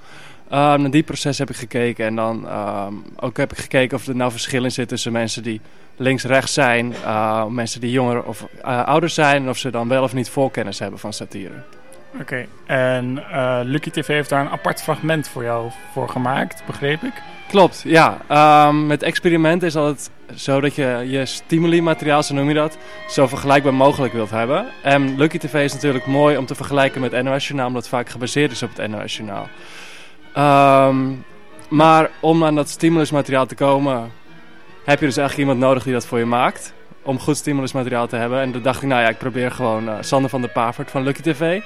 Um, 0.52 0.80
naar 0.80 0.90
die 0.90 1.02
proces 1.02 1.38
heb 1.38 1.50
ik 1.50 1.56
gekeken. 1.56 2.06
En 2.06 2.16
dan 2.16 2.48
um, 2.52 3.04
ook 3.16 3.36
heb 3.36 3.52
ik 3.52 3.58
gekeken 3.58 3.96
of 3.96 4.06
er 4.06 4.16
nou 4.16 4.30
verschil 4.30 4.64
in 4.64 4.72
zit 4.72 4.88
tussen 4.88 5.12
mensen 5.12 5.42
die 5.42 5.60
links-rechts 5.96 6.52
zijn, 6.52 6.94
uh, 7.04 7.46
mensen 7.46 7.80
die 7.80 7.90
jonger 7.90 8.22
of 8.22 8.46
ouder 8.62 9.08
zijn, 9.08 9.42
en 9.42 9.48
of 9.48 9.58
ze 9.58 9.70
dan 9.70 9.88
wel 9.88 10.02
of 10.02 10.14
niet 10.14 10.30
voorkennis 10.30 10.78
hebben 10.78 10.98
van 10.98 11.12
satire. 11.12 11.62
Oké, 12.20 12.46
en 12.66 13.24
Lucky 13.62 13.90
TV 13.90 14.06
heeft 14.06 14.28
daar 14.28 14.40
een 14.40 14.50
apart 14.50 14.82
fragment 14.82 15.28
voor 15.28 15.42
jou 15.42 15.70
voor 15.92 16.08
gemaakt, 16.08 16.62
begreep 16.66 17.02
ik? 17.02 17.22
Klopt, 17.48 17.82
ja. 17.86 18.18
Um, 18.68 18.86
met 18.86 19.02
experimenten 19.02 19.68
is 19.68 19.76
altijd 19.76 20.10
zo 20.34 20.60
dat 20.60 20.74
je 20.74 21.04
je 21.06 21.26
stimuli-materiaal, 21.26 22.22
zo 22.22 22.34
noem 22.34 22.48
je 22.48 22.54
dat, 22.54 22.78
zo 23.08 23.26
vergelijkbaar 23.26 23.74
mogelijk 23.74 24.12
wilt 24.12 24.30
hebben. 24.30 24.66
En 24.82 25.16
Lucky 25.16 25.38
TV 25.38 25.64
is 25.64 25.72
natuurlijk 25.72 26.06
mooi 26.06 26.36
om 26.36 26.46
te 26.46 26.54
vergelijken 26.54 27.00
met 27.00 27.22
NOS 27.22 27.46
Journaal, 27.46 27.66
omdat 27.66 27.82
het 27.82 27.90
vaak 27.90 28.08
gebaseerd 28.08 28.50
is 28.50 28.62
op 28.62 28.76
het 28.76 28.90
NOS 28.90 29.16
Journaal. 29.16 29.48
Um, 30.88 31.24
maar 31.68 32.10
om 32.20 32.44
aan 32.44 32.54
dat 32.54 32.68
stimulusmateriaal 32.68 33.46
te 33.46 33.54
komen, 33.54 34.12
heb 34.84 35.00
je 35.00 35.06
dus 35.06 35.16
eigenlijk 35.16 35.48
iemand 35.48 35.66
nodig 35.66 35.82
die 35.82 35.92
dat 35.92 36.06
voor 36.06 36.18
je 36.18 36.24
maakt. 36.24 36.72
Om 37.02 37.18
goed 37.18 37.36
stimulusmateriaal 37.36 38.06
te 38.06 38.16
hebben. 38.16 38.40
En 38.40 38.52
toen 38.52 38.62
dacht 38.62 38.82
ik, 38.82 38.88
nou 38.88 39.02
ja, 39.02 39.08
ik 39.08 39.18
probeer 39.18 39.50
gewoon 39.50 39.88
uh, 39.88 39.96
Sander 40.00 40.30
van 40.30 40.40
der 40.40 40.50
Pavert 40.50 40.90
van 40.90 41.02
Lucky 41.02 41.22
TV. 41.22 41.60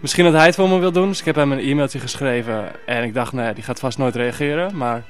Misschien 0.00 0.24
dat 0.24 0.34
hij 0.34 0.46
het 0.46 0.54
voor 0.54 0.68
me 0.68 0.78
wil 0.78 0.92
doen. 0.92 1.08
Dus 1.08 1.18
ik 1.18 1.24
heb 1.24 1.34
hem 1.34 1.52
een 1.52 1.58
e-mailtje 1.58 1.98
geschreven. 1.98 2.86
En 2.86 3.02
ik 3.02 3.14
dacht, 3.14 3.32
nou 3.32 3.46
ja, 3.46 3.52
die 3.52 3.64
gaat 3.64 3.80
vast 3.80 3.98
nooit 3.98 4.14
reageren. 4.14 4.76
Maar 4.76 5.02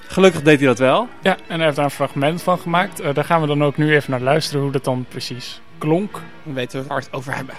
gelukkig 0.00 0.42
deed 0.42 0.58
hij 0.58 0.68
dat 0.68 0.78
wel. 0.78 1.08
Ja, 1.22 1.36
en 1.46 1.56
hij 1.56 1.64
heeft 1.64 1.76
daar 1.76 1.84
een 1.84 1.90
fragment 1.90 2.42
van 2.42 2.58
gemaakt. 2.58 3.00
Uh, 3.00 3.14
daar 3.14 3.24
gaan 3.24 3.40
we 3.40 3.46
dan 3.46 3.64
ook 3.64 3.76
nu 3.76 3.94
even 3.94 4.10
naar 4.10 4.20
luisteren 4.20 4.62
hoe 4.62 4.72
dat 4.72 4.84
dan 4.84 5.06
precies 5.08 5.60
klonk. 5.78 6.20
Dan 6.42 6.54
weten 6.54 6.80
we 6.80 6.86
waar 6.86 6.98
we 6.98 7.04
het 7.04 7.14
over 7.14 7.34
hebben. 7.34 7.54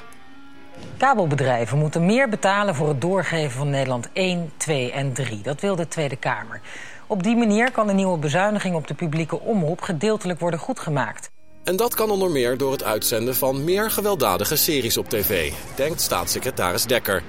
Kabelbedrijven 0.98 1.78
moeten 1.78 2.06
meer 2.06 2.30
betalen 2.30 2.76
voor 2.76 2.88
het 2.88 3.02
doorgeven 3.02 3.52
van 3.52 3.70
Nederland 3.70 4.10
1, 4.14 4.52
2 4.58 4.92
en 4.92 5.14
3. 5.14 5.42
Dat 5.42 5.62
wil 5.62 5.76
de 5.76 5.88
Tweede 5.88 6.16
Kamer. 6.16 6.62
Op 7.08 7.24
die 7.24 7.36
manier 7.36 7.72
kan 7.72 7.88
de 7.88 7.94
nieuwe 7.94 8.18
bezuiniging 8.18 8.76
op 8.76 8.88
de 8.88 8.94
publieke 8.94 9.40
omroep 9.40 9.82
gedeeltelijk 9.82 10.40
worden 10.40 10.60
goedgemaakt. 10.60 11.32
En 11.64 11.76
dat 11.76 11.96
kan 11.96 12.12
onder 12.12 12.32
meer 12.32 12.58
door 12.58 12.72
het 12.72 12.84
uitzenden 12.84 13.36
van 13.36 13.64
meer 13.64 13.92
gewelddadige 13.92 14.56
series 14.56 14.98
op 14.98 15.10
tv, 15.10 15.52
denkt 15.76 16.02
staatssecretaris 16.02 16.84
Dekker. 16.84 17.24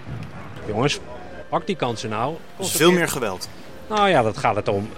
Jongens, 0.66 0.98
pak 1.48 1.66
die 1.66 1.76
kansen 1.76 2.10
nou. 2.10 2.34
Dus 2.58 2.70
veel 2.70 2.92
meer 2.92 3.08
geweld. 3.08 3.48
Nou 3.88 4.08
ja, 4.08 4.22
dat 4.22 4.38
gaat 4.38 4.56
het 4.56 4.68
om. 4.68 4.88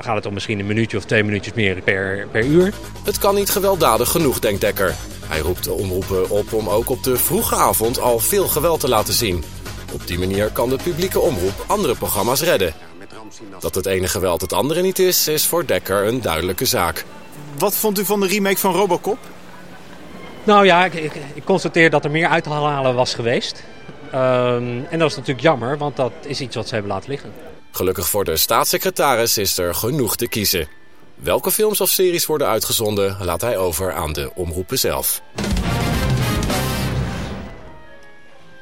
Gaat 0.00 0.16
het 0.16 0.26
om 0.26 0.34
misschien 0.34 0.58
een 0.58 0.66
minuutje 0.66 0.96
of 0.96 1.04
twee 1.04 1.24
minuutjes 1.24 1.54
meer 1.54 1.82
per, 1.82 2.28
per 2.30 2.44
uur? 2.44 2.74
Het 3.04 3.18
kan 3.18 3.34
niet 3.34 3.50
gewelddadig 3.50 4.10
genoeg, 4.10 4.38
denkt 4.38 4.60
Dekker. 4.60 4.94
Hij 5.26 5.38
roept 5.38 5.64
de 5.64 5.72
omroepen 5.72 6.30
op 6.30 6.52
om 6.52 6.68
ook 6.68 6.90
op 6.90 7.02
de 7.02 7.16
vroege 7.16 7.54
avond 7.54 8.00
al 8.00 8.18
veel 8.18 8.48
geweld 8.48 8.80
te 8.80 8.88
laten 8.88 9.14
zien. 9.14 9.44
Op 9.92 10.06
die 10.06 10.18
manier 10.18 10.50
kan 10.50 10.68
de 10.68 10.78
publieke 10.82 11.20
omroep 11.20 11.64
andere 11.66 11.94
programma's 11.94 12.42
redden. 12.42 12.74
Dat 13.60 13.74
het 13.74 13.86
ene 13.86 14.08
geweld 14.08 14.40
het 14.40 14.52
andere 14.52 14.82
niet 14.82 14.98
is, 14.98 15.28
is 15.28 15.46
voor 15.46 15.66
Dekker 15.66 16.06
een 16.06 16.20
duidelijke 16.20 16.64
zaak. 16.64 17.04
Wat 17.58 17.76
vond 17.76 17.98
u 17.98 18.04
van 18.04 18.20
de 18.20 18.26
remake 18.26 18.56
van 18.56 18.74
Robocop? 18.74 19.18
Nou 20.44 20.64
ja, 20.64 20.84
ik, 20.84 20.94
ik, 20.94 21.12
ik 21.34 21.44
constateer 21.44 21.90
dat 21.90 22.04
er 22.04 22.10
meer 22.10 22.28
uit 22.28 22.44
te 22.44 22.50
halen 22.50 22.94
was 22.94 23.14
geweest. 23.14 23.64
Um, 24.14 24.86
en 24.90 24.98
dat 24.98 25.10
is 25.10 25.16
natuurlijk 25.16 25.40
jammer, 25.40 25.78
want 25.78 25.96
dat 25.96 26.12
is 26.26 26.40
iets 26.40 26.56
wat 26.56 26.68
ze 26.68 26.74
hebben 26.74 26.92
laten 26.92 27.10
liggen. 27.10 27.32
Gelukkig 27.70 28.08
voor 28.08 28.24
de 28.24 28.36
staatssecretaris 28.36 29.38
is 29.38 29.58
er 29.58 29.74
genoeg 29.74 30.16
te 30.16 30.28
kiezen. 30.28 30.68
Welke 31.14 31.50
films 31.50 31.80
of 31.80 31.88
series 31.88 32.26
worden 32.26 32.48
uitgezonden, 32.48 33.16
laat 33.20 33.40
hij 33.40 33.56
over 33.56 33.92
aan 33.92 34.12
de 34.12 34.30
omroepen 34.34 34.78
zelf. 34.78 35.22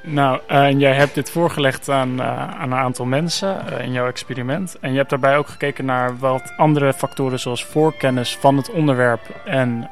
Nou, 0.08 0.40
uh, 0.50 0.70
jij 0.70 0.94
hebt 0.94 1.14
dit 1.14 1.30
voorgelegd 1.30 1.88
aan, 1.88 2.20
uh, 2.20 2.48
aan 2.60 2.72
een 2.72 2.78
aantal 2.78 3.04
mensen 3.04 3.64
uh, 3.72 3.84
in 3.84 3.92
jouw 3.92 4.06
experiment. 4.06 4.76
En 4.80 4.90
je 4.90 4.96
hebt 4.96 5.10
daarbij 5.10 5.36
ook 5.36 5.48
gekeken 5.48 5.84
naar 5.84 6.18
wat 6.18 6.52
andere 6.56 6.92
factoren 6.92 7.40
zoals 7.40 7.64
voorkennis 7.64 8.36
van 8.36 8.56
het 8.56 8.70
onderwerp 8.70 9.20
en 9.44 9.90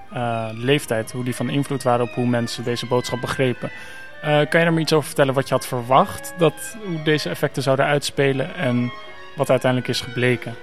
leeftijd. 0.52 1.12
Hoe 1.12 1.24
die 1.24 1.34
van 1.34 1.48
invloed 1.48 1.82
waren 1.82 2.04
op 2.04 2.14
hoe 2.14 2.26
mensen 2.26 2.64
deze 2.64 2.86
boodschap 2.86 3.20
begrepen. 3.20 3.70
kan 4.22 4.60
je 4.60 4.66
er 4.66 4.72
me 4.72 4.80
iets 4.80 4.92
over 4.92 5.06
vertellen 5.06 5.34
wat 5.34 5.48
je 5.48 5.54
had 5.54 5.66
verwacht? 5.66 6.34
Dat, 6.38 6.76
hoe 6.84 7.02
deze 7.02 7.28
effecten 7.28 7.62
zouden 7.62 7.86
uitspelen 7.86 8.54
en 8.54 8.92
wat 9.36 9.50
uiteindelijk 9.50 9.90
is 9.90 10.00
gebleken? 10.00 10.54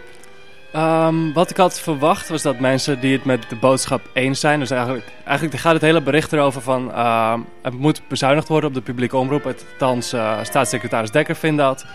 Um, 0.76 1.34
wat 1.34 1.50
ik 1.50 1.58
had 1.58 1.80
verwacht 1.80 2.30
was 2.30 2.42
dat 2.42 2.60
mensen 2.60 3.00
die 3.00 3.14
het 3.14 3.26
met 3.26 3.50
de 3.50 3.56
boodschap 3.56 4.02
eens 4.14 4.40
zijn, 4.40 4.60
dus 4.60 4.70
eigenlijk, 4.70 5.06
eigenlijk 5.26 5.60
gaat 5.60 5.74
het 5.74 5.82
hele 5.82 6.02
bericht 6.02 6.34
erover 6.34 6.62
van 6.62 6.88
uh, 6.88 7.34
het 7.62 7.74
moet 7.74 8.02
bezuinigd 8.08 8.48
worden 8.48 8.70
op 8.70 8.76
de 8.76 8.82
publieke 8.82 9.18
omroep. 9.18 9.46
Althans, 9.46 10.14
uh, 10.14 10.38
staatssecretaris 10.44 11.12
Dekker 11.12 11.36
vindt 11.36 11.58
dat. 11.58 11.86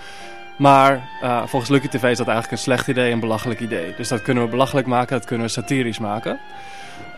Maar 0.59 1.09
uh, 1.23 1.47
volgens 1.47 1.71
Lucky 1.71 1.89
TV 1.89 2.03
is 2.03 2.17
dat 2.17 2.27
eigenlijk 2.27 2.51
een 2.51 2.59
slecht 2.59 2.89
idee, 2.89 3.13
een 3.13 3.21
belachelijk 3.21 3.61
idee. 3.61 3.95
Dus 3.97 4.09
dat 4.09 4.23
kunnen 4.23 4.45
we 4.45 4.51
belachelijk 4.51 4.87
maken, 4.87 5.17
dat 5.17 5.27
kunnen 5.27 5.47
we 5.47 5.53
satirisch 5.53 5.99
maken. 5.99 6.39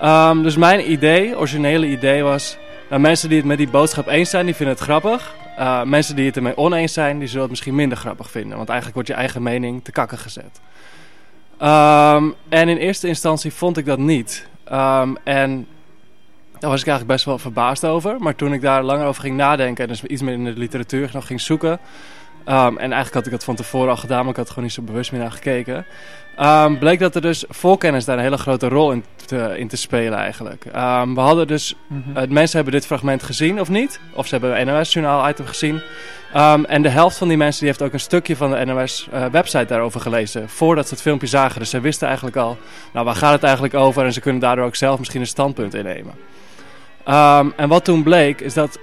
Um, 0.02 0.42
dus 0.42 0.56
mijn 0.56 0.90
idee, 0.90 1.38
originele 1.38 1.86
idee 1.86 2.22
was, 2.22 2.56
nou, 2.90 3.00
mensen 3.00 3.28
die 3.28 3.38
het 3.38 3.46
met 3.46 3.58
die 3.58 3.68
boodschap 3.68 4.06
eens 4.06 4.30
zijn, 4.30 4.46
die 4.46 4.54
vinden 4.54 4.74
het 4.74 4.84
grappig. 4.84 5.34
Uh, 5.58 5.82
mensen 5.82 6.16
die 6.16 6.26
het 6.26 6.36
ermee 6.36 6.56
oneens 6.56 6.92
zijn, 6.92 7.18
die 7.18 7.26
zullen 7.28 7.42
het 7.42 7.50
misschien 7.50 7.74
minder 7.74 7.98
grappig 7.98 8.30
vinden. 8.30 8.56
Want 8.56 8.68
eigenlijk 8.68 8.94
wordt 8.94 9.08
je 9.08 9.16
eigen 9.16 9.42
mening 9.42 9.84
te 9.84 9.92
kakken 9.92 10.18
gezet. 10.18 10.60
Um, 11.62 12.34
en 12.48 12.68
in 12.68 12.76
eerste 12.76 13.08
instantie 13.08 13.52
vond 13.52 13.76
ik 13.76 13.86
dat 13.86 13.98
niet. 13.98 14.48
Um, 14.72 15.16
en 15.24 15.66
daar 16.58 16.70
was 16.70 16.80
ik 16.80 16.86
eigenlijk 16.86 17.06
best 17.06 17.24
wel 17.24 17.38
verbaasd 17.38 17.84
over. 17.84 18.16
Maar 18.18 18.34
toen 18.34 18.52
ik 18.52 18.60
daar 18.60 18.82
langer 18.82 19.06
over 19.06 19.22
ging 19.22 19.36
nadenken 19.36 19.84
en 19.84 19.90
dus 19.90 20.02
iets 20.04 20.22
meer 20.22 20.34
in 20.34 20.44
de 20.44 20.52
literatuur 20.52 21.10
nog 21.12 21.26
ging 21.26 21.40
zoeken. 21.40 21.70
Um, 22.48 22.78
en 22.78 22.78
eigenlijk 22.78 23.14
had 23.14 23.26
ik 23.26 23.32
dat 23.32 23.44
van 23.44 23.54
tevoren 23.54 23.90
al 23.90 23.96
gedaan, 23.96 24.20
maar 24.20 24.30
ik 24.30 24.36
had 24.36 24.46
er 24.46 24.52
gewoon 24.52 24.64
niet 24.64 24.74
zo 24.74 24.82
bewust 24.82 25.12
meer 25.12 25.20
naar 25.20 25.32
gekeken. 25.32 25.86
Um, 26.40 26.78
bleek 26.78 26.98
dat 26.98 27.14
er 27.14 27.20
dus 27.20 27.44
voorkennis 27.48 28.04
daar 28.04 28.16
een 28.16 28.22
hele 28.22 28.38
grote 28.38 28.68
rol 28.68 28.92
in 28.92 29.04
te, 29.26 29.54
in 29.56 29.68
te 29.68 29.76
spelen 29.76 30.18
eigenlijk. 30.18 30.64
Um, 30.64 31.14
we 31.14 31.20
hadden 31.20 31.46
dus, 31.46 31.74
mm 31.86 32.02
-hmm. 32.02 32.16
uh, 32.16 32.28
mensen 32.28 32.56
hebben 32.56 32.74
dit 32.74 32.86
fragment 32.86 33.22
gezien 33.22 33.60
of 33.60 33.68
niet. 33.68 34.00
Of 34.14 34.26
ze 34.26 34.34
hebben 34.34 34.60
een 34.60 34.66
NOS-journaal 34.66 35.28
item 35.28 35.46
gezien. 35.46 35.80
Um, 36.36 36.64
en 36.64 36.82
de 36.82 36.88
helft 36.88 37.16
van 37.16 37.28
die 37.28 37.36
mensen 37.36 37.60
die 37.60 37.68
heeft 37.68 37.82
ook 37.82 37.92
een 37.92 38.00
stukje 38.00 38.36
van 38.36 38.50
de 38.50 38.64
NOS-website 38.64 39.62
uh, 39.62 39.68
daarover 39.68 40.00
gelezen. 40.00 40.48
Voordat 40.48 40.88
ze 40.88 40.94
het 40.94 41.02
filmpje 41.02 41.26
zagen. 41.26 41.58
Dus 41.58 41.70
ze 41.70 41.80
wisten 41.80 42.06
eigenlijk 42.06 42.36
al, 42.36 42.58
nou 42.92 43.04
waar 43.04 43.14
gaat 43.14 43.32
het 43.32 43.42
eigenlijk 43.42 43.74
over? 43.74 44.04
En 44.04 44.12
ze 44.12 44.20
kunnen 44.20 44.40
daardoor 44.40 44.64
ook 44.64 44.76
zelf 44.76 44.98
misschien 44.98 45.20
een 45.20 45.26
standpunt 45.26 45.74
innemen. 45.74 46.14
Um, 47.08 47.52
en 47.56 47.68
wat 47.68 47.84
toen 47.84 48.02
bleek, 48.02 48.40
is 48.40 48.54
dat 48.54 48.78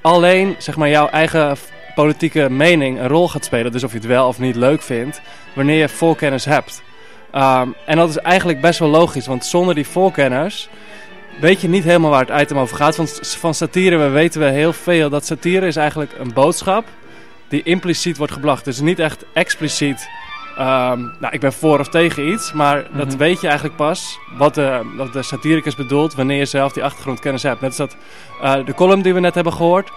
alleen 0.00 0.54
zeg 0.58 0.76
maar, 0.76 0.88
jouw 0.88 1.08
eigen 1.08 1.56
politieke 1.94 2.50
mening 2.50 2.98
een 3.00 3.08
rol 3.08 3.28
gaat 3.28 3.44
spelen. 3.44 3.72
Dus 3.72 3.84
of 3.84 3.92
je 3.92 3.98
het 3.98 4.06
wel 4.06 4.28
of 4.28 4.38
niet 4.38 4.56
leuk 4.56 4.82
vindt, 4.82 5.20
wanneer 5.52 5.78
je 5.78 5.88
voorkennis 5.88 6.44
hebt. 6.44 6.82
Um, 7.34 7.74
en 7.86 7.96
dat 7.96 8.08
is 8.08 8.18
eigenlijk 8.18 8.60
best 8.60 8.78
wel 8.78 8.88
logisch, 8.88 9.26
want 9.26 9.44
zonder 9.44 9.74
die 9.74 9.86
voorkennis 9.86 10.68
weet 11.40 11.60
je 11.60 11.68
niet 11.68 11.84
helemaal 11.84 12.10
waar 12.10 12.26
het 12.26 12.40
item 12.42 12.58
over 12.58 12.76
gaat. 12.76 12.96
Want 12.96 13.36
van 13.38 13.54
satire 13.54 13.96
we 13.96 14.08
weten 14.08 14.40
we 14.40 14.46
heel 14.46 14.72
veel 14.72 15.10
dat 15.10 15.26
satire 15.26 15.66
is 15.66 15.76
eigenlijk 15.76 16.12
een 16.18 16.32
boodschap 16.32 16.84
die 17.48 17.62
impliciet 17.62 18.16
wordt 18.16 18.32
gebracht. 18.32 18.64
Dus 18.64 18.80
niet 18.80 18.98
echt 18.98 19.24
expliciet, 19.32 20.08
um, 20.58 21.14
nou 21.20 21.28
ik 21.30 21.40
ben 21.40 21.52
voor 21.52 21.78
of 21.78 21.88
tegen 21.88 22.28
iets, 22.28 22.52
maar 22.52 22.76
mm 22.76 22.84
-hmm. 22.88 22.98
dat 22.98 23.14
weet 23.14 23.40
je 23.40 23.46
eigenlijk 23.46 23.76
pas 23.76 24.18
wat 24.36 24.54
de, 24.54 24.80
wat 24.96 25.12
de 25.12 25.22
satiricus 25.22 25.74
bedoelt 25.74 26.14
wanneer 26.14 26.38
je 26.38 26.44
zelf 26.44 26.72
die 26.72 26.84
achtergrondkennis 26.84 27.42
hebt. 27.42 27.60
Net 27.60 27.68
als 27.68 27.90
dat 27.90 27.96
uh, 28.42 28.66
de 28.66 28.74
column 28.74 29.02
die 29.02 29.14
we 29.14 29.20
net 29.20 29.34
hebben 29.34 29.52
gehoord. 29.52 29.90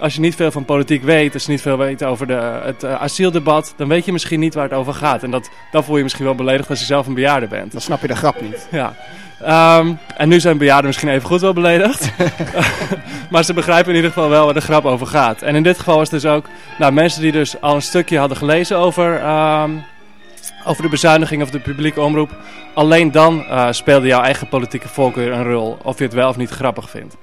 Als 0.00 0.14
je 0.14 0.20
niet 0.20 0.34
veel 0.34 0.50
van 0.50 0.64
politiek 0.64 1.02
weet, 1.02 1.34
als 1.34 1.44
je 1.44 1.50
niet 1.50 1.60
veel 1.60 1.78
weet 1.78 2.04
over 2.04 2.26
de, 2.26 2.60
het 2.64 2.84
uh, 2.84 2.94
asieldebat, 2.94 3.74
dan 3.76 3.88
weet 3.88 4.04
je 4.04 4.12
misschien 4.12 4.40
niet 4.40 4.54
waar 4.54 4.64
het 4.64 4.72
over 4.72 4.94
gaat. 4.94 5.22
En 5.22 5.30
dat, 5.30 5.50
dan 5.70 5.84
voel 5.84 5.96
je 5.96 6.02
misschien 6.02 6.24
wel 6.24 6.34
beledigd 6.34 6.70
als 6.70 6.78
je 6.78 6.84
zelf 6.84 7.06
een 7.06 7.14
bejaarde 7.14 7.46
bent. 7.46 7.72
Dan 7.72 7.80
snap 7.80 8.00
je 8.00 8.06
de 8.06 8.16
grap 8.16 8.40
niet. 8.40 8.68
Ja. 8.70 8.94
Um, 9.42 9.98
en 10.16 10.28
nu 10.28 10.40
zijn 10.40 10.58
bejaarden 10.58 10.86
misschien 10.86 11.08
even 11.08 11.28
goed 11.28 11.40
wel 11.40 11.52
beledigd. 11.52 12.10
maar 13.30 13.44
ze 13.44 13.54
begrijpen 13.54 13.90
in 13.90 13.96
ieder 13.96 14.10
geval 14.12 14.28
wel 14.28 14.44
waar 14.44 14.54
de 14.54 14.60
grap 14.60 14.84
over 14.84 15.06
gaat. 15.06 15.42
En 15.42 15.54
in 15.54 15.62
dit 15.62 15.78
geval 15.78 15.96
was 15.96 16.10
het 16.10 16.22
dus 16.22 16.30
ook 16.30 16.46
nou, 16.78 16.92
mensen 16.92 17.20
die 17.20 17.32
dus 17.32 17.60
al 17.60 17.74
een 17.74 17.82
stukje 17.82 18.18
hadden 18.18 18.36
gelezen 18.36 18.76
over, 18.76 19.28
um, 19.28 19.84
over 20.64 20.82
de 20.82 20.88
bezuiniging 20.88 21.42
of 21.42 21.50
de 21.50 21.60
publieke 21.60 22.00
omroep. 22.00 22.30
Alleen 22.74 23.10
dan 23.10 23.38
uh, 23.38 23.66
speelde 23.70 24.06
jouw 24.06 24.22
eigen 24.22 24.48
politieke 24.48 24.88
voorkeur 24.88 25.32
een 25.32 25.44
rol. 25.44 25.78
Of 25.82 25.98
je 25.98 26.04
het 26.04 26.14
wel 26.14 26.28
of 26.28 26.36
niet 26.36 26.50
grappig 26.50 26.90
vindt. 26.90 27.16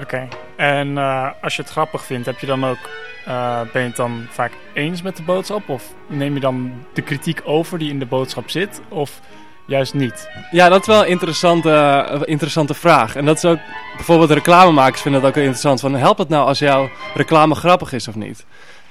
Oké, 0.00 0.28
en 0.56 0.88
uh, 0.88 1.28
als 1.42 1.56
je 1.56 1.62
het 1.62 1.70
grappig 1.70 2.04
vindt, 2.04 2.26
heb 2.26 2.38
je 2.38 2.46
dan 2.46 2.64
ook, 2.64 2.90
uh, 3.28 3.60
ben 3.72 3.82
je 3.82 3.88
het 3.88 3.96
dan 3.96 4.26
vaak 4.30 4.52
eens 4.72 5.02
met 5.02 5.16
de 5.16 5.22
boodschap? 5.22 5.68
Of 5.68 5.84
neem 6.06 6.34
je 6.34 6.40
dan 6.40 6.72
de 6.92 7.02
kritiek 7.02 7.40
over 7.44 7.78
die 7.78 7.90
in 7.90 7.98
de 7.98 8.06
boodschap 8.06 8.50
zit? 8.50 8.80
Of 8.88 9.20
juist 9.66 9.94
niet? 9.94 10.28
Ja, 10.50 10.68
dat 10.68 10.80
is 10.80 10.86
wel 10.86 11.02
een 11.02 11.08
interessante, 11.08 11.68
uh, 12.12 12.20
interessante 12.24 12.74
vraag. 12.74 13.16
En 13.16 13.24
dat 13.24 13.36
is 13.36 13.44
ook, 13.44 13.58
bijvoorbeeld 13.96 14.30
reclamemakers 14.30 15.00
vinden 15.00 15.20
dat 15.20 15.30
ook 15.30 15.36
heel 15.36 15.44
interessant. 15.44 15.80
Van, 15.80 15.94
helpt 15.94 16.18
het 16.18 16.28
nou 16.28 16.46
als 16.46 16.58
jouw 16.58 16.90
reclame 17.14 17.54
grappig 17.54 17.92
is 17.92 18.08
of 18.08 18.14
niet? 18.14 18.44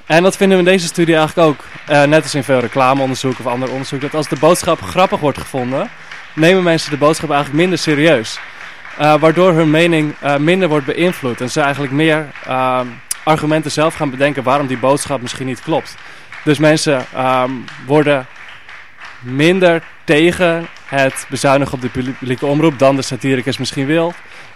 En 0.05 0.23
dat 0.23 0.37
vinden 0.37 0.57
we 0.57 0.63
in 0.63 0.69
deze 0.69 0.87
studie 0.87 1.15
eigenlijk 1.15 1.47
ook, 1.47 1.65
net 2.07 2.23
als 2.23 2.35
in 2.35 2.43
veel 2.43 2.59
reclameonderzoek 2.59 3.39
of 3.39 3.47
ander 3.47 3.71
onderzoek, 3.71 4.01
dat 4.01 4.13
als 4.13 4.27
de 4.27 4.39
boodschap 4.39 4.81
grappig 4.81 5.19
wordt 5.19 5.37
gevonden, 5.37 5.89
nemen 6.35 6.63
mensen 6.63 6.91
de 6.91 6.97
boodschap 6.97 7.29
eigenlijk 7.29 7.61
minder 7.61 7.79
serieus. 7.79 8.39
Uh, 8.99 9.19
waardoor 9.19 9.53
hun 9.53 9.69
mening 9.69 10.13
uh, 10.23 10.37
minder 10.37 10.69
wordt 10.69 10.85
beïnvloed. 10.85 11.41
En 11.41 11.51
ze 11.51 11.61
eigenlijk 11.61 11.93
meer 11.93 12.27
uh, 12.47 12.79
argumenten 13.23 13.71
zelf 13.71 13.93
gaan 13.93 14.09
bedenken 14.09 14.43
waarom 14.43 14.67
die 14.67 14.77
boodschap 14.77 15.21
misschien 15.21 15.45
niet 15.45 15.61
klopt. 15.61 15.95
Dus 16.43 16.57
mensen 16.57 17.05
um, 17.17 17.63
worden 17.85 18.25
minder 19.21 19.83
tegen 20.03 20.67
het 20.85 21.25
bezuinigen 21.29 21.73
op 21.73 21.81
de 21.81 21.89
publieke 21.89 22.45
omroep 22.45 22.79
dan 22.79 22.95
de 22.95 23.01
satiricus 23.01 23.57
misschien 23.57 23.85
wil. 23.85 24.13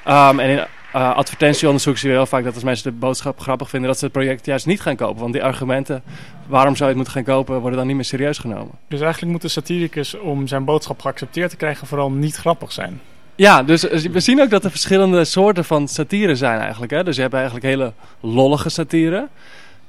Um, 0.08 0.40
en 0.40 0.50
in 0.50 0.66
uh, 0.96 1.16
advertentieonderzoek 1.16 1.98
zie 1.98 2.10
je 2.10 2.16
heel 2.16 2.26
vaak 2.26 2.44
dat 2.44 2.54
als 2.54 2.64
mensen 2.64 2.92
de 2.92 2.98
boodschap 2.98 3.40
grappig 3.40 3.70
vinden, 3.70 3.90
dat 3.90 4.00
ze 4.00 4.06
het 4.06 4.14
project 4.14 4.46
juist 4.46 4.66
niet 4.66 4.82
gaan 4.82 4.96
kopen. 4.96 5.22
Want 5.22 5.34
die 5.34 5.44
argumenten, 5.44 6.04
waarom 6.48 6.76
zou 6.76 6.90
je 6.90 6.96
het 6.96 6.96
moeten 6.96 7.14
gaan 7.14 7.36
kopen, 7.36 7.60
worden 7.60 7.78
dan 7.78 7.88
niet 7.88 7.96
meer 7.96 8.06
serieus 8.06 8.38
genomen. 8.38 8.74
Dus 8.88 9.02
eigenlijk 9.02 9.32
moet 9.32 9.42
de 9.42 9.48
satiricus 9.48 10.18
om 10.18 10.48
zijn 10.48 10.66
boodschap 10.66 11.02
geaccepteerd 11.02 11.50
te 11.50 11.58
krijgen 11.58 11.88
vooral 11.88 12.12
niet 12.12 12.36
grappig 12.36 12.72
zijn. 12.72 13.02
Ja, 13.38 13.64
dus 13.64 13.84
we 13.84 14.20
zien 14.20 14.42
ook 14.42 14.50
dat 14.50 14.64
er 14.64 14.70
verschillende 14.70 15.26
soorten 15.26 15.66
van 15.66 15.88
satire 15.88 16.36
zijn 16.36 16.60
eigenlijk. 16.60 16.92
Hè? 16.92 17.04
Dus 17.04 17.16
je 17.16 17.22
hebt 17.22 17.34
eigenlijk 17.34 17.66
hele 17.66 17.94
lollige 18.20 18.70
satire. 18.70 19.28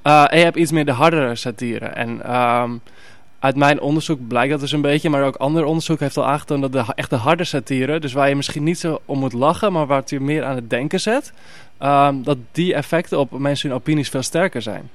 Uh, 0.03 0.33
en 0.33 0.39
je 0.39 0.45
hebt 0.45 0.57
iets 0.57 0.73
meer 0.73 0.85
de 0.85 0.93
hardere 0.93 1.35
satire. 1.35 1.87
En 1.87 2.35
um, 2.37 2.81
uit 3.39 3.57
mijn 3.57 3.81
onderzoek 3.81 4.29
blijkt 4.29 4.51
dat 4.51 4.61
dus 4.61 4.73
een 4.73 4.81
beetje, 4.81 5.11
maar 5.11 5.25
ook 5.25 5.37
ander 5.37 5.65
onderzoek 5.65 6.01
heeft 6.01 6.17
al 6.17 6.27
aangetoond 6.27 6.63
dat 6.63 6.73
de 6.73 6.93
echte 6.95 7.17
harde 7.17 7.45
satire, 7.45 8.01
dus 8.01 8.13
waar 8.13 8.29
je 8.29 8.37
misschien 8.37 8.63
niet 8.63 8.79
zo 8.79 9.01
om 9.05 9.19
moet 9.19 9.33
lachen, 9.33 9.73
maar 9.73 9.87
waar 9.87 10.03
je 10.07 10.21
meer 10.21 10.45
aan 10.45 10.55
het 10.55 10.71
denken 10.71 11.01
zet, 11.01 11.33
um, 11.81 12.23
dat 12.23 12.39
die 12.53 12.75
effecten 12.75 13.19
op 13.19 13.39
mensen 13.39 13.69
hun 13.69 13.79
opinies 13.79 14.09
veel 14.09 14.23
sterker 14.23 14.63
zijn. 14.63 14.91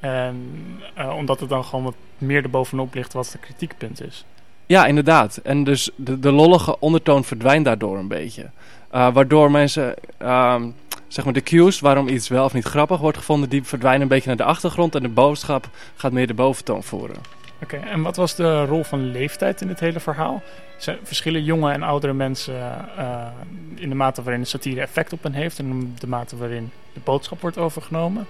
En 0.00 0.52
uh, 0.98 1.16
omdat 1.16 1.40
het 1.40 1.48
dan 1.48 1.64
gewoon 1.64 1.84
wat 1.84 1.94
meer 2.18 2.42
erbovenop 2.42 2.94
ligt 2.94 3.12
wat 3.12 3.32
het 3.32 3.40
kritiekpunt 3.40 4.02
is. 4.02 4.24
Ja, 4.66 4.86
inderdaad. 4.86 5.36
En 5.36 5.64
dus 5.64 5.90
de, 5.96 6.18
de 6.18 6.32
lollige 6.32 6.78
ondertoon 6.80 7.24
verdwijnt 7.24 7.64
daardoor 7.64 7.98
een 7.98 8.08
beetje. 8.08 8.50
Uh, 8.94 9.12
waardoor 9.12 9.50
mensen, 9.50 9.94
um, 10.22 10.74
zeg 11.08 11.24
maar 11.24 11.34
de 11.34 11.42
cues 11.42 11.80
waarom 11.80 12.08
iets 12.08 12.28
wel 12.28 12.44
of 12.44 12.52
niet 12.52 12.64
grappig 12.64 13.00
wordt 13.00 13.18
gevonden, 13.18 13.48
die 13.48 13.64
verdwijnen 13.64 14.02
een 14.02 14.08
beetje 14.08 14.28
naar 14.28 14.36
de 14.36 14.44
achtergrond 14.44 14.94
en 14.94 15.02
de 15.02 15.08
boodschap 15.08 15.68
gaat 15.96 16.12
meer 16.12 16.26
de 16.26 16.34
boventoon 16.34 16.82
voeren. 16.82 17.16
Oké, 17.62 17.74
okay, 17.76 17.90
en 17.90 18.02
wat 18.02 18.16
was 18.16 18.34
de 18.34 18.64
rol 18.64 18.84
van 18.84 19.10
leeftijd 19.10 19.60
in 19.60 19.66
dit 19.66 19.80
hele 19.80 20.00
verhaal? 20.00 20.42
Zijn 20.78 20.98
verschillen 21.02 21.44
jonge 21.44 21.72
en 21.72 21.82
oudere 21.82 22.12
mensen 22.12 22.54
uh, 22.98 23.26
in 23.74 23.88
de 23.88 23.94
mate 23.94 24.22
waarin 24.22 24.42
de 24.42 24.48
satire 24.48 24.80
effect 24.80 25.12
op 25.12 25.22
hen 25.22 25.32
heeft 25.32 25.58
en 25.58 25.94
de 25.98 26.06
mate 26.06 26.36
waarin 26.36 26.70
de 26.92 27.00
boodschap 27.04 27.40
wordt 27.40 27.58
overgenomen? 27.58 28.26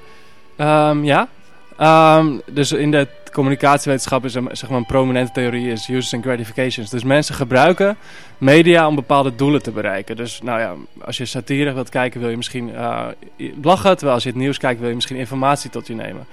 Um, 0.56 1.04
ja, 1.04 1.28
um, 2.18 2.42
dus 2.46 2.72
in 2.72 2.90
de 2.90 3.08
communicatiewetenschap 3.34 4.24
is 4.24 4.34
een, 4.34 4.48
zeg 4.52 4.70
maar 4.70 4.78
een 4.78 4.86
prominente 4.86 5.32
theorie 5.32 5.70
is 5.70 5.88
uses 5.88 6.14
and 6.14 6.24
gratifications. 6.24 6.90
Dus 6.90 7.04
mensen 7.04 7.34
gebruiken 7.34 7.96
media 8.38 8.86
om 8.86 8.94
bepaalde 8.94 9.34
doelen 9.34 9.62
te 9.62 9.70
bereiken. 9.70 10.16
Dus 10.16 10.40
nou 10.42 10.60
ja, 10.60 10.74
als 11.04 11.16
je 11.16 11.24
satire 11.24 11.72
wilt 11.72 11.88
kijken 11.88 12.20
wil 12.20 12.30
je 12.30 12.36
misschien 12.36 12.68
uh, 12.68 13.06
lachen, 13.62 13.90
terwijl 13.90 14.14
als 14.14 14.22
je 14.22 14.28
het 14.28 14.38
nieuws 14.38 14.58
kijkt 14.58 14.80
wil 14.80 14.88
je 14.88 14.94
misschien 14.94 15.16
informatie 15.16 15.70
tot 15.70 15.86
je 15.86 15.94
nemen. 15.94 16.26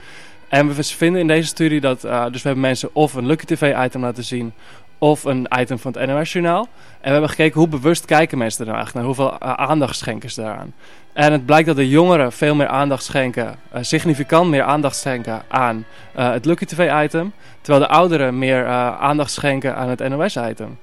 En 0.52 0.68
we 0.68 0.84
vinden 0.84 1.22
in 1.22 1.28
deze 1.28 1.48
studie 1.48 1.80
dat, 1.80 2.06
uh, 2.06 2.24
dus 2.24 2.42
we 2.42 2.48
hebben 2.48 2.60
mensen 2.60 2.90
of 2.94 3.14
een 3.14 3.26
Lucky 3.26 3.46
TV 3.46 3.86
item 3.86 4.02
laten 4.02 4.24
zien, 4.24 4.54
of 5.02 5.24
een 5.24 5.48
item 5.60 5.80
van 5.80 5.96
het 5.98 6.10
NOS 6.10 6.32
Journaal. 6.32 6.62
En 6.62 6.68
we 7.02 7.10
hebben 7.10 7.30
gekeken 7.30 7.60
hoe 7.60 7.68
bewust 7.68 8.06
kijken 8.06 8.38
mensen 8.38 8.68
er 8.68 8.74
eigenlijk 8.74 9.06
naar, 9.06 9.16
hoeveel 9.16 9.38
uh, 9.44 9.54
aandacht 9.54 9.96
schenken 9.96 10.32
ze 10.32 10.42
daaraan. 10.42 10.74
En 11.14 11.32
het 11.32 11.46
blijkt 11.46 11.68
dat 11.68 11.76
de 11.76 11.90
jongeren 11.90 12.32
veel 12.32 12.56
meer 12.56 12.68
aandacht 12.68 13.04
schenken, 13.04 13.56
uh, 13.76 13.80
significant 13.82 14.50
meer 14.50 14.64
aandacht 14.64 14.96
schenken 14.96 15.42
aan 15.48 15.86
uh, 16.18 16.32
het 16.32 16.46
Lucky 16.46 16.66
TV 16.66 17.04
item, 17.04 17.34
terwijl 17.62 17.86
de 17.86 17.94
ouderen 17.94 18.38
meer 18.38 18.68
aandacht 18.98 19.32
schenken 19.32 19.76
aan 19.76 19.90
het 19.90 20.10
NOS 20.10 20.36
item. 20.36 20.78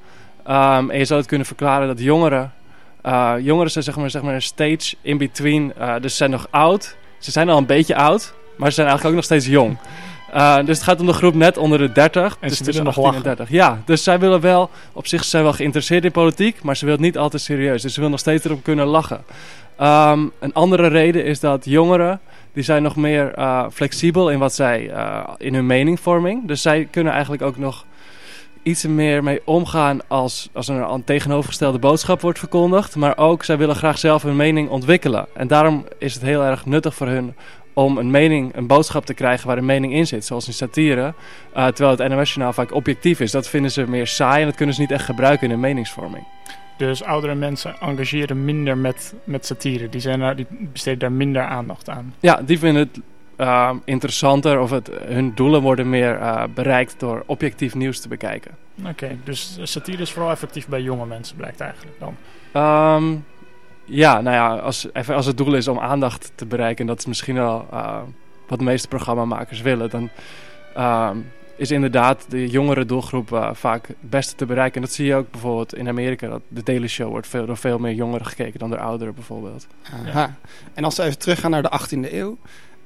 Um, 0.49 0.91
en 0.91 0.99
je 0.99 1.05
zou 1.05 1.19
het 1.19 1.29
kunnen 1.29 1.47
verklaren 1.47 1.87
dat 1.87 2.01
jongeren, 2.01 2.53
jongeren 3.41 3.71
zijn 3.71 3.85
zeg 3.85 3.97
maar, 3.97 4.11
zeg 4.11 4.23
maar 4.23 4.35
een 4.35 4.43
stage 4.43 4.97
in 5.01 5.19
between, 5.19 5.73
dus 6.01 6.11
ze 6.11 6.17
zijn 6.17 6.31
nog 6.31 6.47
oud, 6.51 6.97
ze 7.19 7.31
zijn 7.31 7.49
al 7.49 7.59
een 7.59 7.67
beetje 7.67 7.97
oud, 7.97 8.35
maar 8.57 8.69
ze 8.69 8.75
zijn 8.75 8.87
eigenlijk 8.87 9.05
ook 9.07 9.15
nog 9.15 9.25
steeds 9.25 9.47
jong. 9.47 9.77
Uh, 10.35 10.57
dus 10.57 10.77
het 10.77 10.83
gaat 10.83 11.01
om 11.01 11.07
de 11.07 11.13
groep 11.13 11.35
net 11.35 11.57
onder 11.57 11.79
de 11.79 11.93
30. 11.93 12.37
En 12.41 12.49
dus 12.49 12.59
ze 12.59 12.65
willen 12.65 12.85
nog 12.85 12.99
18 12.99 13.15
en 13.15 13.23
30. 13.23 13.51
Ja, 13.51 13.83
dus 13.85 14.03
zij 14.03 14.19
willen 14.19 14.41
wel, 14.41 14.71
op 14.93 15.07
zich 15.07 15.25
zijn 15.25 15.43
wel 15.43 15.53
geïnteresseerd 15.53 16.05
in 16.05 16.11
politiek, 16.11 16.63
maar 16.63 16.77
ze 16.77 16.85
willen 16.85 17.01
het 17.01 17.09
niet 17.09 17.19
altijd 17.19 17.43
serieus. 17.43 17.83
Dus 17.83 17.91
ze 17.91 17.97
willen 17.97 18.11
nog 18.11 18.21
steeds 18.21 18.45
erop 18.45 18.63
kunnen 18.63 18.87
lachen. 18.87 19.25
Um, 19.81 20.33
een 20.39 20.53
andere 20.53 20.87
reden 20.87 21.25
is 21.25 21.41
dat 21.41 21.65
jongeren, 21.65 22.21
die 22.53 22.63
zijn 22.63 22.83
nog 22.83 22.97
meer 22.97 23.39
uh, 23.39 23.65
flexibel 23.73 24.31
in 24.31 24.39
wat 24.39 24.55
zij, 24.55 24.91
uh, 24.91 25.29
in 25.37 25.55
hun 25.55 25.67
meningvorming. 25.67 26.47
Dus 26.47 26.63
zij 26.63 26.89
kunnen 26.91 27.13
eigenlijk 27.13 27.43
ook 27.43 27.57
nog 27.57 27.85
iets 28.63 28.87
meer 28.87 29.23
mee 29.23 29.41
omgaan 29.45 30.01
als, 30.07 30.49
als 30.53 30.69
er 30.69 30.91
een 30.91 31.05
tegenovergestelde 31.05 31.79
boodschap 31.79 32.21
wordt 32.21 32.39
verkondigd. 32.39 32.97
Maar 32.97 33.17
ook, 33.17 33.45
zij 33.45 33.59
willen 33.59 33.77
graag 33.77 33.99
zelf 33.99 34.23
hun 34.23 34.37
mening 34.37 34.69
ontwikkelen. 34.69 35.27
En 35.35 35.47
daarom 35.47 35.87
is 35.99 36.15
het 36.15 36.23
heel 36.23 36.43
erg 36.43 36.67
nuttig 36.67 36.95
voor 36.95 37.07
hun 37.07 37.35
om 37.79 37.99
een 37.99 38.11
mening, 38.11 38.57
een 38.57 38.67
boodschap 38.67 39.07
te 39.07 39.15
krijgen 39.15 39.47
waar 39.47 39.59
een 39.59 39.65
mening 39.65 39.93
in 39.93 40.07
zit. 40.07 40.25
Zoals 40.25 40.47
in 40.47 40.53
satire. 40.53 41.15
Uh, 41.57 41.67
terwijl 41.67 41.97
het 41.99 42.09
NOS-journaal 42.09 42.53
vaak 42.53 42.73
objectief 42.73 43.21
is. 43.21 43.31
Dat 43.31 43.49
vinden 43.49 43.71
ze 43.71 43.89
meer 43.89 44.07
saai 44.07 44.41
en 44.41 44.47
dat 44.47 44.57
kunnen 44.57 44.75
ze 44.75 44.81
niet 44.81 44.91
echt 44.91 45.05
gebruiken 45.05 45.45
in 45.45 45.51
hun 45.51 45.61
meningsvorming. 45.61 46.25
Dus 46.77 47.03
oudere 47.03 47.35
mensen 47.35 47.81
engageren 47.81 48.45
minder 48.45 48.79
met, 48.79 49.15
met 49.25 49.47
satire. 49.47 49.89
Die, 49.89 50.01
zijn 50.01 50.21
daar, 50.21 50.37
die 50.37 50.47
besteden 50.73 50.99
daar 50.99 51.13
minder 51.13 51.43
aandacht 51.43 51.89
aan. 51.89 52.15
Ja, 52.21 52.43
die 52.43 52.59
vinden 52.59 52.83
het 52.83 53.01
uh, 53.37 53.71
interessanter 53.85 54.61
of 54.61 54.71
het, 54.71 54.91
hun 55.07 55.33
doelen 55.35 55.63
worden 55.63 55.91
meer 55.91 56.21
uh, 56.21 56.43
bereikt 56.55 57.01
door 57.01 57.23
objectief 57.27 57.75
nieuws 57.75 58.01
te 58.01 58.09
bekijken. 58.09 58.51
Oké, 58.79 58.89
okay, 58.89 59.19
dus 59.25 59.59
satire 59.63 60.03
is 60.03 60.13
vooral 60.13 60.31
effectief 60.31 60.69
bij 60.69 60.83
jonge 60.83 61.07
mensen 61.07 61.37
blijkt 61.37 61.61
eigenlijk 61.61 61.97
dan? 61.99 62.17
Um, 62.63 63.25
ja, 63.89 64.21
nou 64.21 64.37
ja, 64.37 64.57
als, 64.57 64.87
even 64.93 65.15
als 65.15 65.27
het 65.27 65.37
doel 65.37 65.55
is 65.55 65.69
om 65.69 65.79
aandacht 65.79 66.33
te 66.35 66.47
bereiken, 66.47 66.87
dat 66.87 66.99
is 66.99 67.07
misschien 67.07 67.35
wel 67.35 67.67
uh, 67.73 68.01
wat 68.49 68.59
de 68.59 68.65
meeste 68.65 68.89
programmamakers 68.89 69.61
willen, 69.61 69.91
dan 69.91 70.11
uh, 70.77 71.11
is 71.57 71.71
inderdaad 71.71 72.25
de 72.29 72.49
jongere 72.49 72.85
doelgroep 72.85 73.31
uh, 73.31 73.51
vaak 73.53 73.87
het 73.87 73.97
beste 74.01 74.35
te 74.35 74.47
bereiken. 74.47 74.75
En 74.75 74.81
dat 74.87 74.93
zie 74.93 75.07
je 75.07 75.15
ook 75.15 75.31
bijvoorbeeld 75.31 75.75
in 75.75 75.89
Amerika, 75.89 76.29
dat 76.29 76.43
de 76.49 76.63
Daily 76.63 76.89
Show 76.89 77.11
wordt 77.11 77.27
veel, 77.27 77.47
door 77.47 77.57
veel 77.57 77.79
meer 77.79 77.95
jongeren 77.95 78.27
gekeken 78.27 78.59
dan 78.59 78.71
door 78.71 78.79
ouderen 78.79 79.15
bijvoorbeeld. 79.15 79.67
Aha. 80.07 80.37
En 80.75 80.85
als 80.85 80.97
we 80.97 81.03
even 81.03 81.19
teruggaan 81.19 81.51
naar 81.51 81.63
de 81.63 81.81
18e 81.81 82.13
eeuw, 82.13 82.39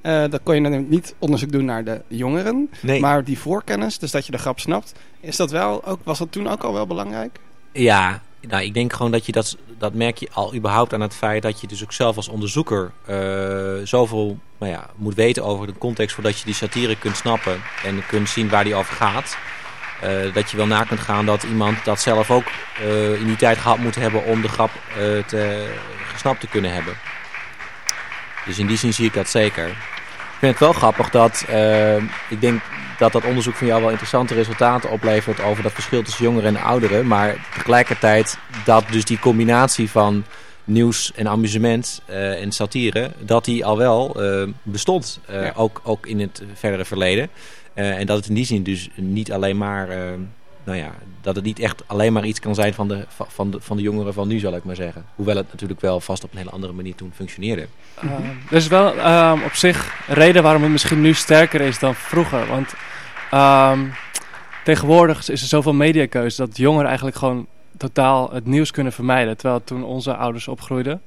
uh, 0.02 0.24
dan 0.30 0.40
kon 0.42 0.54
je 0.54 0.60
natuurlijk 0.60 0.90
niet 0.90 1.14
onderzoek 1.18 1.52
doen 1.52 1.64
naar 1.64 1.84
de 1.84 2.02
jongeren, 2.06 2.70
nee. 2.80 3.00
maar 3.00 3.24
die 3.24 3.38
voorkennis, 3.38 3.98
dus 3.98 4.10
dat 4.10 4.26
je 4.26 4.32
de 4.32 4.38
grap 4.38 4.60
snapt, 4.60 4.92
is 5.20 5.36
dat 5.36 5.50
wel 5.50 5.84
ook, 5.84 6.00
was 6.04 6.18
dat 6.18 6.32
toen 6.32 6.48
ook 6.48 6.62
al 6.62 6.72
wel 6.72 6.86
belangrijk? 6.86 7.38
Ja, 7.72 8.22
nou, 8.48 8.62
ik 8.62 8.74
denk 8.74 8.92
gewoon 8.92 9.12
dat 9.12 9.26
je 9.26 9.32
dat, 9.32 9.56
dat 9.78 9.94
merk 9.94 10.18
je 10.18 10.28
al 10.32 10.54
überhaupt 10.54 10.94
aan 10.94 11.00
het 11.00 11.14
feit 11.14 11.42
dat 11.42 11.60
je 11.60 11.66
dus 11.66 11.82
ook 11.82 11.92
zelf 11.92 12.16
als 12.16 12.28
onderzoeker 12.28 12.90
uh, 13.10 13.86
zoveel 13.86 14.38
nou 14.58 14.72
ja, 14.72 14.90
moet 14.96 15.14
weten 15.14 15.44
over 15.44 15.66
de 15.66 15.78
context 15.78 16.14
voordat 16.14 16.38
je 16.38 16.44
die 16.44 16.54
satire 16.54 16.96
kunt 16.96 17.16
snappen 17.16 17.60
en 17.84 18.06
kunt 18.06 18.28
zien 18.28 18.48
waar 18.48 18.64
die 18.64 18.74
over 18.74 18.94
gaat. 18.94 19.36
Uh, 20.04 20.34
dat 20.34 20.50
je 20.50 20.56
wel 20.56 20.66
na 20.66 20.84
kunt 20.84 21.00
gaan 21.00 21.26
dat 21.26 21.42
iemand 21.42 21.84
dat 21.84 22.00
zelf 22.00 22.30
ook 22.30 22.44
uh, 22.80 23.20
in 23.20 23.26
die 23.26 23.36
tijd 23.36 23.58
gehad 23.58 23.78
moet 23.78 23.94
hebben 23.94 24.24
om 24.24 24.42
de 24.42 24.48
grap 24.48 24.70
te, 25.26 25.72
gesnapt 26.12 26.40
te 26.40 26.46
kunnen 26.46 26.72
hebben. 26.72 26.94
Dus 28.46 28.58
in 28.58 28.66
die 28.66 28.76
zin 28.76 28.92
zie 28.92 29.06
ik 29.06 29.14
dat 29.14 29.28
zeker. 29.28 29.68
Ik 29.68 30.38
vind 30.38 30.52
het 30.52 30.60
wel 30.60 30.72
grappig 30.72 31.10
dat 31.10 31.44
ik 32.28 32.40
denk 32.40 32.62
dat 32.98 33.12
dat 33.12 33.24
onderzoek 33.24 33.54
van 33.54 33.66
jou 33.66 33.80
wel 33.80 33.90
interessante 33.90 34.34
resultaten 34.34 34.90
oplevert 34.90 35.40
over 35.40 35.62
dat 35.62 35.72
verschil 35.72 36.02
tussen 36.02 36.24
jongeren 36.24 36.56
en 36.56 36.62
ouderen. 36.62 37.06
Maar 37.06 37.46
tegelijkertijd 37.54 38.38
dat 38.64 38.84
dus 38.90 39.04
die 39.04 39.18
combinatie 39.18 39.90
van 39.90 40.24
nieuws 40.64 41.12
en 41.14 41.28
amusement 41.28 42.02
uh, 42.10 42.42
en 42.42 42.52
satire, 42.52 43.10
dat 43.18 43.44
die 43.44 43.64
al 43.64 43.76
wel 43.76 44.22
uh, 44.22 44.48
bestond. 44.62 45.20
Uh, 45.30 45.44
ja. 45.44 45.52
ook, 45.56 45.80
ook 45.84 46.06
in 46.06 46.20
het 46.20 46.42
verdere 46.54 46.84
verleden. 46.84 47.28
en 47.74 48.06
dat 48.06 48.16
het 48.16 48.28
in 48.28 48.34
die 48.34 48.44
zin 48.44 48.62
dus 48.62 48.88
niet 48.94 49.32
alleen 49.32 49.56
maar, 49.56 49.88
nou 50.64 50.78
ja, 50.78 50.94
dat 51.20 51.36
het 51.36 51.44
niet 51.44 51.58
echt 51.58 51.82
alleen 51.86 52.12
maar 52.12 52.24
iets 52.24 52.40
kan 52.40 52.54
zijn 52.54 52.74
van 52.74 52.88
de, 52.88 53.04
van, 53.08 53.50
de, 53.50 53.60
van 53.60 53.76
de 53.76 53.82
jongeren 53.82 54.14
van 54.14 54.28
nu, 54.28 54.38
zal 54.38 54.56
ik 54.56 54.64
maar 54.64 54.76
zeggen. 54.76 55.04
Hoewel 55.14 55.36
het 55.36 55.52
natuurlijk 55.52 55.80
wel 55.80 56.00
vast 56.00 56.24
op 56.24 56.32
een 56.32 56.38
hele 56.38 56.50
andere 56.50 56.72
manier 56.72 56.94
toen 56.94 57.12
functioneerde. 57.14 57.66
Uh, 58.04 58.10
er 58.50 58.56
is 58.56 58.66
wel 58.66 58.96
uh, 58.96 59.40
op 59.44 59.54
zich 59.54 59.94
reden 60.06 60.42
waarom 60.42 60.62
het 60.62 60.70
misschien 60.70 61.00
nu 61.00 61.14
sterker 61.14 61.60
is 61.60 61.78
dan 61.78 61.94
vroeger. 61.94 62.46
Want 62.46 62.74
um, 63.34 63.92
tegenwoordig 64.64 65.28
is 65.28 65.42
er 65.42 65.48
zoveel 65.48 65.74
mediakeuze 65.74 66.36
dat 66.46 66.56
jongeren 66.56 66.86
eigenlijk 66.86 67.16
gewoon 67.16 67.46
totaal 67.76 68.30
het 68.32 68.46
nieuws 68.46 68.70
kunnen 68.70 68.92
vermijden. 68.92 69.36
Terwijl 69.36 69.64
toen 69.64 69.84
onze 69.84 70.16
ouders 70.16 70.48
opgroeiden, 70.48 71.02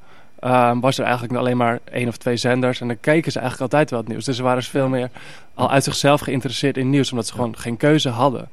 um, 0.45 0.79
was 0.79 0.97
er 0.97 1.03
eigenlijk 1.03 1.33
alleen 1.33 1.57
maar 1.57 1.79
één 1.91 2.07
of 2.07 2.17
twee 2.17 2.37
zenders. 2.37 2.81
En 2.81 2.87
dan 2.87 2.99
keken 2.99 3.31
ze 3.31 3.39
eigenlijk 3.39 3.71
altijd 3.71 3.89
wel 3.89 3.99
het 3.99 4.07
nieuws. 4.07 4.25
Dus 4.25 4.35
ze 4.35 4.43
waren 4.43 4.63
veel 4.63 4.87
meer 4.87 5.09
al 5.53 5.71
uit 5.71 5.83
zichzelf 5.83 6.21
geïnteresseerd 6.21 6.77
in 6.77 6.89
nieuws, 6.89 7.11
omdat 7.11 7.27
ze 7.27 7.33
gewoon 7.33 7.57
geen 7.57 7.77
keuze 7.77 8.09
hadden. 8.09 8.49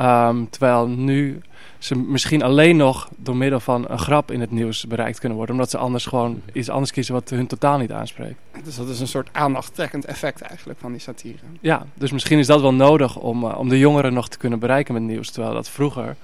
Um, 0.00 0.50
terwijl 0.50 0.86
nu 0.86 1.40
ze 1.78 1.96
misschien 1.96 2.42
alleen 2.42 2.76
nog 2.76 3.08
door 3.16 3.36
middel 3.36 3.60
van 3.60 3.84
een 3.88 3.98
grap 3.98 4.30
in 4.30 4.40
het 4.40 4.50
nieuws 4.50 4.86
bereikt 4.86 5.18
kunnen 5.18 5.36
worden. 5.36 5.54
Omdat 5.54 5.70
ze 5.70 5.78
anders 5.78 6.06
gewoon 6.06 6.40
iets 6.52 6.68
anders 6.68 6.92
kiezen 6.92 7.14
wat 7.14 7.30
hun 7.30 7.46
totaal 7.46 7.78
niet 7.78 7.92
aanspreekt. 7.92 8.38
Dus 8.64 8.76
dat 8.76 8.88
is 8.88 9.00
een 9.00 9.06
soort 9.06 9.28
aandachttrekkend 9.32 10.04
effect 10.04 10.40
eigenlijk 10.40 10.78
van 10.80 10.92
die 10.92 11.00
satire. 11.00 11.38
Ja, 11.60 11.86
dus 11.94 12.12
misschien 12.12 12.38
is 12.38 12.46
dat 12.46 12.60
wel 12.60 12.74
nodig 12.74 13.16
om, 13.16 13.44
uh, 13.44 13.58
om 13.58 13.68
de 13.68 13.78
jongeren 13.78 14.12
nog 14.12 14.28
te 14.28 14.38
kunnen 14.38 14.58
bereiken 14.58 14.94
met 14.94 15.02
nieuws. 15.02 15.30
Terwijl 15.30 15.54
dat 15.54 15.68
vroeger 15.68 16.16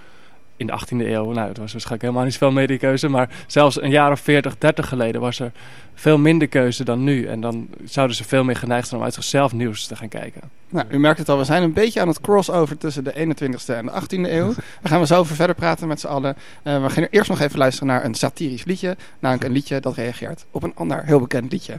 in 0.60 0.66
de 0.66 0.72
18e 0.72 1.06
eeuw, 1.06 1.32
nou, 1.32 1.46
dat 1.46 1.56
was 1.56 1.72
waarschijnlijk 1.72 2.02
helemaal 2.02 2.24
niet 2.24 2.32
zoveel 2.32 2.50
mediakeuze, 2.50 3.08
maar 3.08 3.28
zelfs 3.46 3.82
een 3.82 3.90
jaar 3.90 4.12
of 4.12 4.20
40, 4.20 4.58
30 4.58 4.88
geleden 4.88 5.20
was 5.20 5.40
er 5.40 5.52
veel 5.94 6.18
minder 6.18 6.48
keuze 6.48 6.84
dan 6.84 7.04
nu. 7.04 7.26
En 7.26 7.40
dan 7.40 7.68
zouden 7.84 8.16
ze 8.16 8.24
veel 8.24 8.44
meer 8.44 8.56
geneigd 8.56 8.88
zijn 8.88 9.00
om 9.00 9.06
uit 9.06 9.14
zichzelf 9.14 9.52
nieuws 9.52 9.86
te 9.86 9.96
gaan 9.96 10.08
kijken. 10.08 10.40
Nou, 10.68 10.86
u 10.90 10.98
merkt 10.98 11.18
het 11.18 11.28
al, 11.28 11.38
we 11.38 11.44
zijn 11.44 11.62
een 11.62 11.72
beetje 11.72 12.00
aan 12.00 12.08
het 12.08 12.20
crossover 12.20 12.78
tussen 12.78 13.04
de 13.04 13.12
21ste 13.12 13.74
en 13.74 13.86
de 13.86 13.92
18e 13.92 14.30
eeuw. 14.30 14.54
We 14.82 14.88
gaan 14.88 15.00
we 15.00 15.06
zo 15.06 15.18
over 15.18 15.36
verder 15.36 15.54
praten 15.54 15.88
met 15.88 16.00
z'n 16.00 16.06
allen. 16.06 16.36
Eh, 16.62 16.82
we 16.82 16.90
gaan 16.90 17.06
eerst 17.10 17.30
nog 17.30 17.40
even 17.40 17.58
luisteren 17.58 17.88
naar 17.88 18.04
een 18.04 18.14
satirisch 18.14 18.64
liedje. 18.64 18.96
Namelijk 19.18 19.46
een 19.46 19.54
liedje 19.54 19.80
dat 19.80 19.94
reageert 19.94 20.46
op 20.50 20.62
een 20.62 20.74
ander 20.74 21.04
heel 21.04 21.20
bekend 21.20 21.52
liedje. 21.52 21.78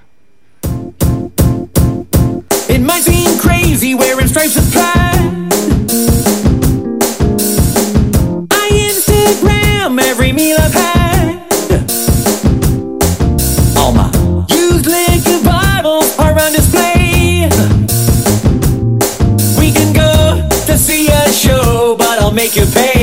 It 2.67 2.81
might 2.81 3.03
seem 3.03 3.37
crazy 3.37 3.95
wearing 3.95 4.29
stripes 4.29 4.57
of 4.57 4.69
pride. 4.69 5.50
Instagram 9.31 10.01
every 10.01 10.31
meal 10.31 10.57
I've 10.59 10.73
had. 10.73 11.37
All 13.77 13.93
my 13.93 14.11
used 14.49 14.85
liquor 14.85 15.43
bottles 15.43 16.17
are 16.19 16.33
on 16.33 16.51
display. 16.51 17.49
We 19.57 19.71
can 19.71 19.93
go 19.93 20.47
to 20.65 20.77
see 20.77 21.07
a 21.07 21.31
show, 21.31 21.95
but 21.97 22.19
I'll 22.19 22.33
make 22.33 22.55
you 22.55 22.65
pay. 22.65 23.00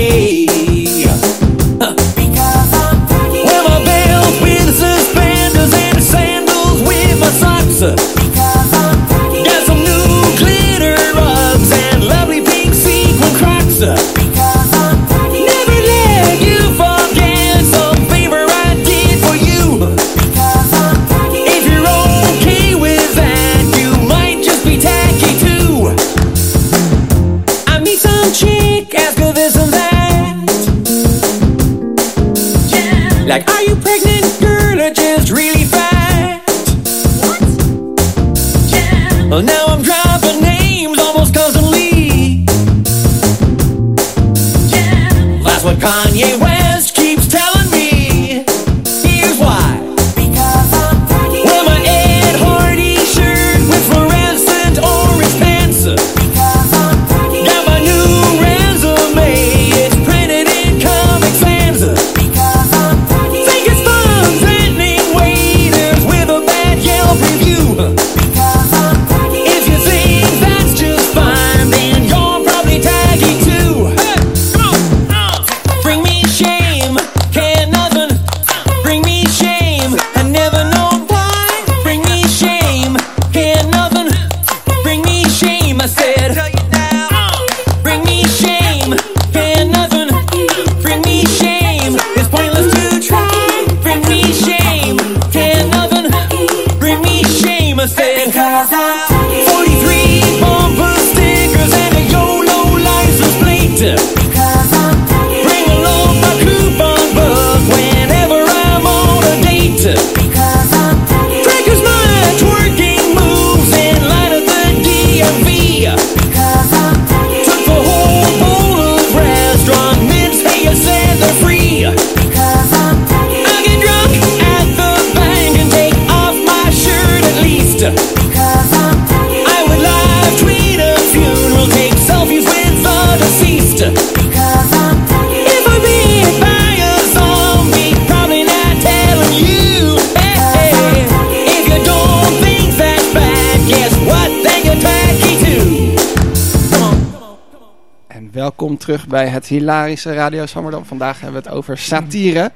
Bij 149.08 149.28
het 149.28 149.46
hilarische 149.46 150.12
Radio 150.14 150.46
Swammerdam. 150.46 150.84
Vandaag 150.84 151.20
hebben 151.20 151.42
we 151.42 151.48
het 151.48 151.56
over 151.56 151.78
satire. 151.78 152.52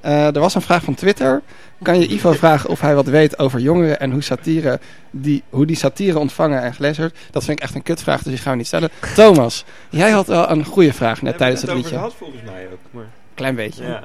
Eh, 0.00 0.34
er 0.34 0.40
was 0.40 0.54
een 0.54 0.62
vraag 0.62 0.82
van 0.84 0.94
Twitter. 0.94 1.42
Kan 1.82 2.00
je 2.00 2.08
Ivo 2.08 2.32
vragen 2.32 2.70
of 2.70 2.80
hij 2.80 2.94
wat 2.94 3.06
weet 3.06 3.38
over 3.38 3.60
jongeren 3.60 4.00
en 4.00 4.10
hoe, 4.10 4.22
satire 4.22 4.80
die, 5.10 5.42
hoe 5.50 5.66
die 5.66 5.76
satire 5.76 6.18
ontvangen 6.18 6.62
en 6.62 6.74
gelezen 6.74 7.00
wordt? 7.00 7.18
Dat 7.30 7.44
vind 7.44 7.58
ik 7.58 7.64
echt 7.64 7.74
een 7.74 7.82
kutvraag, 7.82 8.22
dus 8.22 8.32
die 8.32 8.42
gaan 8.42 8.52
we 8.52 8.58
niet 8.58 8.66
stellen. 8.66 8.90
Thomas, 9.14 9.64
jij 9.90 10.10
had 10.10 10.26
wel 10.26 10.50
een 10.50 10.64
goede 10.64 10.92
vraag 10.92 11.22
net 11.22 11.38
tijdens 11.38 11.62
het 11.62 11.72
liedje. 11.72 11.96
had 11.96 12.14
volgens 12.14 12.42
mij 12.42 12.66
ook. 12.72 12.78
Maar... 12.90 13.06
Klein 13.34 13.54
beetje. 13.54 13.84
Ja. 13.84 14.04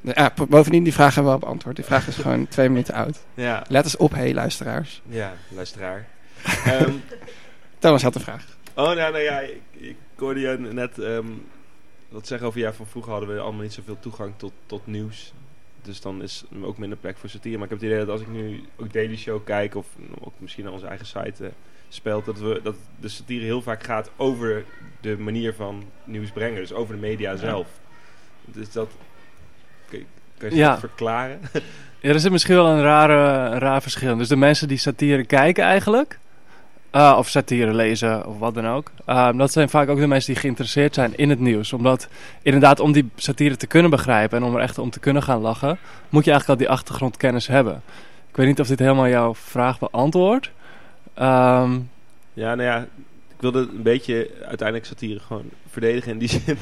Ja, 0.00 0.32
bovendien, 0.48 0.82
die 0.82 0.92
vraag 0.92 1.14
hebben 1.14 1.32
we 1.32 1.38
al 1.38 1.46
beantwoord. 1.46 1.76
Die 1.76 1.84
vraag 1.84 2.08
is 2.08 2.16
gewoon 2.16 2.48
twee 2.48 2.68
minuten 2.68 2.94
oud. 2.94 3.18
Ja. 3.34 3.62
Let 3.68 3.84
eens 3.84 3.96
op, 3.96 4.10
hé 4.10 4.18
hey, 4.18 4.34
luisteraars. 4.34 5.02
Ja, 5.08 5.32
luisteraar. 5.48 6.06
Ehm, 6.64 6.92
Thomas 7.78 8.02
had 8.02 8.14
een 8.14 8.20
vraag. 8.20 8.44
Oh, 8.78 8.84
nou, 8.84 8.96
nou 8.96 9.18
ja, 9.18 9.38
ik, 9.40 9.60
ik 9.72 9.96
hoorde 10.16 10.40
je 10.40 10.56
net 10.58 10.98
ehm, 10.98 11.26
wat 12.08 12.26
zeggen 12.26 12.46
over 12.46 12.60
ja, 12.60 12.72
van 12.72 12.86
vroeger 12.86 13.12
hadden 13.12 13.34
we 13.34 13.40
allemaal 13.40 13.62
niet 13.62 13.72
zoveel 13.72 13.98
toegang 14.00 14.32
tot, 14.36 14.52
tot 14.66 14.86
nieuws. 14.86 15.32
Dus 15.82 16.00
dan 16.00 16.22
is 16.22 16.44
er 16.60 16.66
ook 16.66 16.78
minder 16.78 16.98
plek 16.98 17.16
voor 17.16 17.28
satire. 17.28 17.54
Maar 17.58 17.64
ik 17.64 17.70
heb 17.70 17.80
het 17.80 17.88
idee 17.88 18.04
dat 18.04 18.08
als 18.08 18.20
ik 18.20 18.28
nu 18.28 18.64
ook 18.76 18.92
Daily 18.92 19.16
Show 19.16 19.44
kijk, 19.44 19.74
of 19.74 19.86
ook 20.20 20.32
misschien 20.38 20.64
naar 20.64 20.72
onze 20.72 20.86
eigen 20.86 21.06
site 21.06 21.44
eh, 21.44 21.50
speelt, 21.88 22.24
dat, 22.24 22.38
we, 22.38 22.60
dat 22.62 22.74
de 23.00 23.08
satire 23.08 23.44
heel 23.44 23.62
vaak 23.62 23.82
gaat 23.82 24.10
over 24.16 24.64
de 25.00 25.18
manier 25.18 25.54
van 25.54 25.84
nieuws 26.04 26.30
brengen. 26.30 26.60
Dus 26.60 26.72
over 26.72 26.94
de 26.94 27.00
media 27.00 27.36
zelf. 27.36 27.66
Dus 28.44 28.72
dat. 28.72 28.90
Kun 29.88 29.98
je, 29.98 30.04
kun 30.38 30.50
je 30.50 30.56
Ja. 30.56 30.70
dat 30.70 30.78
verklaren? 30.78 31.40
Ja, 32.00 32.08
er 32.12 32.20
zit 32.20 32.32
misschien 32.32 32.54
wel 32.54 32.66
een, 32.68 32.82
rare, 32.82 33.50
een 33.54 33.58
raar 33.58 33.82
verschil. 33.82 34.16
Dus 34.16 34.28
de 34.28 34.36
mensen 34.36 34.68
die 34.68 34.78
satire 34.78 35.24
kijken 35.24 35.64
eigenlijk, 35.64 36.18
eh, 36.90 37.14
of 37.18 37.28
satire 37.28 37.74
lezen 37.74 38.26
of 38.26 38.38
wat 38.38 38.54
dan 38.54 38.66
ook, 38.66 38.90
eh, 39.04 39.32
dat 39.36 39.52
zijn 39.52 39.68
vaak 39.68 39.88
ook 39.88 39.98
de 39.98 40.06
mensen 40.06 40.32
die 40.32 40.42
geïnteresseerd 40.42 40.94
zijn 40.94 41.16
in 41.16 41.30
het 41.30 41.40
nieuws. 41.40 41.72
Omdat 41.72 42.08
inderdaad, 42.42 42.80
om 42.80 42.92
die 42.92 43.10
satire 43.16 43.56
te 43.56 43.66
kunnen 43.66 43.90
begrijpen 43.90 44.38
en 44.38 44.44
om 44.44 44.54
er 44.54 44.60
echt 44.60 44.78
om 44.78 44.90
te 44.90 45.00
kunnen 45.00 45.22
gaan 45.22 45.40
lachen, 45.40 45.78
moet 46.08 46.24
je 46.24 46.30
eigenlijk 46.30 46.60
al 46.60 46.66
die 46.66 46.76
achtergrondkennis 46.76 47.46
hebben. 47.46 47.82
Ik 48.28 48.36
weet 48.36 48.46
niet 48.46 48.60
of 48.60 48.66
dit 48.66 48.78
helemaal 48.78 49.08
jouw 49.08 49.34
vraag 49.34 49.78
beantwoordt. 49.78 50.50
Ehm, 51.14 51.78
Ja, 52.32 52.54
nou 52.54 52.62
ja, 52.62 52.82
ik 53.28 53.40
wilde 53.40 53.58
een 53.58 53.82
beetje 53.82 54.30
uiteindelijk 54.46 54.86
satire 54.88 55.20
gewoon 55.20 55.50
verdedigen 55.70 56.12
in 56.12 56.18
die 56.18 56.28
zin 56.44 56.58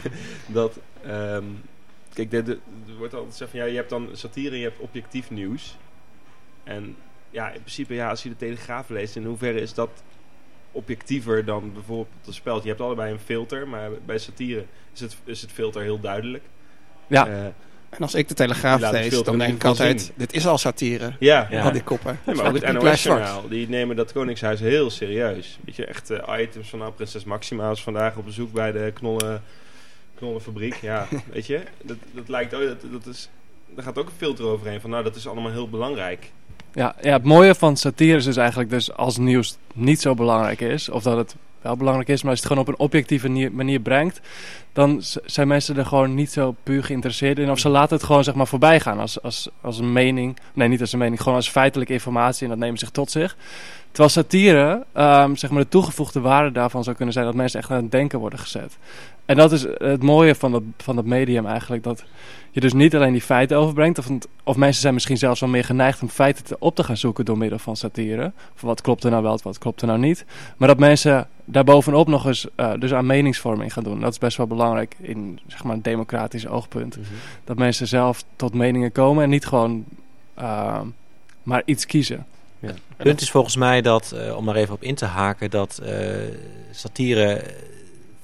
dat, 0.46 0.78
ehm, 1.06 1.44
kijk, 2.12 2.32
er 2.32 2.58
wordt 2.98 3.14
altijd 3.14 3.32
gezegd 3.32 3.50
van 3.50 3.60
ja, 3.60 3.66
je 3.66 3.76
hebt 3.76 3.90
dan 3.90 4.08
satire 4.12 4.50
en 4.50 4.58
je 4.58 4.64
hebt 4.64 4.78
objectief 4.80 5.30
nieuws. 5.30 5.76
En 6.64 6.96
ja, 7.30 7.46
in 7.46 7.60
principe, 7.60 7.94
ja, 7.94 8.08
als 8.08 8.22
je 8.22 8.28
de 8.28 8.36
Telegraaf 8.36 8.88
leest, 8.88 9.16
in 9.16 9.24
hoeverre 9.24 9.60
is 9.60 9.74
dat 9.74 9.90
objectiever 10.76 11.44
dan 11.44 11.72
bijvoorbeeld 11.72 12.08
een 12.26 12.32
speld? 12.32 12.62
Je 12.62 12.68
hebt 12.68 12.80
allebei 12.80 13.12
een 13.12 13.18
filter, 13.18 13.68
maar 13.68 13.90
bij 14.06 14.18
satire 14.18 14.64
is 14.94 15.00
het, 15.00 15.16
is 15.24 15.40
het 15.40 15.52
filter 15.52 15.82
heel 15.82 16.00
duidelijk. 16.00 16.44
Ja. 17.06 17.26
Eh, 17.26 17.44
En 17.90 17.98
als 18.02 18.14
ik 18.14 18.28
de 18.28 18.34
Telegraaf 18.34 18.90
lees, 18.90 19.22
dan 19.22 19.38
denk 19.38 19.54
ik 19.54 19.64
altijd, 19.64 20.00
zien. 20.00 20.12
dit 20.16 20.32
is 20.32 20.46
al 20.46 20.58
satire. 20.58 21.12
Ja, 21.18 21.48
Al 21.62 21.72
die 21.72 21.82
koppen. 21.82 22.18
Ja, 22.26 22.34
maar 22.34 22.46
ook 22.46 22.60
het. 22.60 22.72
NOS-journaal, 22.72 23.48
die 23.48 23.68
nemen 23.68 23.96
dat 23.96 24.12
Koningshuis 24.12 24.60
heel 24.60 24.90
serieus. 24.90 25.58
Weet 25.64 25.76
je, 25.76 25.84
echt 25.86 26.12
items 26.38 26.68
van 26.68 26.78
nou, 26.78 26.92
prinses 26.92 27.24
Maxima 27.24 27.70
is 27.70 27.82
vandaag 27.82 28.16
op 28.16 28.24
bezoek 28.24 28.52
bij 28.52 28.72
de 28.72 28.90
knollen 28.94 29.42
knollenfabriek, 30.16 30.74
ja, 30.74 31.08
weet 31.32 31.46
je, 31.46 31.62
dat, 31.82 31.96
dat 32.12 32.28
lijkt 32.28 32.54
ook, 32.54 32.62
dat, 32.62 32.92
dat 32.92 33.06
is, 33.06 33.28
daar 33.74 33.84
gaat 33.84 33.98
ook 33.98 34.06
een 34.06 34.12
filter 34.16 34.44
overheen 34.44 34.80
van, 34.80 34.90
nou, 34.90 35.02
dat 35.04 35.16
is 35.16 35.26
allemaal 35.28 35.52
heel 35.52 35.68
belangrijk. 35.68 36.30
Ja, 36.76 36.94
ja, 37.00 37.12
het 37.12 37.24
mooie 37.24 37.54
van 37.54 37.76
satire 37.76 38.16
is 38.16 38.24
dus 38.24 38.36
eigenlijk 38.36 38.70
dus 38.70 38.92
als 38.92 39.16
nieuws 39.16 39.56
niet 39.74 40.00
zo 40.00 40.14
belangrijk 40.14 40.60
is, 40.60 40.88
of 40.88 41.02
dat 41.02 41.16
het 41.16 41.36
wel 41.60 41.76
belangrijk 41.76 42.08
is, 42.08 42.22
maar 42.22 42.30
als 42.30 42.40
je 42.40 42.46
het 42.46 42.54
gewoon 42.54 42.68
op 42.68 42.74
een 42.74 42.84
objectieve 42.84 43.50
manier, 43.52 43.80
brengt, 43.80 44.20
dan 44.72 45.02
zijn 45.24 45.48
mensen 45.48 45.76
er 45.76 45.86
gewoon 45.86 46.14
niet 46.14 46.32
zo 46.32 46.54
puur 46.62 46.84
geïnteresseerd 46.84 47.38
in. 47.38 47.50
Of 47.50 47.58
ze 47.58 47.68
laten 47.68 47.96
het 47.96 48.06
gewoon 48.06 48.24
zeg 48.24 48.34
maar 48.34 48.46
voorbij 48.46 48.80
gaan 48.80 48.98
als, 48.98 49.22
als, 49.22 49.48
als 49.60 49.78
een 49.78 49.92
mening. 49.92 50.36
Nee, 50.52 50.68
niet 50.68 50.80
als 50.80 50.92
een 50.92 50.98
mening, 50.98 51.20
gewoon 51.20 51.36
als 51.36 51.48
feitelijke 51.48 51.92
informatie 51.92 52.42
en 52.42 52.48
dat 52.48 52.58
nemen 52.58 52.78
ze 52.78 52.84
zich 52.84 52.94
tot 52.94 53.10
zich. 53.10 53.36
Terwijl 53.86 54.08
satire, 54.08 54.84
ehm, 54.92 55.34
zeg 55.34 55.50
maar 55.50 55.62
de 55.62 55.68
toegevoegde 55.68 56.20
waarde 56.20 56.52
daarvan 56.52 56.84
zou 56.84 56.96
kunnen 56.96 57.14
zijn 57.14 57.26
dat 57.26 57.34
mensen 57.34 57.60
echt 57.60 57.70
aan 57.70 57.82
het 57.82 57.90
denken 57.90 58.18
worden 58.18 58.38
gezet. 58.38 58.78
En 59.26 59.36
dat 59.36 59.52
is 59.52 59.66
het 59.78 60.02
mooie 60.02 60.34
van 60.34 60.52
dat, 60.52 60.62
van 60.76 60.96
dat 60.96 61.04
medium 61.04 61.46
eigenlijk, 61.46 61.82
dat 61.82 62.04
je 62.50 62.60
dus 62.60 62.72
niet 62.72 62.94
alleen 62.94 63.12
die 63.12 63.22
feiten 63.22 63.56
overbrengt, 63.56 63.98
of, 63.98 64.06
of 64.44 64.56
mensen 64.56 64.80
zijn 64.80 64.94
misschien 64.94 65.18
zelfs 65.18 65.40
wel 65.40 65.48
meer 65.48 65.64
geneigd 65.64 66.02
om 66.02 66.08
feiten 66.08 66.44
te, 66.44 66.56
op 66.58 66.74
te 66.74 66.84
gaan 66.84 66.96
zoeken 66.96 67.24
door 67.24 67.38
middel 67.38 67.58
van 67.58 67.76
satire. 67.76 68.32
Van 68.54 68.68
wat 68.68 68.80
klopt 68.80 69.04
er 69.04 69.10
nou 69.10 69.22
wel, 69.22 69.38
wat 69.42 69.58
klopt 69.58 69.80
er 69.80 69.86
nou 69.86 69.98
niet. 69.98 70.24
Maar 70.56 70.68
dat 70.68 70.78
mensen 70.78 71.28
daarbovenop 71.44 72.08
nog 72.08 72.26
eens 72.26 72.46
eh, 72.54 72.72
dus 72.78 72.92
aan 72.92 73.06
meningsvorming 73.06 73.72
gaan 73.72 73.84
doen. 73.84 74.00
Dat 74.00 74.12
is 74.12 74.18
best 74.18 74.36
wel 74.36 74.46
belangrijk 74.46 74.96
in 74.98 75.38
zeg 75.46 75.64
maar, 75.64 75.74
een 75.74 75.82
democratisch 75.82 76.46
oogpunt. 76.46 76.98
Dat 77.44 77.56
mensen 77.56 77.86
zelf 77.86 78.24
tot 78.36 78.54
meningen 78.54 78.92
komen 78.92 79.24
en 79.24 79.30
niet 79.30 79.46
gewoon 79.46 79.84
eh, 80.34 80.80
maar 81.42 81.62
iets 81.64 81.86
kiezen. 81.86 82.26
Het 82.60 82.78
punt 82.96 83.20
is 83.20 83.30
volgens 83.30 83.56
mij 83.56 83.82
dat, 83.82 84.12
eh, 84.12 84.36
om 84.36 84.46
daar 84.46 84.54
even 84.54 84.74
op 84.74 84.82
in 84.82 84.94
te 84.94 85.04
haken, 85.04 85.50
dat 85.50 85.78
eh, 85.78 85.94
satire 86.70 87.42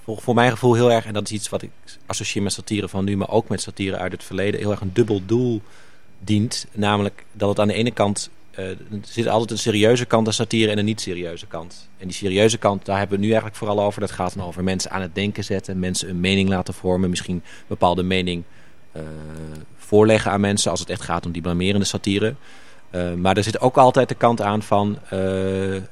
voor, 0.05 0.21
voor 0.21 0.35
mijn 0.35 0.51
gevoel 0.51 0.75
heel 0.75 0.93
erg, 0.93 1.07
en 1.07 1.13
dat 1.13 1.25
is 1.25 1.33
iets 1.33 1.49
wat 1.49 1.63
ik 1.63 1.71
associeer 2.07 2.43
met 2.43 2.53
satire 2.53 2.89
van 2.89 3.05
nu, 3.05 3.17
maar 3.17 3.31
ook 3.31 3.49
met 3.49 3.61
satire 3.61 3.97
uit 3.97 4.13
het 4.13 4.25
verleden, 4.25 4.61
heel 4.61 4.71
erg 4.71 4.81
een 4.81 4.93
dubbel 4.93 5.23
doel 5.27 5.63
dient. 6.19 6.67
Namelijk 6.73 7.25
dat 7.33 7.49
het 7.49 7.61
aan 7.61 7.69
de 7.69 7.75
ene 7.75 7.91
kant, 7.91 8.31
eh, 8.51 8.69
er 8.69 8.79
zit 9.03 9.29
altijd 9.29 9.51
een 9.51 9.59
serieuze 9.59 10.05
kant 10.05 10.27
aan 10.27 10.33
satire 10.33 10.71
en 10.71 10.79
een 10.79 10.85
niet 10.85 11.01
serieuze 11.01 11.47
kant. 11.47 11.89
En 11.99 12.07
die 12.07 12.17
serieuze 12.17 12.59
kant, 12.59 12.85
daar 12.85 12.99
hebben 12.99 13.17
we 13.17 13.23
nu 13.23 13.31
eigenlijk 13.31 13.59
vooral 13.59 13.81
over. 13.81 14.01
Dat 14.01 14.11
gaat 14.11 14.35
dan 14.35 14.47
over 14.47 14.65
mensen 14.65 14.91
aan 14.91 15.03
het 15.03 15.15
denken 15.15 15.45
zetten, 15.45 15.79
mensen 15.79 16.09
een 16.09 16.21
mening 16.21 16.49
laten 16.49 16.75
vormen, 16.75 17.11
misschien 17.11 17.35
een 17.35 17.65
bepaalde 17.67 18.03
mening 18.03 18.43
eh, 18.93 19.03
voorleggen 19.77 20.31
aan 20.31 20.41
mensen 20.41 20.71
als 20.71 20.81
het 20.81 20.91
echt 20.91 21.03
gaat 21.03 21.27
om 21.27 21.33
die 21.33 21.43
blamerende 21.43 21.87
satire. 21.87 22.35
Uh, 22.95 23.15
maar 23.15 23.37
er 23.37 23.43
zit 23.43 23.61
ook 23.61 23.77
altijd 23.77 24.09
de 24.09 24.15
kant 24.15 24.41
aan 24.41 24.63
van 24.63 24.99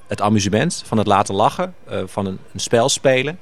het 0.07 0.21
amusement, 0.21 0.83
van 0.87 0.99
het 0.99 1.07
laten 1.07 1.35
lachen, 1.35 1.75
van 2.05 2.27
een, 2.27 2.39
een, 2.53 2.61
spel 2.61 2.89
spelen. 2.89 3.39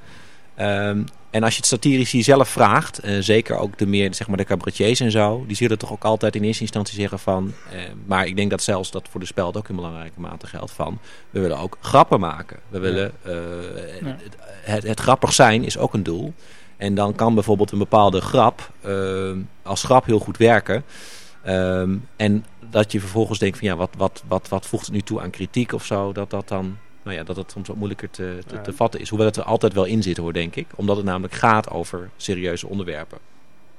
Um, 0.61 1.05
en 1.31 1.43
als 1.43 1.53
je 1.53 1.59
het 1.59 1.69
satirici 1.69 2.23
zelf 2.23 2.49
vraagt, 2.49 3.01
zeker 3.21 3.57
ook 3.57 3.79
de 3.79 3.87
meer 3.87 4.15
zeg 4.15 4.29
maar 4.29 4.37
de 4.37 4.45
cabaretiers 4.45 5.01
en 5.01 5.11
zo, 5.11 5.45
die 5.47 5.57
zullen 5.57 5.79
toch 5.79 5.93
ook 5.93 6.05
altijd 6.05 6.37
in 6.37 6.43
eerste 6.43 6.63
instantie 6.63 6.95
zeggen 6.95 7.19
van, 7.19 7.53
maar 8.07 8.27
ik 8.27 8.37
denk 8.37 8.51
dat 8.51 8.63
zelfs 8.63 8.91
dat 8.91 9.09
voor 9.11 9.21
de 9.21 9.27
speld 9.27 9.57
ook 9.57 9.69
in 9.69 9.77
belangrijke 9.77 10.21
mate 10.21 10.47
geldt 10.47 10.71
van, 10.71 10.99
we 11.31 11.41
willen 11.41 11.59
ook 11.59 11.77
grappen 11.81 12.21
maken. 12.21 12.59
We 12.69 12.79
willen. 12.79 13.13
Ja. 13.25 13.31
Het, 14.07 14.37
het, 14.63 14.83
het, 14.83 15.01
grappig 15.01 15.33
zijn 15.33 15.65
is 15.65 15.79
ook 15.79 15.95
een 15.95 16.03
doel. 16.03 16.35
En 16.77 16.95
dan 16.95 17.15
kan 17.15 17.35
bijvoorbeeld 17.35 17.71
een 17.71 17.79
bepaalde 17.79 18.21
grap 18.21 18.73
als 19.63 19.83
grap 19.83 20.05
heel 20.05 20.19
goed 20.19 20.37
werken. 20.37 20.85
Um, 21.47 22.09
en 22.17 22.45
dat 22.71 22.93
je 22.93 23.01
vervolgens 23.01 23.39
denkt 23.39 23.59
van 23.59 23.69
ja, 23.69 23.77
wat, 23.77 23.91
wat, 23.97 24.23
wat, 24.29 24.49
wat 24.49 24.67
voegt 24.67 24.85
het 24.85 24.95
nu 24.95 25.01
toe 25.01 25.21
aan 25.21 25.31
kritiek 25.31 25.73
of 25.73 25.85
zo, 25.85 26.13
dat 26.13 26.31
dat 26.31 26.49
dan, 26.49 26.79
nou 27.09 27.21
ja, 27.21 27.27
dat 27.27 27.37
het 27.37 27.51
soms 27.51 27.69
wat 27.69 27.77
moeilijker 27.77 28.11
te, 28.11 28.39
te, 28.47 28.61
te 28.61 28.73
vatten 28.73 29.01
is. 29.01 29.09
Hoewel 29.09 29.27
het 29.27 29.37
er 29.37 29.43
altijd 29.43 29.73
wel 29.73 29.85
in 29.85 30.03
zit 30.03 30.17
hoor, 30.17 30.33
denk 30.33 30.57
ik. 30.57 30.67
Omdat 30.75 30.97
het 30.97 31.05
namelijk 31.05 31.35
gaat 31.35 31.71
over 31.71 32.11
serieuze 32.17 32.69
onderwerpen. 32.69 33.19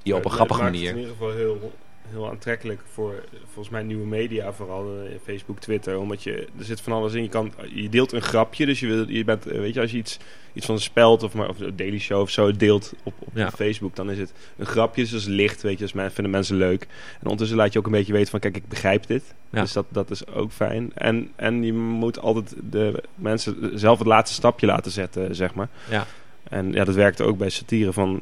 Die 0.04 0.16
op 0.16 0.26
een 0.26 0.32
grappige 0.32 0.62
manier. 0.62 0.88
Het 0.88 0.96
in 0.96 1.02
ieder 1.02 1.16
geval 1.16 1.32
heel, 1.32 1.72
heel 2.10 2.30
aantrekkelijk 2.30 2.82
voor 2.92 3.24
volgens 3.44 3.70
mij 3.70 3.84
nieuwe 3.84 4.06
media, 4.06 4.54
vooral 4.54 4.86
eh, 4.86 5.12
Facebook, 5.24 5.60
Twitter. 5.60 5.98
Omdat 5.98 6.24
je, 6.24 6.48
er 6.58 6.66
zit 6.66 6.82
van 6.82 6.94
alles 6.94 7.14
in. 7.14 7.22
Je, 7.22 7.30
kan, 7.30 7.54
je 7.74 7.90
deelt 7.90 8.12
een 8.12 8.22
grapje, 8.22 8.66
dus 8.66 8.80
je, 8.80 8.88
wil, 8.88 9.10
je 9.10 9.24
bent, 9.24 9.48
eh, 9.48 9.60
weet 9.60 9.74
je, 9.74 9.82
als 9.82 9.92
je 9.92 9.98
iets, 9.98 10.18
iets 10.54 10.66
van 10.66 10.76
een 10.76 10.82
speld 10.82 11.24
of, 11.24 11.34
maar, 11.34 11.50
of 11.50 11.58
Daily 11.58 12.00
Show 12.00 12.22
of 12.22 12.30
zo 12.30 12.52
deelt 12.52 12.94
op, 13.04 13.14
op 13.20 13.30
Ja. 13.34 13.52
Facebook, 13.52 13.96
dan 13.96 14.12
is 14.12 14.18
het 14.18 14.34
een 14.58 14.66
grapje, 14.66 15.02
dus 15.02 15.12
dat 15.12 15.20
is 15.20 15.26
licht, 15.28 15.62
weet 15.62 15.78
je, 15.78 15.84
dus 15.84 15.94
men, 15.94 16.12
vinden 16.12 16.32
mensen 16.32 16.56
leuk. 16.56 16.82
En 17.14 17.24
ondertussen 17.24 17.58
laat 17.58 17.74
je 17.74 17.80
ook 17.80 17.86
een 17.86 17.92
beetje 17.92 18.14
weten 18.14 18.30
van, 18.30 18.40
kijk, 18.40 18.56
ik 18.56 18.68
begrijp 18.68 19.08
dit. 19.08 19.34
Ja. 19.50 19.62
Dus 19.62 19.74
dat, 19.74 19.86
dat 19.90 20.12
is 20.12 20.28
ook 20.28 20.52
fijn. 20.52 20.92
En, 20.94 21.32
en 21.36 21.64
je 21.64 21.74
moet 21.74 22.20
altijd 22.20 22.56
de 22.70 23.04
mensen 23.16 23.80
zelf 23.80 23.98
het 23.98 24.08
laatste 24.08 24.36
stapje 24.36 24.66
laten 24.66 24.92
zetten, 24.92 25.36
zeg 25.36 25.54
maar. 25.54 25.70
Ja. 25.90 26.06
En 26.50 26.72
ja, 26.72 26.84
dat 26.84 26.96
werkte 26.96 27.24
ook 27.24 27.38
bij 27.38 27.50
satire 27.50 27.94
van... 27.94 28.22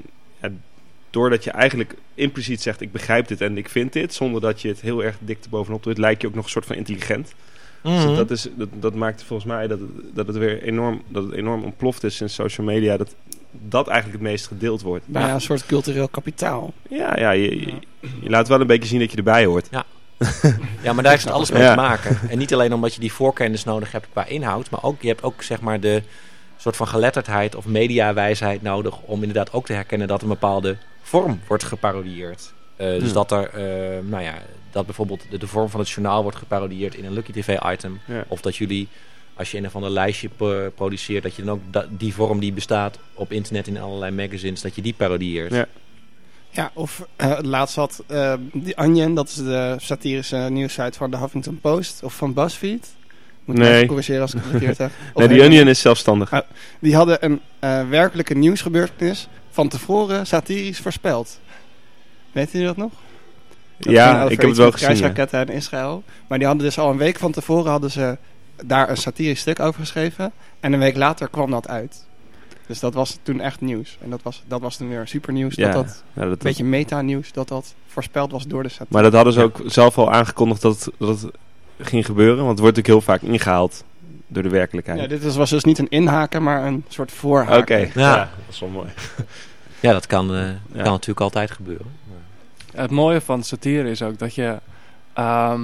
Ja, 1.18 1.24
doordat 1.24 1.44
je 1.44 1.52
eigenlijk 1.52 1.96
impliciet 2.14 2.62
zegt, 2.62 2.82
ik 2.82 2.92
begrijp 2.92 3.28
dit 3.28 3.42
en 3.42 3.58
ik 3.58 3.70
vind 3.70 3.94
dit... 3.94 4.14
zonder 4.14 4.42
dat 4.42 4.62
je 4.62 4.68
het 4.68 4.82
heel 4.82 5.04
erg 5.04 5.16
dik 5.20 5.38
erbovenop 5.44 5.84
doet... 5.84 5.98
lijkt 5.98 6.22
je 6.22 6.28
ook 6.28 6.36
nog 6.36 6.44
een 6.44 6.50
soort 6.50 6.66
van 6.66 6.76
intelligent. 6.76 7.34
Mhm. 7.84 8.08
Dus 8.08 8.18
dat, 8.18 8.32
is, 8.32 8.48
dat, 8.56 8.70
dat 8.80 8.94
maakt 8.94 9.24
volgens 9.24 9.50
mij 9.50 9.68
dat 9.68 9.80
het, 9.80 9.90
dat 10.14 10.28
het 10.28 10.38
weer 10.38 10.62
enorm, 10.64 11.02
dat 11.08 11.24
het 11.24 11.34
enorm 11.34 11.64
ontploft 11.64 12.04
is 12.04 12.22
in 12.22 12.30
social 12.30 12.68
media... 12.68 12.98
dat 12.98 13.16
dat 13.52 13.88
eigenlijk 13.88 14.20
het 14.22 14.30
meest 14.32 14.48
gedeeld 14.48 14.82
wordt. 14.82 15.08
Bijna 15.08 15.34
een 15.34 15.42
soort 15.42 15.66
cultureel 15.66 16.08
kapitaal. 16.08 16.74
Ja, 16.90 17.20
ja 17.20 17.32
je, 17.32 17.60
je, 17.60 17.74
je 18.22 18.30
laat 18.30 18.48
wel 18.48 18.62
een 18.62 18.68
beetje 18.68 18.90
zien 18.90 19.00
dat 19.00 19.12
je 19.12 19.18
erbij 19.18 19.46
hoort. 19.46 19.68
Ja. 19.72 19.86
Ja, 20.82 20.94
maar 20.94 21.04
daar 21.04 21.12
heeft 21.12 21.26
het 21.26 21.34
alles 21.34 21.52
mee 21.52 21.62
Ja. 21.62 21.70
te 21.70 21.82
maken. 21.82 22.20
En 22.30 22.38
niet 22.38 22.54
alleen 22.54 22.74
omdat 22.74 22.94
je 22.94 23.00
die 23.00 23.14
voorkennis 23.14 23.64
nodig 23.64 23.92
hebt 23.92 24.08
qua 24.12 24.26
inhoud, 24.26 24.70
maar 24.70 24.84
ook 24.84 25.02
je 25.02 25.08
hebt 25.08 25.24
ook 25.24 25.44
zeg 25.44 25.62
maar 25.62 25.80
de 25.80 26.04
soort 26.58 26.76
van 26.76 26.88
geletterdheid 26.88 27.56
of 27.56 27.66
mediawijsheid 27.66 28.62
nodig 28.62 29.00
om 29.02 29.20
inderdaad 29.20 29.54
ook 29.54 29.66
te 29.66 29.74
herkennen 29.74 30.08
dat 30.08 30.22
een 30.22 30.28
bepaalde 30.28 30.78
vorm 31.08 31.40
wordt 31.48 31.64
geparodieerd. 31.64 32.54
Eh, 32.76 32.88
dus 33.00 33.08
Ja. 33.08 33.14
dat 33.14 33.32
er, 33.32 33.50
eh, 33.50 34.04
nou 34.10 34.24
ja, 34.24 34.34
dat 34.72 34.86
bijvoorbeeld 34.86 35.24
de, 35.30 35.38
de 35.38 35.48
vorm 35.48 35.70
van 35.70 35.80
het 35.80 35.90
journaal 35.90 36.22
wordt 36.22 36.38
geparodieerd 36.38 36.96
in 36.96 37.06
een 37.06 37.14
Lucky 37.14 37.32
TV 37.32 37.58
item. 37.72 38.00
Ja. 38.06 38.24
Of 38.28 38.42
dat 38.42 38.56
jullie, 38.56 38.88
als 39.34 39.52
je 39.52 39.58
een 39.58 39.66
of 39.66 39.76
ander 39.76 39.90
lijstje 39.92 40.30
pro- 40.36 40.70
produceert, 40.76 41.24
dat 41.24 41.36
je 41.36 41.44
dan 41.44 41.54
ook 41.54 41.62
da- 41.72 41.86
die 41.90 42.14
vorm 42.14 42.40
die 42.40 42.54
bestaat 42.54 43.00
op 43.14 43.32
internet 43.32 43.68
in 43.68 43.78
allerlei 43.80 44.12
magazines, 44.12 44.62
dat 44.62 44.76
je 44.76 44.82
die 44.82 44.94
parodieert. 44.94 45.54
Ja. 45.54 45.66
Ja, 46.50 46.72
of 46.74 47.08
uh, 47.22 47.38
laatst 47.42 47.76
had 47.76 48.04
uh, 48.12 48.34
die 48.54 48.78
Onion, 48.78 49.16
dat 49.16 49.28
is 49.28 49.36
de 49.36 49.76
satirische 49.78 50.36
nieuwssite 50.38 50.98
van 50.98 51.12
de 51.12 51.18
Huffington 51.18 51.60
Post 51.62 52.04
of 52.04 52.14
van 52.16 52.34
BuzzFeed. 52.34 52.88
Moet 53.46 53.58
Nee. 53.58 53.74
even 53.76 53.88
corrigeren 53.88 54.22
als 54.22 54.34
ik 54.34 54.40
het 54.42 54.50
verkeerd 54.50 54.78
heb. 54.78 54.92
Nee, 55.16 55.28
die 55.28 55.42
Onion 55.44 55.68
is 55.68 55.80
zelfstandig. 55.80 56.34
Oh, 56.34 56.40
die 56.80 56.96
hadden 56.96 57.26
een 57.26 57.42
uh, 57.64 57.90
werkelijke 57.90 58.34
nieuwsgebeurtenis 58.34 59.28
van 59.58 59.68
tevoren 59.68 60.28
satirisch 60.28 60.80
voorspeld. 60.80 61.40
Weet 62.32 62.52
jullie 62.52 62.68
dat 62.68 62.78
nog? 62.78 62.92
Dat 63.78 63.94
Ja, 63.94 64.24
ik 64.30 64.42
heb 64.42 64.50
het 64.50 64.58
wel 64.58 64.72
gezien, 64.72 64.88
ja. 64.90 64.96
Kruisraketten 64.96 65.48
in 65.48 65.54
Israël. 65.54 66.04
Maar 66.28 66.38
die 66.38 66.48
hadden 66.48 66.66
dus 66.66 66.80
al 66.80 66.90
een 66.92 66.98
week 66.98 67.18
van 67.18 67.32
tevoren 67.32 67.72
hadden 67.72 67.92
ze 67.92 68.18
daar 68.66 68.90
een 68.90 68.98
satirisch 68.98 69.40
stuk 69.40 69.60
over 69.60 69.80
geschreven. 69.80 70.32
En 70.60 70.74
een 70.74 70.80
week 70.80 70.96
later 70.96 71.30
kwam 71.30 71.52
dat 71.52 71.68
uit. 71.68 72.06
Dus 72.68 72.80
dat 72.80 72.94
was 72.94 73.18
toen 73.24 73.40
echt 73.40 73.62
nieuws. 73.62 73.98
En 74.02 74.10
dat 74.10 74.22
was, 74.24 74.44
dat 74.48 74.62
was 74.62 74.78
toen 74.78 74.90
weer 74.90 75.08
super 75.08 75.34
nieuws. 75.34 75.56
Ja, 75.56 75.72
dat 75.72 75.86
dat, 75.86 76.04
ja, 76.14 76.22
dat- 76.22 76.32
een 76.32 76.38
beetje 76.38 76.64
meta-nieuws, 76.64 77.32
dat 77.32 77.48
dat 77.48 77.74
voorspeld 77.88 78.32
was 78.32 78.48
door 78.48 78.64
de 78.64 78.70
satire. 78.70 78.90
Maar 78.94 79.04
dat 79.04 79.14
hadden 79.14 79.34
ze 79.34 79.42
ook 79.42 79.62
zelf 79.66 79.98
al 79.98 80.12
aangekondigd 80.12 80.62
dat, 80.62 80.92
dat 80.98 81.22
het 81.22 81.32
ging 81.80 82.06
gebeuren. 82.06 82.38
Want 82.46 82.50
het 82.50 82.60
wordt 82.60 82.76
natuurlijk 82.78 83.06
heel 83.06 83.14
vaak 83.16 83.22
ingehaald 83.34 83.84
door 84.28 84.44
de 84.44 84.50
werkelijkheid. 84.50 85.00
Ja, 85.00 85.08
dit 85.08 85.36
was 85.36 85.50
dus 85.50 85.64
niet 85.64 85.78
een 85.80 85.90
inhaken, 85.90 86.44
maar 86.44 86.66
een 86.66 86.84
soort 86.88 87.12
voorhaken. 87.12 87.58
Oké, 87.86 88.00
ja. 88.00 88.16
dat 88.18 88.28
is 88.50 88.60
wel 88.60 88.70
mooi. 88.70 88.90
Ja, 89.80 89.92
dat 89.94 90.06
kan, 90.08 90.36
eh, 90.36 90.42
Ja. 90.48 90.82
kan 90.84 90.92
natuurlijk 90.92 91.20
altijd 91.22 91.52
gebeuren. 91.52 91.86
Het 92.76 92.92
mooie 92.92 93.22
van 93.22 93.44
satire 93.44 93.90
is 93.90 94.02
ook 94.02 94.18
dat 94.20 94.36
je... 94.36 94.58
ehm, 95.14 95.62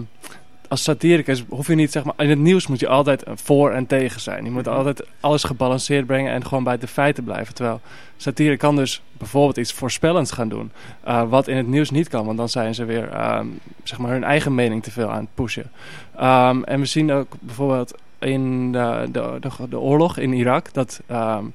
als 0.67 0.83
satiricus 0.83 1.43
hoef 1.49 1.67
je 1.67 1.75
niet, 1.75 1.91
zeg 1.91 2.03
maar... 2.03 2.13
In 2.17 2.29
het 2.29 2.39
nieuws 2.39 2.67
moet 2.67 2.79
je 2.79 2.87
altijd 2.87 3.23
voor 3.33 3.71
en 3.71 3.85
tegen 3.87 4.21
zijn. 4.21 4.43
Je 4.43 4.51
moet 4.51 4.67
altijd 4.67 5.05
alles 5.19 5.43
gebalanceerd 5.43 6.05
brengen 6.05 6.31
en 6.33 6.45
gewoon 6.45 6.63
bij 6.63 6.77
de 6.77 6.87
feiten 6.87 7.23
blijven. 7.23 7.53
Terwijl 7.53 7.81
satire 8.17 8.57
kan 8.57 8.75
dus 8.75 9.01
bijvoorbeeld 9.17 9.57
iets 9.57 9.73
voorspellends 9.73 10.31
gaan 10.31 10.49
doen. 10.49 10.71
eh, 11.03 11.29
wat 11.29 11.47
in 11.47 11.57
het 11.57 11.67
nieuws 11.67 11.89
niet 11.89 12.07
kan, 12.07 12.25
want 12.25 12.37
dan 12.37 12.49
zijn 12.49 12.75
ze 12.75 12.85
weer... 12.85 13.09
ehm, 13.09 13.47
zeg 13.83 13.97
maar 13.97 14.11
hun 14.11 14.23
eigen 14.23 14.55
mening 14.55 14.83
te 14.83 14.91
veel 14.91 15.09
aan 15.09 15.19
het 15.19 15.33
pushen. 15.35 15.71
Ehm, 16.17 16.63
en 16.63 16.79
we 16.79 16.85
zien 16.85 17.11
ook 17.11 17.33
bijvoorbeeld 17.39 17.95
in 18.23 18.71
de, 18.71 19.07
de, 19.11 19.39
de, 19.69 19.79
oorlog 19.79 20.17
in 20.17 20.33
Irak... 20.33 20.73
dat... 20.73 21.01
ehm, 21.07 21.45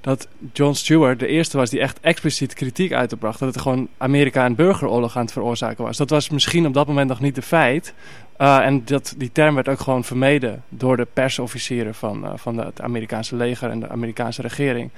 dat 0.00 0.28
John 0.52 0.72
Stewart 0.72 1.18
de 1.18 1.26
eerste 1.26 1.56
was 1.56 1.70
die 1.70 1.80
echt 1.80 2.00
expliciet 2.00 2.54
kritiek 2.54 2.92
uitbracht. 2.92 3.38
Dat 3.38 3.54
het 3.54 3.62
gewoon 3.62 3.88
Amerika 3.96 4.46
een 4.46 4.54
burgeroorlog 4.54 5.16
aan 5.16 5.22
het 5.22 5.32
veroorzaken 5.32 5.84
was. 5.84 5.96
Dat 5.96 6.10
was 6.10 6.28
misschien 6.28 6.66
op 6.66 6.74
dat 6.74 6.86
moment 6.86 7.08
nog 7.08 7.20
niet 7.20 7.34
de 7.34 7.42
feit. 7.42 7.94
Uh, 8.40 8.58
en 8.58 8.84
dat, 8.84 9.14
die 9.16 9.32
term 9.32 9.54
werd 9.54 9.68
ook 9.68 9.80
gewoon 9.80 10.04
vermeden 10.04 10.62
door 10.68 10.96
de 10.96 11.06
persofficieren 11.12 11.94
van, 11.94 12.24
uh, 12.24 12.30
van 12.34 12.58
het 12.58 12.80
Amerikaanse 12.80 13.36
leger 13.36 13.70
en 13.70 13.80
de 13.80 13.88
Amerikaanse 13.88 14.42
regering. 14.42 14.90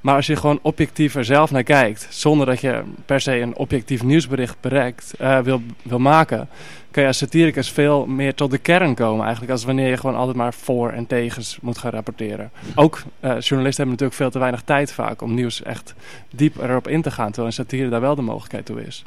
Maar 0.00 0.14
als 0.14 0.26
je 0.26 0.36
gewoon 0.36 0.58
objectiever 0.62 1.24
zelf 1.24 1.50
naar 1.50 1.62
kijkt, 1.62 2.06
zonder 2.10 2.46
dat 2.46 2.60
je 2.60 2.82
per 3.06 3.20
se 3.20 3.40
een 3.40 3.56
objectief 3.56 4.02
nieuwsbericht 4.02 4.56
bereikt, 4.60 5.14
uh, 5.20 5.38
wil, 5.38 5.62
wil 5.82 5.98
maken, 5.98 6.48
kan 6.90 7.02
je 7.02 7.08
als 7.08 7.18
satiricus 7.18 7.70
veel 7.70 8.06
meer 8.06 8.34
tot 8.34 8.50
de 8.50 8.58
kern 8.58 8.94
komen 8.94 9.22
eigenlijk, 9.22 9.52
als 9.52 9.64
wanneer 9.64 9.88
je 9.88 9.96
gewoon 9.96 10.16
altijd 10.16 10.36
maar 10.36 10.54
voor 10.54 10.90
en 10.90 11.06
tegens 11.06 11.58
moet 11.62 11.78
gaan 11.78 11.90
rapporteren. 11.90 12.50
Ook 12.74 13.02
journalisten 13.20 13.54
hebben 13.56 13.86
natuurlijk 13.86 14.14
veel 14.14 14.30
te 14.30 14.38
weinig 14.38 14.62
tijd 14.62 14.92
vaak 14.92 15.22
om 15.22 15.34
nieuws 15.34 15.62
echt 15.62 15.94
diep 16.30 16.62
erop 16.62 16.88
in 16.88 17.02
te 17.02 17.10
gaan, 17.10 17.26
terwijl 17.26 17.46
een 17.46 17.52
satire 17.52 17.88
daar 17.88 18.00
wel 18.00 18.14
de 18.14 18.22
mogelijkheid 18.22 18.66
toe 18.66 18.86
is. 18.86 19.04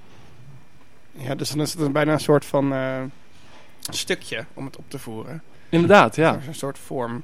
Ja, 1.11 1.36
dus 1.36 1.49
dan 1.49 1.61
is 1.61 1.73
het 1.73 1.93
bijna 1.93 2.13
een 2.13 2.19
soort 2.19 2.45
van 2.45 2.73
stukje 3.93 4.45
om 4.53 4.65
het 4.65 4.77
op 4.77 4.83
te 4.88 4.99
voeren. 4.99 5.41
Inderdaad, 5.69 6.15
ja. 6.15 6.39
Een 6.47 6.55
soort 6.55 6.79
vorm. 6.86 7.23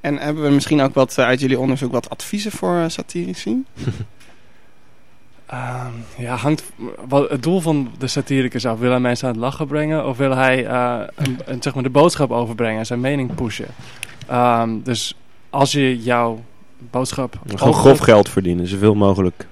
En 0.00 0.18
hebben 0.18 0.42
we 0.42 0.50
misschien 0.50 0.80
ook 0.80 0.94
wat 0.94 1.18
uit 1.18 1.40
jullie 1.40 1.58
onderzoek 1.58 1.92
wat 1.92 2.10
adviezen 2.10 2.52
voor 2.52 2.84
satirici? 2.90 3.64
Uh, 5.52 5.86
ja, 6.26 6.36
hangt 6.36 6.62
wat 7.08 7.30
het 7.30 7.42
doel 7.42 7.60
van 7.60 7.90
de 7.98 8.06
satiricus 8.06 8.66
af. 8.66 8.78
Wil 8.78 8.90
hij 8.90 9.00
mensen 9.00 9.28
aan 9.28 9.34
het 9.34 9.42
lachen 9.42 9.66
brengen 9.66 10.06
of 10.06 10.16
wil 10.16 10.36
hij 10.36 10.64
uh, 10.64 11.00
een, 11.14 11.38
een, 11.44 11.62
zeg 11.62 11.74
maar 11.74 11.82
de 11.82 11.90
boodschap 11.90 12.30
overbrengen 12.30 12.78
en 12.78 12.86
zijn 12.86 13.00
mening 13.00 13.34
pushen? 13.34 13.68
Um, 14.32 14.82
dus 14.82 15.14
als 15.50 15.72
je 15.72 16.02
jouw 16.02 16.44
boodschap. 16.90 17.38
Gewoon 17.46 17.74
grof 17.74 17.98
geld 17.98 18.28
verdienen, 18.28 18.66
zoveel 18.66 18.94
mogelijk. 18.94 19.46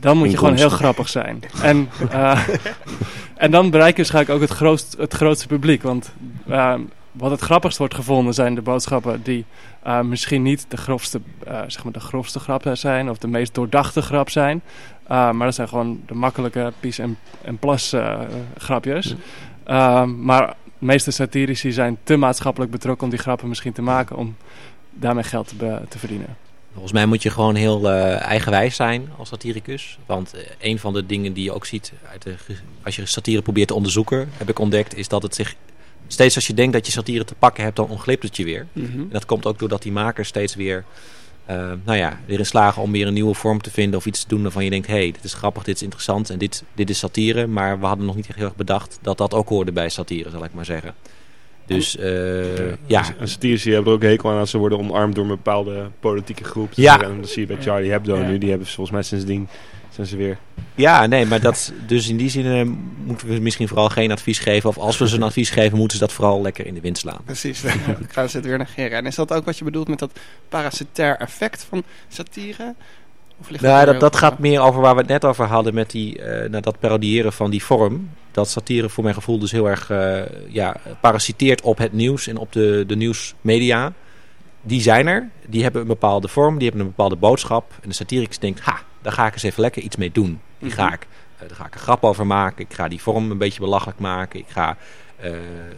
Dan 0.00 0.16
moet 0.16 0.30
je 0.30 0.36
gewoon 0.36 0.54
heel 0.54 0.68
grappig 0.68 1.08
zijn. 1.08 1.42
En, 1.62 1.88
uh, 2.12 2.48
en 3.44 3.50
dan 3.50 3.70
bereik 3.70 3.90
je 3.90 3.96
waarschijnlijk 3.96 4.34
ook 4.34 4.48
het, 4.48 4.56
grootst, 4.58 4.96
het 4.98 5.14
grootste 5.14 5.46
publiek. 5.46 5.82
Want 5.82 6.12
uh, 6.48 6.74
wat 7.12 7.30
het 7.30 7.40
grappigst 7.40 7.78
wordt 7.78 7.94
gevonden 7.94 8.34
zijn 8.34 8.54
de 8.54 8.62
boodschappen 8.62 9.22
die 9.22 9.44
uh, 9.86 10.00
misschien 10.00 10.42
niet 10.42 10.66
de 10.68 10.76
grofste, 10.76 11.20
zeg 11.66 11.84
maar 11.84 11.92
de 11.92 12.00
grofste 12.00 12.38
grap 12.38 12.70
zijn 12.72 13.10
of 13.10 13.18
de 13.18 13.28
meest 13.28 13.54
doordachte 13.54 14.02
grap 14.02 14.30
zijn. 14.30 14.62
maar 15.08 15.38
dat 15.38 15.54
zijn 15.54 15.68
gewoon 15.68 16.00
de 16.06 16.14
makkelijke 16.14 16.72
pies 16.80 16.98
en, 16.98 17.18
en 17.42 17.58
plas 17.58 17.94
grapjes. 18.56 19.14
maar 20.16 20.46
de 20.78 20.86
meeste 20.86 21.10
satirici 21.10 21.72
zijn 21.72 21.98
te 22.02 22.16
maatschappelijk 22.16 22.70
betrokken 22.70 23.04
om 23.04 23.10
die 23.10 23.18
grappen 23.18 23.48
misschien 23.48 23.72
te 23.72 23.82
maken 23.82 24.16
om 24.16 24.36
daarmee 24.90 25.24
geld 25.24 25.48
te, 25.58 25.80
te 25.88 25.98
verdienen. 25.98 26.36
Volgens 26.74 26.92
mij 26.92 27.06
moet 27.06 27.22
je 27.22 27.30
gewoon 27.30 27.54
heel 27.54 27.84
uh, 27.84 28.20
eigenwijs 28.20 28.76
zijn 28.76 29.08
als 29.18 29.28
satiricus. 29.28 29.98
Want 30.06 30.34
uh, 30.34 30.40
een 30.60 30.78
van 30.78 30.92
de 30.92 31.06
dingen 31.06 31.32
die 31.32 31.44
je 31.44 31.52
ook 31.52 31.66
ziet 31.66 31.92
uit 32.10 32.22
de, 32.22 32.34
als 32.82 32.96
je 32.96 33.06
satire 33.06 33.42
probeert 33.42 33.68
te 33.68 33.74
onderzoeken, 33.74 34.28
heb 34.32 34.48
ik 34.48 34.58
ontdekt, 34.58 34.96
is 34.96 35.08
dat 35.08 35.22
het 35.22 35.34
zich 35.34 35.54
steeds 36.06 36.34
als 36.34 36.46
je 36.46 36.54
denkt 36.54 36.72
dat 36.72 36.86
je 36.86 36.92
satire 36.92 37.24
te 37.24 37.34
pakken 37.34 37.64
hebt, 37.64 37.76
dan 37.76 37.88
onglipt 37.88 38.22
het 38.22 38.36
je 38.36 38.44
weer. 38.44 38.66
Mhm. 38.72 38.98
En 38.98 39.08
dat 39.10 39.26
komt 39.26 39.46
ook 39.46 39.58
doordat 39.58 39.82
die 39.82 39.92
makers 39.92 40.28
steeds 40.28 40.54
weer, 40.54 40.84
uh, 41.50 41.72
nou 41.84 41.98
ja, 41.98 42.20
erin 42.26 42.46
slagen 42.46 42.82
om 42.82 42.92
weer 42.92 43.06
een 43.06 43.14
nieuwe 43.14 43.34
vorm 43.34 43.60
te 43.60 43.70
vinden 43.70 43.98
of 43.98 44.06
iets 44.06 44.22
te 44.22 44.28
doen 44.28 44.42
waarvan 44.42 44.64
je 44.64 44.70
denkt, 44.70 44.86
hé, 44.86 44.92
hey, 44.92 45.12
dit 45.12 45.24
is 45.24 45.34
grappig, 45.34 45.62
dit 45.62 45.74
is 45.74 45.82
interessant 45.82 46.30
en 46.30 46.38
dit, 46.38 46.64
dit 46.74 46.90
is 46.90 46.98
satire. 46.98 47.46
Maar 47.46 47.80
we 47.80 47.86
hadden 47.86 48.06
nog 48.06 48.16
niet 48.16 48.26
heel 48.34 48.44
erg 48.44 48.56
bedacht 48.56 48.98
dat 49.02 49.18
dat 49.18 49.34
ook 49.34 49.48
hoorde 49.48 49.72
bij 49.72 49.88
satire, 49.88 50.30
zal 50.30 50.44
ik 50.44 50.54
maar 50.54 50.64
zeggen. 50.64 50.94
Dus 51.66 51.96
uh, 51.96 52.04
ja. 52.86 53.04
En 53.18 53.28
satirici 53.28 53.72
hebben 53.72 53.88
er 53.92 53.98
ook 53.98 54.02
hekel 54.02 54.30
aan 54.30 54.38
als 54.38 54.50
ze 54.50 54.58
worden 54.58 54.78
omarmd 54.78 55.14
door 55.14 55.24
een 55.24 55.30
bepaalde 55.30 55.90
politieke 56.00 56.44
groep. 56.44 56.72
Ja. 56.72 57.02
En 57.02 57.20
dat 57.20 57.30
zie 57.30 57.40
je 57.40 57.54
bij 57.54 57.62
Charlie 57.62 57.90
Hebdo 57.90 58.16
Ja. 58.16 58.26
nu. 58.26 58.38
Die 58.38 58.48
hebben 58.48 58.66
volgens 58.66 58.90
mij 58.90 59.02
sindsdien 59.02 59.48
zijn 59.90 60.06
ze 60.06 60.16
weer... 60.16 60.38
Ja, 60.74 61.06
nee, 61.06 61.26
maar 61.26 61.40
dat, 61.40 61.72
dus 61.86 62.08
in 62.08 62.16
die 62.16 62.28
zin 62.30 62.44
uh, 62.44 62.74
moeten 63.04 63.28
we 63.28 63.38
misschien 63.38 63.68
vooral 63.68 63.88
geen 63.88 64.10
advies 64.10 64.38
geven. 64.38 64.68
Of 64.68 64.78
als 64.78 64.98
we 64.98 65.08
ze 65.08 65.16
een 65.16 65.22
advies 65.22 65.50
geven, 65.50 65.78
moeten 65.78 65.98
ze 65.98 66.04
dat 66.04 66.12
vooral 66.12 66.42
lekker 66.42 66.66
in 66.66 66.74
de 66.74 66.80
wind 66.80 66.98
slaan. 66.98 67.20
Precies, 67.24 67.64
ik 67.64 68.12
ga 68.12 68.26
ze 68.26 68.36
het 68.36 68.46
weer 68.46 68.58
negeren. 68.58 68.98
En 68.98 69.06
is 69.06 69.14
dat 69.14 69.32
ook 69.32 69.44
wat 69.44 69.58
je 69.58 69.64
bedoelt 69.64 69.88
met 69.88 69.98
dat 69.98 70.18
parasitair 70.48 71.16
effect 71.16 71.66
van 71.68 71.82
satire? 72.08 72.74
Nou, 73.60 73.86
dat, 73.86 74.00
dat 74.00 74.16
gaat 74.16 74.38
meer 74.38 74.60
over 74.60 74.80
waar 74.80 74.94
we 74.94 75.00
het 75.00 75.08
net 75.08 75.24
over 75.24 75.46
hadden 75.46 75.74
met 75.74 75.90
die, 75.90 76.18
uh, 76.18 76.24
nou, 76.24 76.60
dat 76.60 76.78
parodiëren 76.78 77.32
van 77.32 77.50
die 77.50 77.64
vorm. 77.64 78.10
Dat 78.30 78.48
satire 78.48 78.88
voor 78.88 79.02
mijn 79.02 79.14
gevoel 79.14 79.38
dus 79.38 79.52
heel 79.52 79.68
erg 79.68 79.90
uh, 79.90 80.22
ja, 80.48 80.76
parasiteert 81.00 81.60
op 81.60 81.78
het 81.78 81.92
nieuws 81.92 82.26
en 82.26 82.36
op 82.36 82.52
de, 82.52 82.84
de 82.86 82.96
nieuwsmedia. 82.96 83.92
Die 84.62 84.80
zijn 84.80 85.06
er, 85.06 85.28
die 85.46 85.62
hebben 85.62 85.80
een 85.80 85.86
bepaalde 85.86 86.28
vorm, 86.28 86.58
die 86.58 86.68
hebben 86.68 86.86
een 86.86 86.92
bepaalde 86.96 87.16
boodschap. 87.16 87.72
En 87.82 87.88
de 87.88 87.94
satiricus 87.94 88.38
denkt, 88.38 88.60
ha, 88.60 88.80
daar 89.02 89.12
ga 89.12 89.26
ik 89.26 89.32
eens 89.32 89.42
even 89.42 89.60
lekker 89.60 89.82
iets 89.82 89.96
mee 89.96 90.12
doen. 90.12 90.40
Die 90.58 90.70
ga 90.70 90.92
ik, 90.92 91.06
uh, 91.42 91.48
daar 91.48 91.56
ga 91.56 91.66
ik 91.66 91.74
een 91.74 91.80
grap 91.80 92.04
over 92.04 92.26
maken, 92.26 92.64
ik 92.64 92.74
ga 92.74 92.88
die 92.88 93.02
vorm 93.02 93.30
een 93.30 93.38
beetje 93.38 93.60
belachelijk 93.60 93.98
maken. 93.98 94.40
Ik 94.40 94.48
ga 94.48 94.76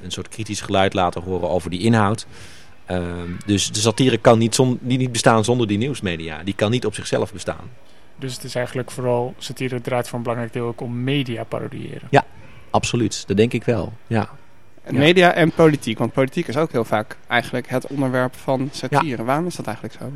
een 0.02 0.10
soort 0.12 0.28
kritisch 0.28 0.60
geluid 0.60 0.94
laten 0.94 1.22
horen 1.22 1.48
over 1.48 1.70
die 1.70 1.80
inhoud. 1.80 2.26
Uh, 2.90 3.22
dus 3.46 3.72
de 3.72 3.80
satire 3.80 4.18
kan 4.18 4.38
niet, 4.38 4.54
zon, 4.54 4.78
die 4.80 4.98
niet 4.98 5.12
bestaan 5.12 5.44
zonder 5.44 5.66
die 5.66 5.78
nieuwsmedia. 5.78 6.42
Die 6.42 6.54
kan 6.54 6.70
niet 6.70 6.86
op 6.86 6.94
zichzelf 6.94 7.32
bestaan. 7.32 7.70
Dus 8.16 8.34
het 8.34 8.44
is 8.44 8.54
eigenlijk 8.54 8.90
vooral 8.90 9.34
satire 9.38 9.80
draait 9.80 10.08
voor 10.08 10.18
een 10.18 10.22
belangrijk 10.22 10.52
deel 10.52 10.66
ook 10.66 10.80
om 10.80 11.04
media 11.04 11.44
parodiëren. 11.44 12.08
Ja, 12.10 12.24
absoluut. 12.70 13.26
Dat 13.26 13.36
denk 13.36 13.52
ik 13.52 13.64
wel. 13.64 13.92
Ja. 14.06 14.28
Media 14.90 15.32
en 15.32 15.50
politiek, 15.50 15.98
want 15.98 16.12
politiek 16.12 16.48
is 16.48 16.56
ook 16.56 16.72
heel 16.72 16.84
vaak 16.84 17.16
eigenlijk 17.26 17.68
het 17.68 17.86
onderwerp 17.86 18.36
van 18.36 18.68
satire. 18.72 19.24
Waarom 19.24 19.46
is 19.46 19.56
dat 19.56 19.66
eigenlijk 19.66 19.96
zo? 20.00 20.12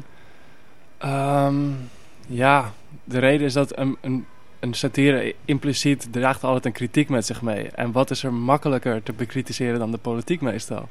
Um, 1.09 1.89
ja, 2.27 2.73
de 3.05 3.19
reden 3.19 3.47
is 3.47 3.53
dat 3.53 3.79
een, 3.79 3.97
een, 4.01 4.27
een 4.61 4.75
satire 4.75 5.35
impliciet 5.45 6.09
draagt 6.11 6.45
altijd 6.45 6.65
een 6.65 6.73
kritiek 6.73 7.09
met 7.09 7.27
zich 7.27 7.43
mee. 7.43 7.69
En 7.69 7.93
wat 7.93 8.11
is 8.11 8.23
er 8.23 8.33
makkelijker 8.33 9.03
te 9.03 9.13
bekritiseren 9.13 9.79
dan 9.79 9.91
de 9.91 9.99
politiek 9.99 10.41
meestal? 10.41 10.89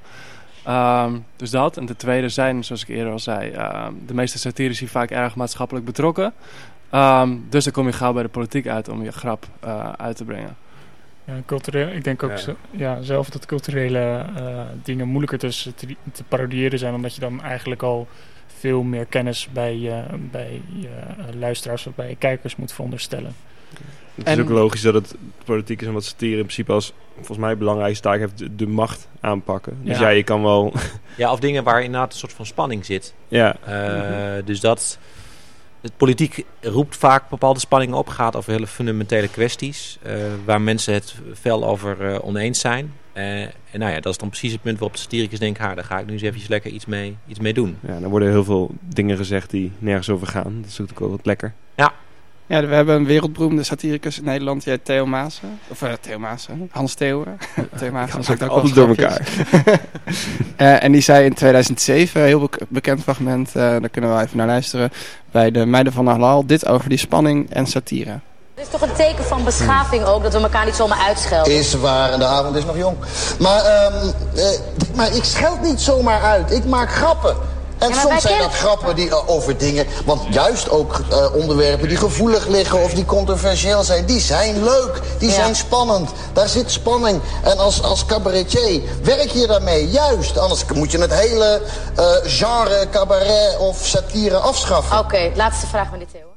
Um, 0.68 1.26
dus 1.36 1.50
dat. 1.50 1.78
En 1.78 1.86
de 1.86 1.96
tweede 1.96 2.30
zijn, 2.30 2.64
zoals 2.64 2.82
ik 2.82 2.88
eerder 2.88 3.12
al 3.12 3.20
zei, 3.20 3.54
um, 3.54 4.04
de 4.06 4.14
meeste 4.14 4.38
satirici 4.38 4.88
vaak 4.88 5.12
erg 5.12 5.36
maatschappelijk 5.36 5.86
betrokken. 5.86 6.34
Um, 6.94 7.46
dus 7.50 7.64
dan 7.64 7.74
kom 7.74 7.86
je 7.86 7.94
gauw 7.94 8.14
bij 8.14 8.24
de 8.24 8.30
politiek 8.30 8.68
uit 8.68 8.90
om 8.90 9.04
je 9.04 9.12
grap 9.12 9.48
uh, 9.64 9.92
uit 9.98 10.18
te 10.18 10.24
brengen. 10.24 10.58
Ja, 11.26 11.34
cultureel, 11.46 11.88
ik 11.88 12.04
denk 12.04 12.24
ook 12.24 12.30
Ja. 12.30 12.38
Zo, 12.38 12.56
ja, 12.72 13.02
zelf 13.02 13.30
dat 13.30 13.46
culturele 13.46 14.26
uh, 14.38 14.62
dingen 14.84 15.08
moeilijker 15.08 15.40
te, 15.40 15.74
te, 16.12 16.24
parodiëren 16.28 16.80
zijn, 16.80 16.94
omdat 16.94 17.16
je 17.16 17.20
dan 17.22 17.42
eigenlijk 17.42 17.84
al 17.84 18.08
veel 18.48 18.84
meer 18.84 19.06
kennis 19.06 19.50
bij 19.52 19.78
je, 19.78 20.04
bij 20.32 20.62
je 20.74 20.88
uh, 20.88 21.40
luisteraars 21.40 21.88
of 21.88 21.96
bij 21.96 22.10
je 22.10 22.16
kijkers 22.16 22.56
moet 22.56 22.74
veronderstellen. 22.74 23.36
Het 24.24 24.38
is 24.38 24.44
ook 24.44 24.50
logisch 24.50 24.82
dat 24.82 24.94
het 24.94 25.16
politiek 25.46 25.82
is 25.82 25.88
en 25.88 25.94
wat 25.94 26.04
satire 26.04 26.38
in 26.38 26.44
principe 26.44 26.72
als 26.72 26.94
volgens 27.16 27.38
mij 27.38 27.58
belangrijkste 27.58 28.04
taak 28.04 28.20
heeft 28.20 28.38
de, 28.38 28.56
de 28.56 28.68
macht 28.68 29.08
aanpakken. 29.20 29.78
Dus 29.84 29.98
Ja. 29.98 30.04
ja, 30.04 30.10
je 30.10 30.24
kan 30.24 30.44
wel... 30.44 30.74
Ja, 31.18 31.32
of 31.32 31.40
dingen 31.40 31.64
waar 31.64 31.84
inderdaad 31.84 32.12
een 32.12 32.20
soort 32.20 32.34
van 32.34 32.46
spanning 32.46 32.86
zit. 32.86 33.14
Ja. 33.28 33.56
Uh, 33.68 34.46
dus 34.46 34.60
dat... 34.60 35.00
Het 35.82 35.98
politiek 35.98 36.46
roept 36.62 36.98
vaak 36.98 37.30
bepaalde 37.30 37.60
spanningen 37.60 37.98
op, 37.98 38.08
gaat 38.08 38.36
over 38.36 38.52
hele 38.52 38.68
fundamentele 38.68 39.28
kwesties, 39.28 40.00
uh, 40.08 40.14
waar 40.46 40.62
mensen 40.62 40.94
het 40.94 41.16
fel 41.34 41.66
over 41.66 42.12
uh, 42.12 42.18
oneens 42.22 42.60
zijn. 42.60 42.94
Uh, 43.14 43.42
en 43.42 43.54
nou 43.72 43.92
ja, 43.92 44.00
dat 44.00 44.12
is 44.12 44.18
dan 44.18 44.30
precies 44.30 44.52
het 44.52 44.62
punt 44.62 44.80
waarop 44.80 44.96
de 44.96 45.02
satiricus 45.02 45.40
denkt, 45.40 45.60
ha, 45.60 45.76
daar 45.76 45.84
ga 45.84 46.00
ik 46.00 46.06
nu 46.06 46.12
eens 46.12 46.22
even 46.22 46.42
lekker 46.48 46.72
iets 46.72 46.86
mee, 46.86 47.18
iets 47.28 47.40
mee 47.40 47.54
doen. 47.54 47.78
Ja, 47.88 48.00
dan 48.00 48.10
worden 48.10 48.30
heel 48.30 48.44
veel 48.44 48.72
dingen 48.82 49.18
gezegd 49.18 49.50
die 49.50 49.72
nergens 49.78 50.10
over 50.10 50.28
gaan. 50.28 50.56
Dat 50.62 50.70
is 50.70 50.78
natuurlijk 50.78 50.92
ook 50.92 51.08
wel 51.08 51.10
wat 51.10 51.26
lekker. 51.26 51.54
Ja. 51.76 51.94
Ja, 52.50 52.66
we 52.66 52.76
hebben 52.76 52.96
een 52.96 53.06
wereldberoemde 53.06 53.64
satiricus 53.64 54.18
in 54.18 54.24
Nederland, 54.24 54.64
die 54.64 54.74
heet 54.74 54.86
Theo 54.86 55.06
Maassen. 55.06 55.60
Of 55.68 55.82
uh, 55.82 55.90
Theo 56.02 56.20
Maassen, 56.20 56.70
Hans 56.72 56.94
Theeuwen. 56.94 57.38
Theo 57.80 57.92
Maassen 57.92 58.24
zegt 58.24 58.44
ook 58.44 58.50
alles 58.50 58.74
door 58.74 58.88
elkaar. 58.88 59.28
uh, 60.58 60.84
en 60.84 60.92
die 60.92 61.02
zei 61.02 61.26
in 61.26 61.34
2007, 61.34 62.24
heel 62.24 62.40
be 62.40 62.50
bekend 62.70 63.04
fragment, 63.04 63.48
uh, 63.48 63.54
daar 63.54 63.90
kunnen 63.90 64.16
we 64.16 64.22
even 64.22 64.38
naar 64.38 64.48
luisteren, 64.48 64.92
bij 65.32 65.52
de 65.52 65.66
Meiden 65.66 65.94
van 65.94 66.08
Halal, 66.08 66.46
dit 66.46 66.68
over 66.68 66.90
die 66.90 66.98
spanning 66.98 67.50
en 67.54 67.66
satire. 67.66 68.20
Het 68.56 68.68
is 68.68 68.70
toch 68.70 68.82
een 68.82 68.96
teken 68.96 69.24
van 69.24 69.44
beschaving 69.44 70.04
ook, 70.04 70.24
dat 70.24 70.34
we 70.34 70.40
elkaar 70.40 70.66
niet 70.66 70.76
zomaar 70.76 71.00
uitschelden? 71.00 71.54
Is 71.54 71.74
waar, 71.74 72.12
en 72.12 72.20
de 72.20 72.26
avond 72.26 72.56
is 72.56 72.66
nog 72.66 72.78
jong. 72.78 72.98
Maar, 73.40 73.86
um, 73.94 74.14
uh, 74.36 74.44
maar 74.96 75.16
ik 75.16 75.24
scheld 75.24 75.62
niet 75.62 75.82
zomaar 75.82 76.22
uit, 76.22 76.52
ik 76.52 76.66
maak 76.66 76.90
grappen. 76.90 77.36
En 77.80 77.90
ja, 77.90 78.00
soms 78.00 78.22
zijn 78.22 78.40
dat 78.40 78.54
grappen 78.54 78.96
die, 78.96 79.08
uh, 79.08 79.30
over 79.30 79.58
dingen... 79.58 79.86
Want 80.06 80.34
juist 80.34 80.70
ook 80.70 81.02
uh, 81.12 81.36
onderwerpen 81.36 81.88
die 81.88 81.98
gevoelig 81.98 82.48
liggen 82.48 82.84
of 82.84 82.94
die 82.94 83.06
controversieel 83.06 83.84
zijn... 83.84 84.06
die 84.06 84.20
zijn 84.20 84.64
leuk, 84.64 85.02
die 85.20 85.30
ja. 85.30 85.36
zijn 85.36 85.56
spannend. 85.56 86.12
Daar 86.34 86.48
zit 86.48 86.72
spanning. 86.72 87.22
En 87.44 87.58
als, 87.58 87.84
als 87.84 88.06
cabaretier 88.06 88.82
werk 89.04 89.30
je 89.30 89.48
daarmee, 89.48 89.90
juist. 89.90 90.38
Anders 90.38 90.66
moet 90.74 90.92
je 90.92 90.98
het 90.98 91.14
hele 91.14 91.62
uh, 91.98 92.06
genre 92.24 92.88
cabaret 92.92 93.58
of 93.58 93.86
satire 93.86 94.38
afschaffen. 94.38 94.98
Oké, 94.98 95.06
okay, 95.06 95.32
laatste 95.36 95.68
vraag 95.68 95.92
meneer 95.92 96.08
Theo. 96.08 96.28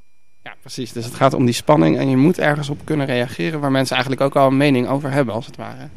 Ja, 0.43 0.55
precies. 0.61 0.93
Dus 0.93 1.05
het 1.05 1.15
gaat 1.15 1.35
om 1.35 1.45
die 1.45 1.55
spanning 1.55 1.99
en 1.99 2.09
je 2.11 2.17
moet 2.17 2.39
ergens 2.39 2.69
op 2.69 2.79
kunnen 2.85 3.07
reageren... 3.07 3.61
waar 3.61 3.71
mensen 3.71 3.97
eigenlijk 3.97 4.25
ook 4.25 4.37
al 4.37 4.47
een 4.47 4.57
mening 4.57 4.89
over 4.89 5.11
hebben, 5.11 5.35
als 5.35 5.47
het 5.47 5.57
ware. 5.57 5.89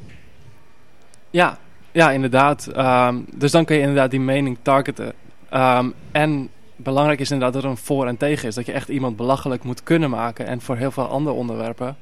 Ja, 1.29 1.57
ja 1.91 2.11
inderdaad. 2.11 2.67
Um, 2.77 3.25
dus 3.33 3.51
dan 3.51 3.65
kun 3.65 3.75
je 3.75 3.81
inderdaad 3.81 4.11
die 4.11 4.19
mening 4.19 4.57
targeten... 4.61 5.13
Um, 5.53 5.93
en 6.11 6.49
belangrijk 6.75 7.19
is 7.19 7.31
inderdaad 7.31 7.53
dat 7.53 7.63
er 7.63 7.69
een 7.69 7.77
voor 7.77 8.07
en 8.07 8.17
tegen 8.17 8.47
is. 8.47 8.55
Dat 8.55 8.65
je 8.65 8.71
echt 8.71 8.89
iemand 8.89 9.15
belachelijk 9.15 9.63
moet 9.63 9.83
kunnen 9.83 10.09
maken. 10.09 10.45
En 10.47 10.61
voor 10.61 10.75
heel 10.75 10.91
veel 10.91 11.07
andere 11.07 11.35
onderwerpen 11.35 11.97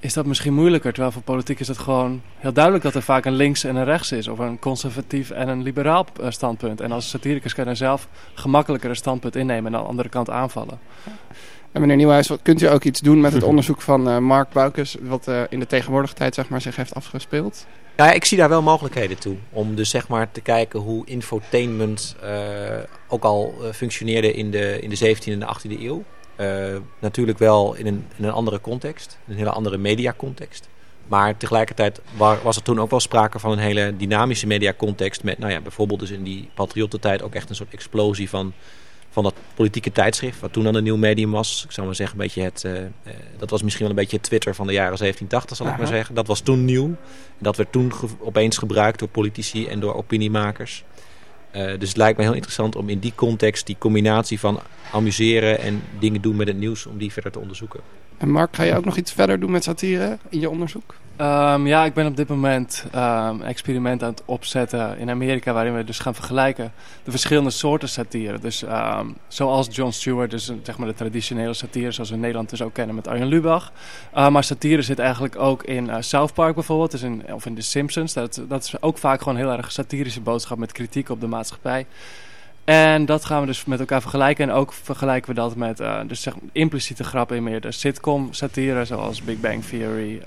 is 0.00 0.12
dat 0.12 0.26
misschien 0.26 0.54
moeilijker. 0.54 0.92
Terwijl 0.92 1.12
voor 1.12 1.22
politiek 1.22 1.60
is 1.60 1.68
het 1.68 1.78
gewoon 1.78 2.22
heel 2.36 2.52
duidelijk 2.52 2.84
dat 2.84 2.94
er 2.94 3.02
vaak 3.02 3.24
een 3.24 3.34
links 3.34 3.64
en 3.64 3.76
een 3.76 3.84
rechts 3.84 4.12
is. 4.12 4.28
Of 4.28 4.38
een 4.38 4.58
conservatief 4.58 5.30
en 5.30 5.48
een 5.48 5.62
liberaal 5.62 6.06
eh, 6.20 6.30
standpunt. 6.30 6.80
En 6.80 6.92
als 6.92 7.08
satiricus 7.08 7.54
kan 7.54 7.62
je 7.62 7.68
dan 7.68 7.78
zelf 7.78 8.08
gemakkelijker 8.34 8.90
een 8.90 8.96
standpunt 8.96 9.36
innemen 9.36 9.66
en 9.72 9.78
aan 9.78 9.82
de 9.82 9.88
andere 9.88 10.08
kant 10.08 10.30
aanvallen. 10.30 10.78
En 11.72 11.80
meneer 11.80 11.96
Nieuwhuis, 11.96 12.28
wat- 12.28 12.42
kunt 12.42 12.62
u 12.62 12.66
ook 12.66 12.84
iets 12.84 13.00
doen 13.00 13.20
met 13.20 13.32
het 13.32 13.42
onderzoek 13.52 13.80
van 13.80 14.08
eh, 14.08 14.18
Mark 14.18 14.50
Buikes, 14.52 14.96
wat 15.02 15.28
eh, 15.28 15.42
in 15.48 15.58
de 15.58 15.66
tegenwoordige 15.66 16.14
tijd 16.14 16.34
zeg 16.34 16.48
maar, 16.48 16.60
zich 16.60 16.76
heeft 16.76 16.94
afgespeeld? 16.94 17.66
Ja, 17.96 18.12
ik 18.12 18.24
zie 18.24 18.38
daar 18.38 18.48
wel 18.48 18.62
mogelijkheden 18.62 19.18
toe. 19.18 19.36
Om 19.50 19.74
dus 19.74 19.90
zeg 19.90 20.08
maar 20.08 20.30
te 20.32 20.40
kijken 20.40 20.80
hoe 20.80 21.06
infotainment 21.06 22.16
eh, 22.22 22.30
ook 23.08 23.24
al 23.24 23.54
eh, 23.62 23.72
functioneerde 23.72 24.32
in 24.32 24.50
de, 24.50 24.80
in 24.80 24.90
de 24.90 25.16
17e 25.16 25.24
en 25.32 25.38
de 25.38 25.46
18e 25.76 25.80
eeuw. 25.80 26.02
Eh, 26.36 26.76
natuurlijk 26.98 27.38
wel 27.38 27.74
in 27.74 27.86
een, 27.86 28.06
in 28.16 28.24
een 28.24 28.30
andere 28.32 28.60
context, 28.60 29.18
een 29.28 29.36
hele 29.36 29.50
andere 29.50 29.76
mediacontext. 29.76 30.68
Maar 31.06 31.36
tegelijkertijd 31.36 32.00
wa- 32.16 32.38
was 32.42 32.56
er 32.56 32.62
toen 32.62 32.80
ook 32.80 32.90
wel 32.90 33.00
sprake 33.00 33.38
van 33.38 33.52
een 33.52 33.58
hele 33.58 33.94
dynamische 33.96 34.46
mediacontext. 34.46 35.22
Met 35.22 35.38
nou 35.38 35.52
ja, 35.52 35.60
bijvoorbeeld 35.60 36.00
dus 36.00 36.10
in 36.10 36.22
die 36.22 36.50
patriottentijd 36.54 37.22
ook 37.22 37.34
echt 37.34 37.48
een 37.48 37.54
soort 37.56 37.72
explosie 37.74 38.28
van, 38.28 38.52
van 39.14 39.22
dat 39.22 39.34
politieke 39.54 39.92
tijdschrift. 39.92 40.40
Wat 40.40 40.52
toen 40.52 40.64
dan 40.64 40.74
een 40.74 40.82
nieuw 40.82 40.96
medium 40.96 41.30
was. 41.30 41.62
Ik 41.64 41.72
zou 41.72 41.86
maar 41.86 41.96
zeggen, 41.96 42.16
een 42.18 42.24
beetje 42.24 42.42
het, 42.42 42.64
eh, 42.64 42.84
eh, 42.84 42.88
dat 43.38 43.50
was 43.50 43.62
misschien 43.62 43.82
wel 43.86 43.94
een 43.94 44.00
beetje 44.00 44.16
het 44.16 44.26
Twitter 44.26 44.54
van 44.54 44.66
de 44.66 44.72
jaren 44.72 44.98
1780, 44.98 45.56
zal 45.56 45.66
ik 45.66 45.76
maar 45.78 45.86
zeggen. 45.86 46.14
Dat 46.14 46.26
was 46.26 46.40
toen 46.40 46.64
nieuw. 46.64 46.84
En 46.86 46.96
dat 47.38 47.56
werd 47.56 47.72
toen 47.72 47.92
ge- 47.94 48.06
opeens 48.20 48.58
gebruikt 48.58 48.98
door 48.98 49.08
politici 49.08 49.66
en 49.66 49.80
door 49.80 49.94
opiniemakers. 49.94 50.84
Eh, 51.50 51.78
dus 51.78 51.88
het 51.88 51.96
lijkt 51.96 52.18
me 52.18 52.24
heel 52.24 52.32
interessant 52.32 52.76
om 52.76 52.88
in 52.88 52.98
die 52.98 53.12
context 53.14 53.66
die 53.66 53.76
combinatie 53.78 54.40
van 54.40 54.60
amuseren 54.92 55.58
en 55.58 55.82
dingen 55.98 56.20
doen 56.20 56.36
met 56.36 56.46
het 56.48 56.56
nieuws, 56.58 56.86
om 56.86 56.98
die 56.98 57.12
verder 57.12 57.32
te 57.32 57.38
onderzoeken. 57.38 57.80
En 58.18 58.30
Mark, 58.30 58.56
ga 58.56 58.62
je 58.62 58.76
ook 58.76 58.84
nog 58.84 58.96
iets 58.96 59.12
verder 59.12 59.40
doen 59.40 59.50
met 59.50 59.64
satire 59.64 60.18
in 60.28 60.40
je 60.40 60.50
onderzoek? 60.50 60.94
Ehm, 61.16 61.66
ja, 61.66 61.84
ik 61.84 61.94
ben 61.94 62.06
op 62.06 62.16
dit 62.16 62.28
moment 62.28 62.84
een 62.90 63.42
experiment 63.42 64.02
aan 64.02 64.10
het 64.10 64.22
opzetten 64.24 64.98
in 64.98 65.10
Amerika, 65.10 65.52
waarin 65.52 65.74
we 65.74 65.84
dus 65.84 65.98
gaan 65.98 66.14
vergelijken 66.14 66.72
de 67.04 67.10
verschillende 67.10 67.50
soorten 67.50 67.88
satire. 67.88 68.38
Dus 68.38 68.62
ehm, 68.62 69.06
zoals 69.28 69.68
Jon 69.70 69.92
Stewart, 69.92 70.30
dus 70.30 70.48
een- 70.48 70.60
zeg 70.62 70.78
maar 70.78 70.88
de 70.88 70.94
traditionele 70.94 71.54
satire 71.54 71.92
zoals 71.92 72.08
we 72.08 72.14
in 72.14 72.20
Nederland 72.20 72.50
dus 72.50 72.62
ook 72.62 72.72
kennen 72.74 72.94
met 72.94 73.08
Arjen 73.08 73.26
Lubach. 73.26 73.72
Maar 74.14 74.44
satire 74.44 74.82
zit 74.82 74.98
eigenlijk 74.98 75.38
ook 75.38 75.62
in 75.62 75.90
eh, 75.90 75.96
South 76.00 76.34
Park 76.34 76.54
bijvoorbeeld, 76.54 76.90
dus 76.90 77.02
in, 77.02 77.22
of 77.32 77.46
in 77.46 77.54
The 77.54 77.62
Simpsons. 77.62 78.12
Dat, 78.12 78.42
dat 78.48 78.64
is 78.64 78.82
ook 78.82 78.98
vaak 78.98 79.22
gewoon 79.22 79.38
heel 79.38 79.52
erg 79.52 79.72
satirische 79.72 80.20
boodschap 80.20 80.58
met 80.58 80.72
kritiek 80.72 81.08
op 81.08 81.20
de 81.20 81.26
maatschappij. 81.26 81.86
En 82.64 83.06
dat 83.06 83.24
gaan 83.24 83.40
we 83.40 83.46
dus 83.46 83.64
met 83.64 83.80
elkaar 83.80 84.00
vergelijken. 84.00 84.48
En 84.48 84.54
ook 84.54 84.72
vergelijken 84.72 85.28
we 85.28 85.40
dat 85.40 85.56
met 85.56 85.80
eh, 85.80 86.00
dus 86.06 86.22
zeg, 86.22 86.34
impliciete 86.52 87.04
grappen 87.04 87.36
in 87.36 87.42
meer 87.42 87.60
de 87.60 87.72
sitcom 87.72 88.28
satire, 88.32 88.84
zoals 88.84 89.22
Big 89.22 89.40
Bang 89.40 89.64
Theory, 89.64 90.22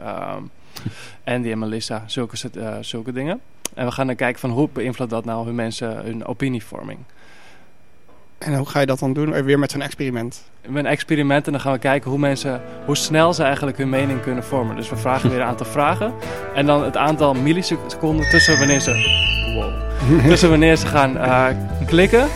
Andy 1.25 1.51
en 1.51 1.59
Melissa, 1.59 2.03
zulke, 2.05 2.37
eh, 2.59 2.73
zulke 2.81 3.11
dingen. 3.11 3.39
En 3.73 3.85
we 3.85 3.91
gaan 3.91 4.07
dan 4.07 4.15
kijken 4.15 4.39
van 4.39 4.49
hoe 4.49 4.69
beïnvloedt 4.73 5.11
dat 5.11 5.25
nou 5.25 5.45
hun 5.45 5.55
mensen, 5.55 5.95
hun 6.03 6.25
opinievorming. 6.25 6.99
En 8.37 8.55
hoe 8.55 8.69
ga 8.69 8.79
je 8.79 8.85
dat 8.85 8.99
dan 8.99 9.13
doen? 9.13 9.33
Eh, 9.33 9.43
Weer 9.43 9.59
met 9.59 9.71
zo'n 9.71 9.81
experiment. 9.81 10.49
Met 10.67 10.85
een 10.85 10.91
experiment 10.91 11.45
en 11.45 11.51
dan 11.51 11.61
gaan 11.61 11.71
we 11.73 11.79
kijken 11.79 12.09
hoe 12.09 12.19
mensen, 12.19 12.61
hoe 12.85 12.95
snel 12.97 13.33
ze 13.33 13.43
eigenlijk 13.43 13.77
hun 13.77 13.89
mening 13.89 14.21
kunnen 14.21 14.43
vormen. 14.43 14.75
Dus 14.75 14.89
we 14.89 14.95
vragen 14.95 15.29
weer 15.29 15.39
een 15.39 15.45
aantal 15.45 15.65
vragen. 15.65 16.13
En 16.55 16.65
dan 16.65 16.83
het 16.83 16.97
aantal 16.97 17.33
milliseconden 17.33 18.29
tussen 18.29 18.57
wanneer 18.57 18.79
ze, 18.79 18.91
wow, 19.55 19.73
tussen 20.29 20.49
wanneer 20.49 20.75
ze 20.75 20.87
gaan 20.87 21.17
eh, 21.17 21.47
klikken. 21.85 22.27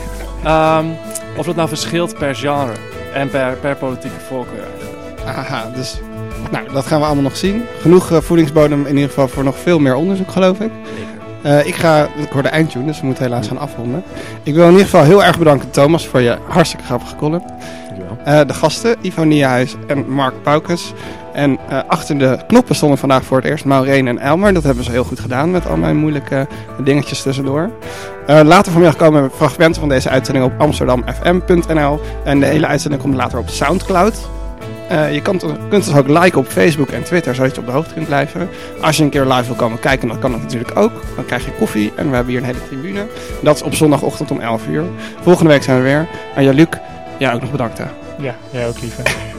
Ehm, 0.43 0.85
of 1.37 1.45
dat 1.45 1.55
nou 1.55 1.67
verschilt 1.67 2.17
per 2.17 2.35
genre 2.35 2.73
en 3.13 3.29
per, 3.29 3.55
per 3.55 3.75
politieke 3.75 4.19
voorkeur. 4.19 4.67
Aha, 5.25 5.69
dus 5.75 5.99
nou, 6.51 6.71
dat 6.73 6.85
gaan 6.85 6.99
we 6.99 7.05
allemaal 7.05 7.23
nog 7.23 7.37
zien. 7.37 7.63
Genoeg 7.79 8.11
eh, 8.11 8.17
voedingsbodem 8.17 8.85
in 8.85 8.93
ieder 8.93 9.09
geval 9.09 9.27
voor 9.27 9.43
nog 9.43 9.57
veel 9.57 9.79
meer 9.79 9.95
onderzoek, 9.95 10.31
geloof 10.31 10.59
ik. 10.59 10.71
Eh, 11.41 11.67
ik 11.67 11.75
ga, 11.75 12.03
ik 12.03 12.29
hoor 12.29 12.43
de 12.43 12.49
eindtune, 12.49 12.85
dus 12.85 12.99
we 12.99 13.05
moeten 13.05 13.23
helaas 13.23 13.47
gaan 13.47 13.59
afronden. 13.59 14.03
Ik 14.43 14.53
wil 14.53 14.63
in 14.65 14.71
ieder 14.71 14.85
geval 14.85 15.03
heel 15.03 15.23
erg 15.23 15.37
bedanken, 15.37 15.71
Thomas, 15.71 16.07
voor 16.07 16.21
je 16.21 16.37
hartstikke 16.47 16.85
grappige 16.85 17.15
column. 17.15 17.43
Eh, 18.23 18.39
de 18.47 18.53
gasten, 18.53 18.95
Ivo 19.01 19.23
Niehuis 19.23 19.75
en 19.87 20.09
Mark 20.09 20.33
Paukes. 20.43 20.93
En 21.33 21.59
achter 21.87 22.17
de 22.17 22.37
knoppen 22.47 22.75
stonden 22.75 22.97
vandaag 22.97 23.23
voor 23.23 23.37
het 23.37 23.45
eerst 23.45 23.65
Maureen 23.65 24.07
en 24.07 24.19
Elmer. 24.19 24.53
Dat 24.53 24.63
hebben 24.63 24.83
ze 24.83 24.91
heel 24.91 25.03
goed 25.03 25.19
gedaan 25.19 25.51
met 25.51 25.67
al 25.67 25.77
mijn 25.77 25.97
moeilijke 25.97 26.47
dingetjes 26.83 27.21
tussendoor. 27.21 27.69
Later 28.27 28.71
vanmiddag 28.71 28.95
komen 28.95 29.31
fragmenten 29.35 29.79
van 29.79 29.89
deze 29.89 30.09
uitzending 30.09 30.45
op 30.45 30.53
amsterdamfm.nl. 30.57 31.99
En 32.23 32.39
de 32.39 32.45
hele 32.45 32.67
uitzending 32.67 33.01
komt 33.01 33.15
later 33.15 33.39
op 33.39 33.49
Soundcloud. 33.49 34.29
Eh, 34.91 35.13
je 35.13 35.21
kunt 35.21 35.43
ons 35.71 35.95
ook 35.95 36.07
liken 36.07 36.39
op 36.39 36.47
Facebook 36.47 36.89
en 36.89 37.03
Twitter, 37.03 37.35
zodat 37.35 37.55
je 37.55 37.61
op 37.61 37.67
de 37.67 37.73
hoogte 37.73 37.93
kunt 37.93 38.05
blijven. 38.05 38.49
Als 38.81 38.97
je 38.97 39.03
een 39.03 39.09
keer 39.09 39.25
live 39.25 39.45
wil 39.45 39.55
komen 39.55 39.79
kijken, 39.79 40.07
dan 40.07 40.19
kan 40.19 40.31
dat 40.31 40.41
natuurlijk 40.41 40.77
ook. 40.77 40.91
Dan 41.15 41.25
krijg 41.25 41.45
je 41.45 41.51
koffie 41.51 41.91
en 41.95 42.09
we 42.09 42.15
hebben 42.15 42.33
hier 42.33 42.41
een 42.41 42.47
hele 42.47 42.67
tribune. 42.67 43.07
Dat 43.41 43.55
is 43.55 43.61
op 43.61 43.73
zondagochtend 43.73 44.31
om 44.31 44.39
11 44.39 44.67
uur. 44.67 44.83
Volgende 45.21 45.51
week 45.51 45.63
zijn 45.63 45.77
we 45.77 45.83
weer. 45.83 46.07
En 46.35 46.43
ja, 46.43 46.51
Luc, 46.51 46.67
jij 47.17 47.33
ook 47.33 47.41
nog 47.41 47.51
bedankt. 47.51 47.79
Ja, 48.19 48.35
jij 48.51 48.67
ook 48.67 48.79
lieve. 48.81 49.30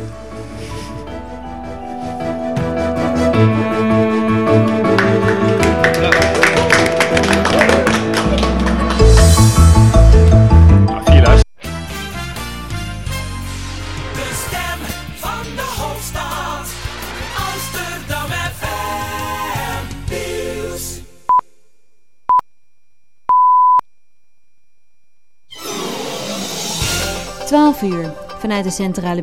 12 27.52 27.82
uur. 27.82 28.10
Vanuit 28.40 28.62
de 28.62 28.70
centrale 28.70 29.20